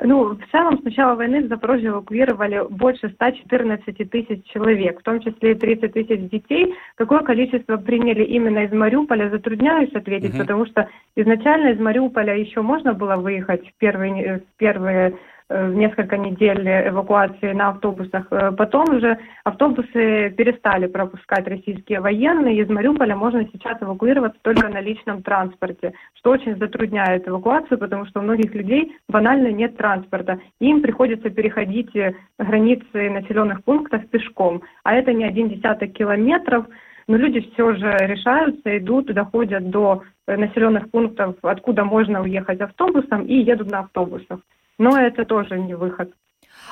Ну, 0.00 0.34
в 0.34 0.50
целом, 0.50 0.78
с 0.78 0.84
начала 0.84 1.14
войны 1.14 1.42
в 1.42 1.48
Запорожье 1.48 1.90
эвакуировали 1.90 2.66
больше 2.70 3.10
114 3.10 4.10
тысяч 4.10 4.42
человек, 4.46 5.00
в 5.00 5.02
том 5.02 5.20
числе 5.20 5.52
и 5.52 5.54
30 5.54 5.92
тысяч 5.92 6.30
детей. 6.30 6.74
Какое 6.94 7.20
количество 7.20 7.76
приняли 7.76 8.24
именно 8.24 8.60
из 8.60 8.72
Мариуполя, 8.72 9.28
затрудняюсь 9.28 9.92
ответить, 9.92 10.30
угу. 10.30 10.38
потому 10.38 10.64
что 10.66 10.88
изначально 11.14 11.72
из 11.72 11.78
Мариуполя 11.78 12.34
еще 12.34 12.62
можно 12.62 12.94
было 12.94 13.16
выехать 13.16 13.68
в 13.68 13.74
первые, 13.78 14.38
в 14.38 14.58
первые 14.58 15.10
Э, 15.10 15.16
несколько 15.52 16.16
недель 16.16 16.66
эвакуации 16.66 17.52
на 17.52 17.70
автобусах. 17.70 18.26
Э, 18.30 18.52
потом 18.52 18.96
уже 18.96 19.18
автобусы 19.44 20.30
перестали 20.30 20.86
пропускать 20.86 21.46
российские 21.46 22.00
военные. 22.00 22.58
Из 22.58 22.68
Мариуполя 22.68 23.16
можно 23.16 23.46
сейчас 23.52 23.80
эвакуироваться 23.80 24.38
только 24.42 24.68
на 24.68 24.80
личном 24.80 25.22
транспорте, 25.22 25.92
что 26.14 26.30
очень 26.30 26.56
затрудняет 26.56 27.28
эвакуацию, 27.28 27.78
потому 27.78 28.06
что 28.06 28.20
у 28.20 28.22
многих 28.22 28.54
людей 28.54 28.96
банально 29.08 29.48
нет 29.48 29.76
транспорта. 29.76 30.40
Им 30.60 30.82
приходится 30.82 31.30
переходить 31.30 31.94
э, 31.96 32.14
границы 32.38 33.10
населенных 33.10 33.64
пунктов 33.64 34.08
пешком, 34.08 34.62
а 34.84 34.94
это 34.94 35.12
не 35.12 35.24
один 35.24 35.48
десяток 35.48 35.92
километров. 35.92 36.66
Но 37.08 37.16
люди 37.16 37.40
все 37.52 37.74
же 37.74 37.96
решаются, 38.00 38.78
идут, 38.78 39.12
доходят 39.12 39.68
до 39.70 40.02
населенных 40.26 40.88
пунктов, 40.90 41.34
откуда 41.42 41.84
можно 41.84 42.22
уехать 42.22 42.60
автобусом, 42.60 43.22
и 43.26 43.34
едут 43.34 43.70
на 43.70 43.80
автобусах. 43.80 44.38
Но 44.78 44.98
это 44.98 45.24
тоже 45.24 45.58
не 45.58 45.74
выход. 45.74 46.12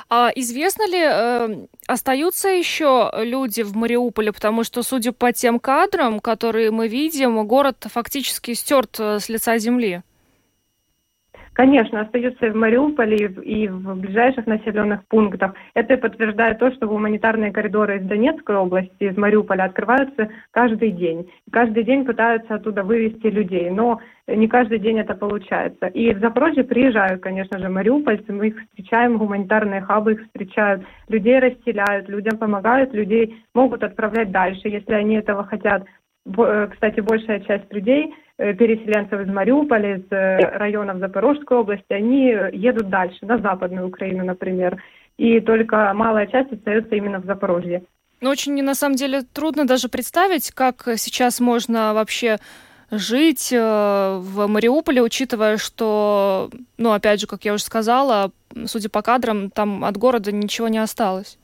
А 0.09 0.31
известно 0.35 0.87
ли, 0.87 0.99
э, 0.99 1.67
остаются 1.87 2.49
еще 2.49 3.11
люди 3.17 3.61
в 3.61 3.75
Мариуполе, 3.75 4.31
потому 4.31 4.63
что, 4.63 4.83
судя 4.83 5.11
по 5.11 5.31
тем 5.31 5.59
кадрам, 5.59 6.19
которые 6.19 6.71
мы 6.71 6.87
видим, 6.87 7.45
город 7.47 7.85
фактически 7.89 8.53
стерт 8.53 8.99
э, 8.99 9.19
с 9.19 9.29
лица 9.29 9.57
земли? 9.57 10.03
Конечно, 11.53 11.99
остаются 11.99 12.45
и 12.45 12.49
в 12.49 12.55
Мариуполе, 12.55 13.27
и 13.27 13.67
в 13.67 13.95
ближайших 13.95 14.47
населенных 14.47 15.05
пунктах. 15.07 15.53
Это 15.73 15.97
подтверждает 15.97 16.59
то, 16.59 16.71
что 16.71 16.87
гуманитарные 16.87 17.51
коридоры 17.51 17.97
из 17.97 18.03
Донецкой 18.07 18.55
области, 18.55 19.03
из 19.03 19.17
Мариуполя 19.17 19.65
открываются 19.65 20.29
каждый 20.51 20.91
день. 20.91 21.29
Каждый 21.51 21.83
день 21.83 22.05
пытаются 22.05 22.55
оттуда 22.55 22.83
вывести 22.83 23.27
людей, 23.27 23.69
но 23.69 23.99
не 24.27 24.47
каждый 24.47 24.79
день 24.79 24.99
это 24.99 25.13
получается. 25.13 25.87
И 25.87 26.13
в 26.13 26.19
Запорожье 26.19 26.63
приезжают, 26.63 27.21
конечно 27.21 27.59
же, 27.59 27.67
мариупольцы, 27.67 28.31
мы 28.31 28.47
их 28.47 28.61
встречаем, 28.61 29.17
гуманитарные 29.17 29.81
хабы 29.81 30.13
их 30.13 30.23
встречают, 30.27 30.83
людей 31.09 31.37
расселяют, 31.39 32.07
людям 32.07 32.37
помогают, 32.37 32.93
людей 32.93 33.43
могут 33.53 33.83
отправлять 33.83 34.31
дальше, 34.31 34.69
если 34.69 34.93
они 34.93 35.15
этого 35.15 35.43
хотят. 35.43 35.83
Э, 36.25 36.67
кстати, 36.71 36.99
большая 36.99 37.39
часть 37.41 37.71
людей, 37.73 38.13
переселенцев 38.53 39.19
из 39.21 39.27
Мариуполя, 39.27 39.97
из 39.97 40.11
э, 40.11 40.37
районов 40.57 40.97
Запорожской 40.97 41.57
области, 41.57 41.93
они 41.93 42.35
едут 42.53 42.89
дальше, 42.89 43.25
на 43.25 43.37
Западную 43.37 43.87
Украину, 43.87 44.25
например. 44.25 44.81
И 45.17 45.39
только 45.39 45.93
малая 45.93 46.27
часть 46.27 46.51
остается 46.51 46.95
именно 46.95 47.19
в 47.19 47.25
Запорожье. 47.25 47.83
Ну, 48.21 48.29
очень, 48.29 48.61
на 48.63 48.75
самом 48.75 48.95
деле, 48.95 49.21
трудно 49.33 49.65
даже 49.65 49.89
представить, 49.89 50.51
как 50.51 50.87
сейчас 50.97 51.39
можно 51.39 51.93
вообще 51.93 52.37
жить 52.91 53.51
в 53.51 54.47
Мариуполе, 54.47 55.01
учитывая, 55.01 55.57
что, 55.57 56.49
ну, 56.77 56.91
опять 56.91 57.21
же, 57.21 57.27
как 57.27 57.45
я 57.45 57.53
уже 57.53 57.63
сказала, 57.63 58.31
судя 58.65 58.89
по 58.89 59.01
кадрам, 59.01 59.49
там 59.49 59.85
от 59.85 59.97
города 59.97 60.31
ничего 60.31 60.67
не 60.67 60.77
осталось. 60.77 61.37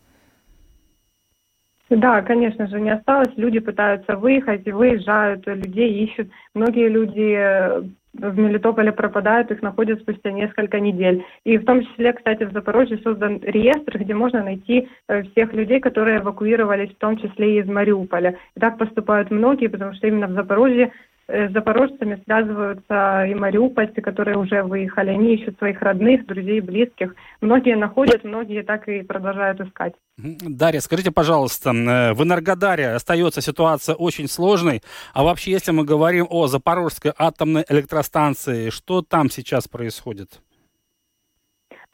Да, 1.90 2.22
конечно 2.22 2.68
же, 2.68 2.82
не 2.82 2.90
осталось. 2.90 3.32
Люди 3.38 3.60
пытаются 3.60 4.18
выехать, 4.18 4.66
выезжают, 4.66 5.48
людей 5.48 6.04
ищут. 6.04 6.30
Многие 6.54 6.90
люди 6.90 7.34
э, 7.34 7.82
в 8.14 8.38
Мелитополе 8.38 8.92
пропадают, 8.92 9.52
их 9.52 9.62
находят 9.62 10.02
спустя 10.02 10.32
несколько 10.32 10.80
недель. 10.82 11.24
И 11.46 11.58
в 11.58 11.66
том 11.66 11.86
числе, 11.86 12.12
кстати, 12.12 12.44
в 12.44 12.52
Запорожье 12.52 12.98
создан 12.98 13.40
реестр, 13.42 14.00
где 14.00 14.14
можно 14.14 14.44
найти 14.44 14.90
э, 15.08 15.24
всех 15.24 15.54
людей, 15.54 15.80
которые 15.80 16.20
эвакуировались, 16.20 16.92
в 16.92 16.98
том 16.98 17.18
числе 17.18 17.56
и 17.56 17.62
из 17.62 17.68
Мариуполя. 17.68 18.38
И 18.56 18.60
так 18.60 18.78
поступают 18.78 19.32
многие, 19.32 19.68
потому 19.68 19.94
что 19.94 20.08
именно 20.08 20.28
в 20.28 20.34
Запорожье 20.34 20.92
с 21.28 21.52
запорожцами 21.52 22.22
связываются 22.26 23.26
и 23.26 23.36
мариупольцы, 23.36 24.02
которые 24.02 24.38
уже 24.38 24.64
выехали. 24.64 25.10
Они 25.10 25.36
ищут 25.36 25.58
своих 25.58 25.82
родных, 25.82 26.26
друзей, 26.26 26.62
близких. 26.62 27.16
Многие 27.42 27.76
находят, 27.76 28.24
многие 28.24 28.64
так 28.64 28.88
и 28.88 29.02
продолжают 29.02 29.60
искать. 29.60 29.94
Дарья, 30.18 30.80
скажите, 30.80 31.12
пожалуйста, 31.12 31.72
э, 31.72 32.14
в 32.14 32.24
Энергодаре 32.24 32.94
остается 32.94 33.42
ситуация 33.42 33.96
очень 33.96 34.28
сложной. 34.28 34.82
А 35.14 35.24
вообще, 35.24 35.52
если 35.52 35.72
мы 35.72 35.84
говорим 35.84 36.28
о 36.30 36.48
Запорожской 36.48 37.12
атомной 37.18 37.66
электростанции, 37.68 38.70
что 38.70 39.02
там 39.02 39.30
сейчас 39.30 39.68
происходит? 39.68 40.42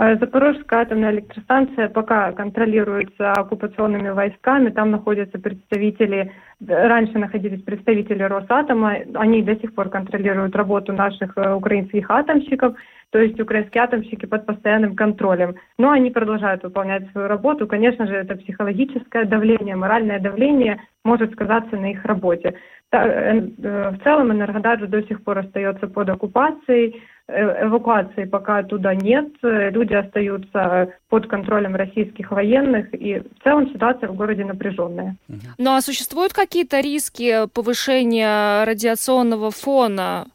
Э, 0.03 0.17
Запорожская 0.17 0.81
атомная 0.81 1.11
электростанция 1.11 1.87
пока 1.87 2.33
контролируется 2.33 3.31
оккупационными 3.31 4.09
войсками. 4.09 4.69
Там 4.69 4.91
находятся 4.91 5.39
представители, 5.39 6.33
раньше 6.67 7.17
находились 7.17 7.63
представители 7.63 8.23
Росатома. 8.23 8.97
Они 9.13 9.41
до 9.41 9.55
сих 9.55 9.73
пор 9.73 9.87
контролируют 9.87 10.57
работу 10.57 10.91
наших 10.91 11.37
э, 11.37 11.53
украинских 11.53 12.11
атомщиков. 12.11 12.75
То 13.11 13.19
есть 13.19 13.39
украинские 13.39 13.83
атомщики 13.83 14.25
под 14.25 14.45
постоянным 14.45 14.97
контролем. 14.97 15.55
Но 15.77 15.91
они 15.91 16.11
продолжают 16.11 16.63
выполнять 16.63 17.09
свою 17.11 17.29
работу. 17.29 17.65
Конечно 17.65 18.05
же, 18.05 18.15
это 18.15 18.35
психологическое 18.35 19.23
давление, 19.23 19.77
моральное 19.77 20.19
давление 20.19 20.81
может 21.05 21.31
сказаться 21.31 21.77
на 21.77 21.91
их 21.91 22.03
работе. 22.03 22.55
В 22.97 23.97
целом 24.03 24.31
Энергодар 24.31 24.85
до 24.87 25.01
сих 25.03 25.23
пор 25.23 25.39
остается 25.39 25.87
под 25.87 26.09
оккупацией. 26.09 27.01
э, 27.27 27.65
эвакуации 27.65 28.25
пока 28.25 28.57
оттуда 28.57 28.93
нет. 28.93 29.29
Люди 29.41 29.93
остаются 29.93 30.93
под 31.09 31.27
контролем 31.27 31.75
российских 31.75 32.31
военных, 32.31 32.93
и 32.93 33.19
в 33.19 33.43
целом 33.43 33.69
ситуация 33.71 34.09
в 34.09 34.15
городе 34.15 34.45
напряженная. 34.45 35.15
Ну 35.57 35.71
а 35.73 35.81
существуют 35.81 36.33
какие-то 36.33 36.81
риски 36.81 37.47
повышения 37.53 38.65
радиационного 38.65 39.51
фона 39.51 40.25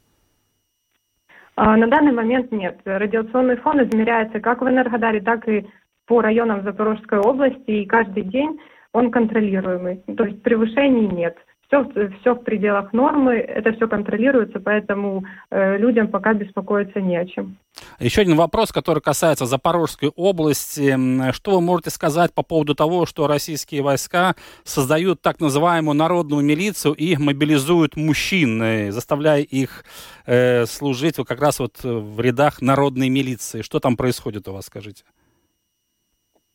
а, 1.60 1.76
на 1.76 1.88
данный 1.88 2.12
момент 2.12 2.52
нет. 2.52 2.78
Радиационный 2.84 3.56
фон 3.56 3.82
измеряется 3.82 4.38
как 4.38 4.62
в 4.62 4.68
Энергодаре, 4.68 5.20
так 5.20 5.48
и 5.48 5.66
по 6.06 6.20
районам 6.20 6.62
Запорожской 6.62 7.18
области, 7.18 7.70
и 7.70 7.84
каждый 7.84 8.22
день 8.22 8.60
он 8.92 9.10
контролируемый. 9.10 9.96
То 10.16 10.24
есть 10.24 10.40
превышений 10.42 11.08
нет. 11.08 11.36
Все, 11.68 11.86
все 12.20 12.34
в 12.34 12.44
пределах 12.44 12.94
нормы, 12.94 13.34
это 13.34 13.72
все 13.74 13.86
контролируется, 13.88 14.58
поэтому 14.58 15.24
э, 15.50 15.76
людям 15.76 16.08
пока 16.08 16.32
беспокоиться 16.32 16.98
не 17.02 17.14
о 17.16 17.26
чем. 17.26 17.58
Еще 18.00 18.22
один 18.22 18.36
вопрос, 18.36 18.72
который 18.72 19.00
касается 19.00 19.44
Запорожской 19.44 20.10
области. 20.16 20.96
Что 21.32 21.50
вы 21.50 21.60
можете 21.60 21.90
сказать 21.90 22.32
по 22.32 22.42
поводу 22.42 22.74
того, 22.74 23.04
что 23.04 23.26
российские 23.26 23.82
войска 23.82 24.34
создают 24.64 25.20
так 25.20 25.40
называемую 25.40 25.94
народную 25.94 26.42
милицию 26.42 26.94
и 26.94 27.18
мобилизуют 27.18 27.96
мужчин, 27.96 28.62
э, 28.62 28.90
заставляя 28.90 29.42
их 29.42 29.84
э, 30.24 30.64
служить 30.64 31.16
как 31.16 31.38
раз 31.38 31.60
вот 31.60 31.82
в 31.82 32.18
рядах 32.18 32.62
народной 32.62 33.10
милиции? 33.10 33.60
Что 33.60 33.78
там 33.78 33.98
происходит 33.98 34.48
у 34.48 34.52
вас, 34.52 34.64
скажите? 34.66 35.04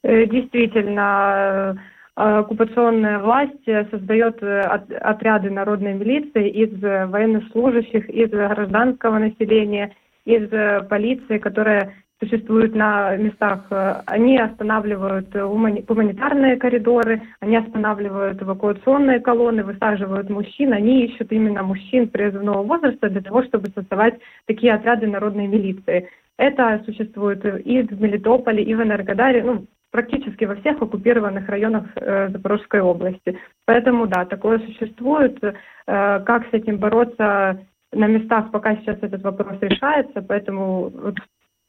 Э, 0.03 0.25
действительно, 0.25 1.79
оккупационная 2.15 3.19
власть 3.19 3.65
создает 3.89 4.41
э, 4.43 4.61
отряды 4.61 5.49
народной 5.49 5.93
милиции 5.95 6.49
из 6.49 6.81
военнослужащих, 6.81 8.09
из 8.09 8.29
гражданского 8.29 9.17
населения, 9.17 9.95
из 10.25 10.51
э, 10.51 10.83
полиции, 10.89 11.39
которая 11.39 11.93
существует 12.19 12.75
на 12.75 13.17
местах. 13.17 13.65
Они 14.05 14.37
останавливают 14.37 15.33
гуманитарные 15.33 16.55
коридоры, 16.55 17.21
они 17.41 17.57
останавливают 17.57 18.41
эвакуационные 18.41 19.19
колонны, 19.19 19.63
высаживают 19.63 20.29
мужчин. 20.29 20.71
Они 20.71 21.05
ищут 21.05 21.31
именно 21.31 21.63
мужчин 21.63 22.07
призывного 22.07 22.63
возраста 22.63 23.09
для 23.09 23.21
того, 23.21 23.43
чтобы 23.43 23.71
создавать 23.75 24.19
такие 24.45 24.73
отряды 24.73 25.07
народной 25.07 25.47
милиции. 25.47 26.07
Это 26.37 26.81
существует 26.85 27.43
и 27.45 27.81
в 27.81 28.01
Мелитополе, 28.01 28.63
и 28.63 28.73
в 28.73 28.81
Энергодаре, 28.81 29.43
ну, 29.43 29.65
практически 29.93 30.45
во 30.45 30.55
всех 30.55 30.81
оккупированных 30.81 31.47
районах 31.47 31.85
э, 31.95 32.29
Запорожской 32.29 32.81
области. 32.81 33.37
Поэтому 33.65 34.07
да, 34.07 34.25
такое 34.25 34.57
существует. 34.59 35.37
Э, 35.43 36.19
как 36.25 36.49
с 36.49 36.53
этим 36.53 36.79
бороться 36.79 37.59
на 37.91 38.07
местах, 38.07 38.49
пока 38.51 38.75
сейчас 38.77 38.97
этот 39.01 39.21
вопрос 39.21 39.57
решается, 39.61 40.23
поэтому 40.23 40.89
вот 40.89 41.15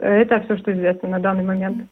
это 0.01 0.41
все, 0.41 0.57
что 0.57 0.72
известно 0.72 1.09
на 1.09 1.20
данный 1.20 1.45
момент. 1.45 1.89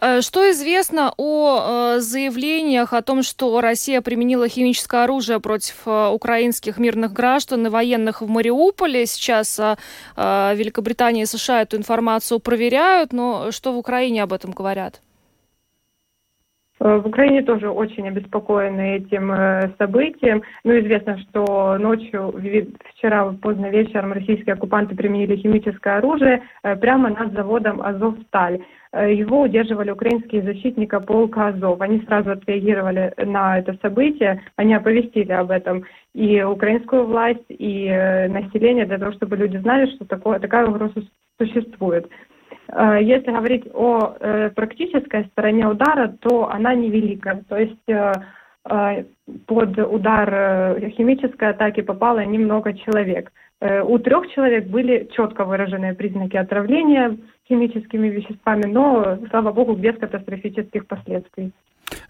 Э, 0.00 0.20
что 0.20 0.50
известно 0.50 1.12
о 1.16 1.94
э, 1.96 2.00
заявлениях 2.00 2.92
о 2.92 3.00
том, 3.00 3.22
что 3.22 3.58
Россия 3.62 4.02
применила 4.02 4.48
химическое 4.48 5.04
оружие 5.04 5.40
против 5.40 5.76
э, 5.86 6.08
украинских 6.08 6.78
мирных 6.78 7.14
граждан 7.14 7.66
и 7.66 7.70
военных 7.70 8.20
в 8.20 8.28
Мариуполе? 8.28 9.06
Сейчас 9.06 9.58
Великобритания 10.16 11.22
и 11.22 11.26
США 11.26 11.62
эту 11.62 11.78
информацию 11.78 12.38
проверяют, 12.38 13.14
но 13.14 13.50
что 13.50 13.72
в 13.72 13.78
Украине 13.78 14.22
об 14.22 14.32
этом 14.34 14.50
говорят? 14.50 15.00
Э, 16.80 16.96
в 16.96 17.06
Украине 17.06 17.42
тоже 17.42 17.68
очень 17.68 18.08
обеспокоены 18.08 18.96
этим 18.96 19.30
э, 19.32 19.70
событием. 19.78 20.42
Ну, 20.64 20.78
известно, 20.80 21.18
что 21.18 21.76
ночью, 21.78 22.34
вчера 22.94 23.32
поздно 23.42 23.66
вечером 23.66 24.12
российские 24.12 24.54
оккупанты 24.54 24.94
применили 24.96 25.36
химическое 25.36 25.98
оружие 25.98 26.42
э, 26.62 26.76
прямо 26.76 27.10
над 27.10 27.32
заводом 27.34 27.80
«Азовсталь». 27.82 28.60
Его 28.92 29.42
удерживали 29.42 29.92
украинские 29.92 30.42
защитники 30.42 30.98
полка 31.06 31.46
Азов. 31.48 31.80
Они 31.80 32.00
сразу 32.00 32.32
отреагировали 32.32 33.14
на 33.24 33.60
это 33.60 33.78
событие, 33.80 34.42
они 34.56 34.74
оповестили 34.74 35.30
об 35.30 35.52
этом 35.52 35.84
и 36.12 36.42
украинскую 36.42 37.06
власть, 37.06 37.44
и 37.50 37.86
население, 38.28 38.86
для 38.86 38.98
того, 38.98 39.12
чтобы 39.12 39.36
люди 39.36 39.58
знали, 39.58 39.94
что 39.94 40.04
такое, 40.06 40.40
такая 40.40 40.66
угроза 40.66 41.04
существует. 41.38 42.10
Э, 42.72 42.98
если 43.02 43.30
говорить 43.30 43.66
о 43.74 44.16
э, 44.18 44.50
практической 44.50 45.24
стороне 45.26 45.66
удара, 45.66 46.14
то 46.20 46.48
она 46.50 46.74
невелика. 46.74 47.42
То 47.48 47.56
есть 47.56 47.88
э, 47.88 48.12
под 49.46 49.78
удар 49.78 50.78
химической 50.90 51.50
атаки 51.50 51.80
попало 51.80 52.22
немного 52.24 52.74
человек. 52.74 53.32
У 53.62 53.98
трех 53.98 54.28
человек 54.32 54.66
были 54.66 55.08
четко 55.16 55.46
выраженные 55.46 55.94
признаки 55.94 56.36
отравления 56.36 57.16
химическими 57.50 58.08
веществами, 58.08 58.66
но, 58.66 59.18
слава 59.30 59.52
богу, 59.52 59.74
без 59.74 59.96
катастрофических 59.98 60.86
последствий. 60.86 61.52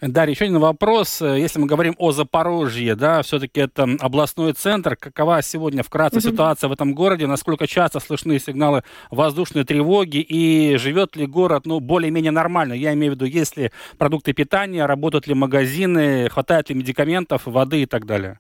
Дарья, 0.03 0.35
еще 0.35 0.45
один 0.45 0.59
вопрос. 0.59 1.23
Если 1.23 1.59
мы 1.59 1.67
говорим 1.67 1.95
о 1.97 2.13
Запорожье, 2.13 2.95
да, 2.95 3.23
все-таки 3.23 3.61
это 3.61 3.89
областной 3.99 4.53
центр. 4.53 4.95
Какова 4.95 5.41
сегодня 5.41 5.83
вкратце 5.83 6.19
mm-hmm. 6.19 6.33
ситуация 6.33 6.69
в 6.69 6.73
этом 6.73 6.95
городе? 6.95 7.27
Насколько 7.27 7.67
часто 7.67 7.99
слышны 7.99 8.39
сигналы 8.39 8.83
воздушной 9.11 9.65
тревоги? 9.65 10.19
И 10.19 10.77
живет 10.77 11.17
ли 11.17 11.27
город, 11.27 11.63
ну, 11.65 11.81
более-менее 11.81 12.33
нормально? 12.33 12.75
Я 12.75 12.93
имею 12.93 13.13
в 13.13 13.15
виду, 13.15 13.25
есть 13.25 13.57
ли 13.57 13.71
продукты 13.97 14.35
питания, 14.35 14.85
работают 14.85 15.27
ли 15.27 15.35
магазины, 15.35 16.29
хватает 16.29 16.69
ли 16.69 16.75
медикаментов, 16.75 17.47
воды 17.47 17.83
и 17.83 17.87
так 17.87 18.05
далее? 18.05 18.39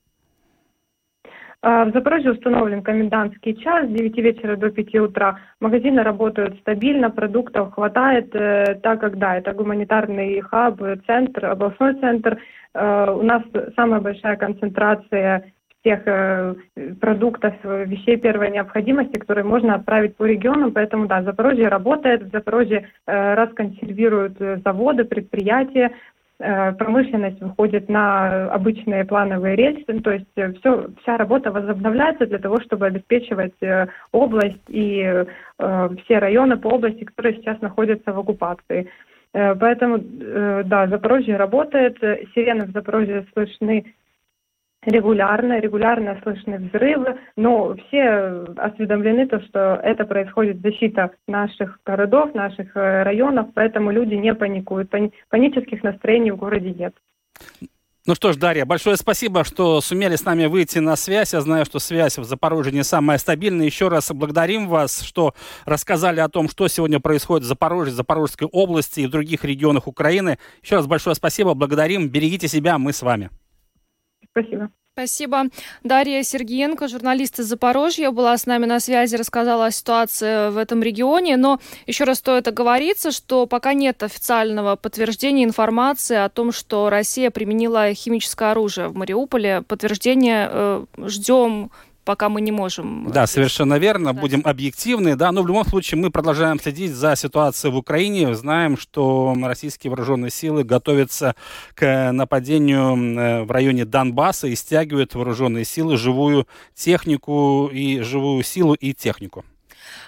А, 1.62 1.84
в 1.84 1.92
Запорожье 1.92 2.32
установлен 2.32 2.82
комендантский 2.82 3.54
час 3.54 3.86
с 3.86 3.90
9 3.90 4.16
вечера 4.16 4.56
до 4.56 4.70
5 4.70 4.94
утра. 4.96 5.38
Магазины 5.60 6.02
работают 6.02 6.58
стабильно, 6.60 7.10
продуктов 7.10 7.74
хватает, 7.74 8.34
э, 8.34 8.76
так 8.82 9.00
как, 9.00 9.18
да, 9.18 9.36
это 9.36 9.52
гуманитарный 9.52 10.40
хаб, 10.40 10.80
центр, 11.06 11.46
областной 11.46 11.94
центр. 12.00 12.38
Э, 12.74 13.10
у 13.10 13.22
нас 13.22 13.42
самая 13.76 14.00
большая 14.00 14.36
концентрация 14.36 15.52
тех 15.84 16.00
э, 16.06 16.54
продуктов, 16.98 17.54
вещей 17.62 18.16
первой 18.16 18.50
необходимости, 18.50 19.18
которые 19.18 19.44
можно 19.44 19.74
отправить 19.74 20.16
по 20.16 20.24
регионам. 20.24 20.72
Поэтому, 20.72 21.08
да, 21.08 21.22
Запорожье 21.22 21.68
работает, 21.68 22.22
в 22.22 22.30
Запорожье 22.30 22.88
расконсервируют 23.06 24.38
заводы, 24.64 25.04
предприятия, 25.04 25.92
промышленность 26.40 27.40
выходит 27.40 27.88
на 27.90 28.50
обычные 28.50 29.04
плановые 29.04 29.56
рельсы, 29.56 30.00
то 30.00 30.10
есть 30.10 30.26
э, 30.36 30.52
все, 30.54 30.88
вся 31.02 31.18
работа 31.18 31.52
возобновляется 31.52 32.26
для 32.26 32.38
того, 32.38 32.60
чтобы 32.60 32.86
обеспечивать 32.86 33.54
э, 33.60 33.88
область 34.12 34.62
и 34.68 35.02
э, 35.02 35.88
все 36.04 36.18
районы 36.18 36.56
по 36.56 36.68
области, 36.68 37.04
которые 37.04 37.36
сейчас 37.36 37.60
находятся 37.60 38.12
в 38.12 38.18
оккупации. 38.18 38.88
Э, 39.34 39.54
поэтому, 39.54 39.98
э, 39.98 40.62
да, 40.64 40.86
Запорожье 40.86 41.36
работает, 41.36 41.98
сирены 42.34 42.64
в 42.66 42.72
Запорожье 42.72 43.26
слышны 43.34 43.92
регулярно, 44.90 45.60
регулярно 45.60 46.18
слышны 46.22 46.58
взрывы, 46.58 47.18
но 47.36 47.74
все 47.74 48.44
осведомлены, 48.56 49.26
то, 49.26 49.40
что 49.40 49.80
это 49.82 50.04
происходит 50.04 50.60
защита 50.60 51.10
наших 51.26 51.78
городов, 51.84 52.34
наших 52.34 52.76
э, 52.76 53.02
районов, 53.02 53.48
поэтому 53.54 53.90
люди 53.90 54.14
не 54.14 54.34
паникуют. 54.34 54.90
Панических 55.28 55.82
настроений 55.82 56.30
в 56.32 56.36
городе 56.36 56.70
нет. 56.72 56.94
Ну 58.06 58.14
что 58.14 58.32
ж, 58.32 58.36
Дарья, 58.36 58.64
большое 58.64 58.96
спасибо, 58.96 59.44
что 59.44 59.80
сумели 59.82 60.16
с 60.16 60.24
нами 60.24 60.46
выйти 60.46 60.78
на 60.78 60.96
связь. 60.96 61.34
Я 61.34 61.42
знаю, 61.42 61.66
что 61.66 61.78
связь 61.78 62.16
в 62.16 62.24
Запорожье 62.24 62.72
не 62.72 62.82
самая 62.82 63.18
стабильная. 63.18 63.66
Еще 63.66 63.88
раз 63.88 64.10
благодарим 64.10 64.68
вас, 64.68 65.02
что 65.02 65.34
рассказали 65.66 66.18
о 66.20 66.28
том, 66.28 66.48
что 66.48 66.66
сегодня 66.68 66.98
происходит 66.98 67.44
в 67.44 67.48
Запорожье, 67.48 67.94
Запорожской 67.94 68.48
области 68.50 69.00
и 69.00 69.06
в 69.06 69.10
других 69.10 69.44
регионах 69.44 69.86
Украины. 69.86 70.38
Еще 70.62 70.76
раз 70.76 70.86
большое 70.86 71.14
спасибо, 71.14 71.52
благодарим. 71.52 72.08
Берегите 72.08 72.48
себя, 72.48 72.78
мы 72.78 72.94
с 72.94 73.02
вами. 73.02 73.28
Спасибо. 74.30 74.70
Спасибо. 75.00 75.44
Дарья 75.82 76.22
Сергеенко, 76.22 76.86
журналист 76.86 77.38
из 77.38 77.46
Запорожья, 77.46 78.10
была 78.10 78.36
с 78.36 78.44
нами 78.44 78.66
на 78.66 78.80
связи, 78.80 79.16
рассказала 79.16 79.64
о 79.64 79.70
ситуации 79.70 80.50
в 80.50 80.58
этом 80.58 80.82
регионе. 80.82 81.38
Но 81.38 81.58
еще 81.86 82.04
раз 82.04 82.18
стоит 82.18 82.46
оговориться, 82.48 83.10
что 83.10 83.46
пока 83.46 83.72
нет 83.72 84.02
официального 84.02 84.76
подтверждения 84.76 85.44
информации 85.44 86.18
о 86.18 86.28
том, 86.28 86.52
что 86.52 86.90
Россия 86.90 87.30
применила 87.30 87.94
химическое 87.94 88.50
оружие 88.50 88.88
в 88.88 88.94
Мариуполе. 88.94 89.62
Подтверждение 89.66 90.50
э, 90.52 90.84
ждем 91.06 91.70
пока 92.04 92.28
мы 92.28 92.40
не 92.40 92.52
можем. 92.52 93.10
Да, 93.10 93.26
совершенно 93.26 93.78
верно. 93.78 94.10
Сказать. 94.10 94.20
Будем 94.20 94.42
объективны, 94.44 95.16
да. 95.16 95.32
Но 95.32 95.42
в 95.42 95.46
любом 95.46 95.64
случае 95.64 96.00
мы 96.00 96.10
продолжаем 96.10 96.60
следить 96.60 96.92
за 96.92 97.16
ситуацией 97.16 97.72
в 97.72 97.76
Украине. 97.76 98.34
Знаем, 98.34 98.76
что 98.76 99.34
российские 99.42 99.90
вооруженные 99.90 100.30
силы 100.30 100.64
готовятся 100.64 101.34
к 101.74 102.12
нападению 102.12 102.96
э, 102.96 103.42
в 103.44 103.50
районе 103.50 103.84
Донбасса 103.84 104.46
и 104.46 104.54
стягивают 104.54 105.14
вооруженные 105.14 105.64
силы, 105.64 105.96
живую 105.96 106.46
технику 106.74 107.70
и 107.72 108.00
живую 108.00 108.42
силу 108.42 108.74
и 108.74 108.92
технику. 108.92 109.44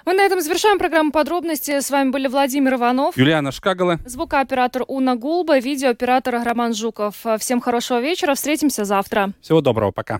Мы 0.05 0.13
на 0.13 0.23
этом 0.23 0.41
завершаем 0.41 0.79
программу 0.79 1.11
подробности. 1.11 1.79
С 1.79 1.89
вами 1.89 2.09
были 2.09 2.27
Владимир 2.27 2.75
Иванов, 2.75 3.17
Юлиана 3.17 3.51
Шкагала, 3.51 3.99
звукооператор 4.05 4.83
Уна 4.87 5.15
Гулба, 5.15 5.59
видеооператор 5.59 6.41
Роман 6.43 6.73
Жуков. 6.73 7.15
Всем 7.39 7.61
хорошего 7.61 8.01
вечера. 8.01 8.33
Встретимся 8.33 8.85
завтра. 8.85 9.31
Всего 9.41 9.61
доброго. 9.61 9.91
Пока. 9.91 10.19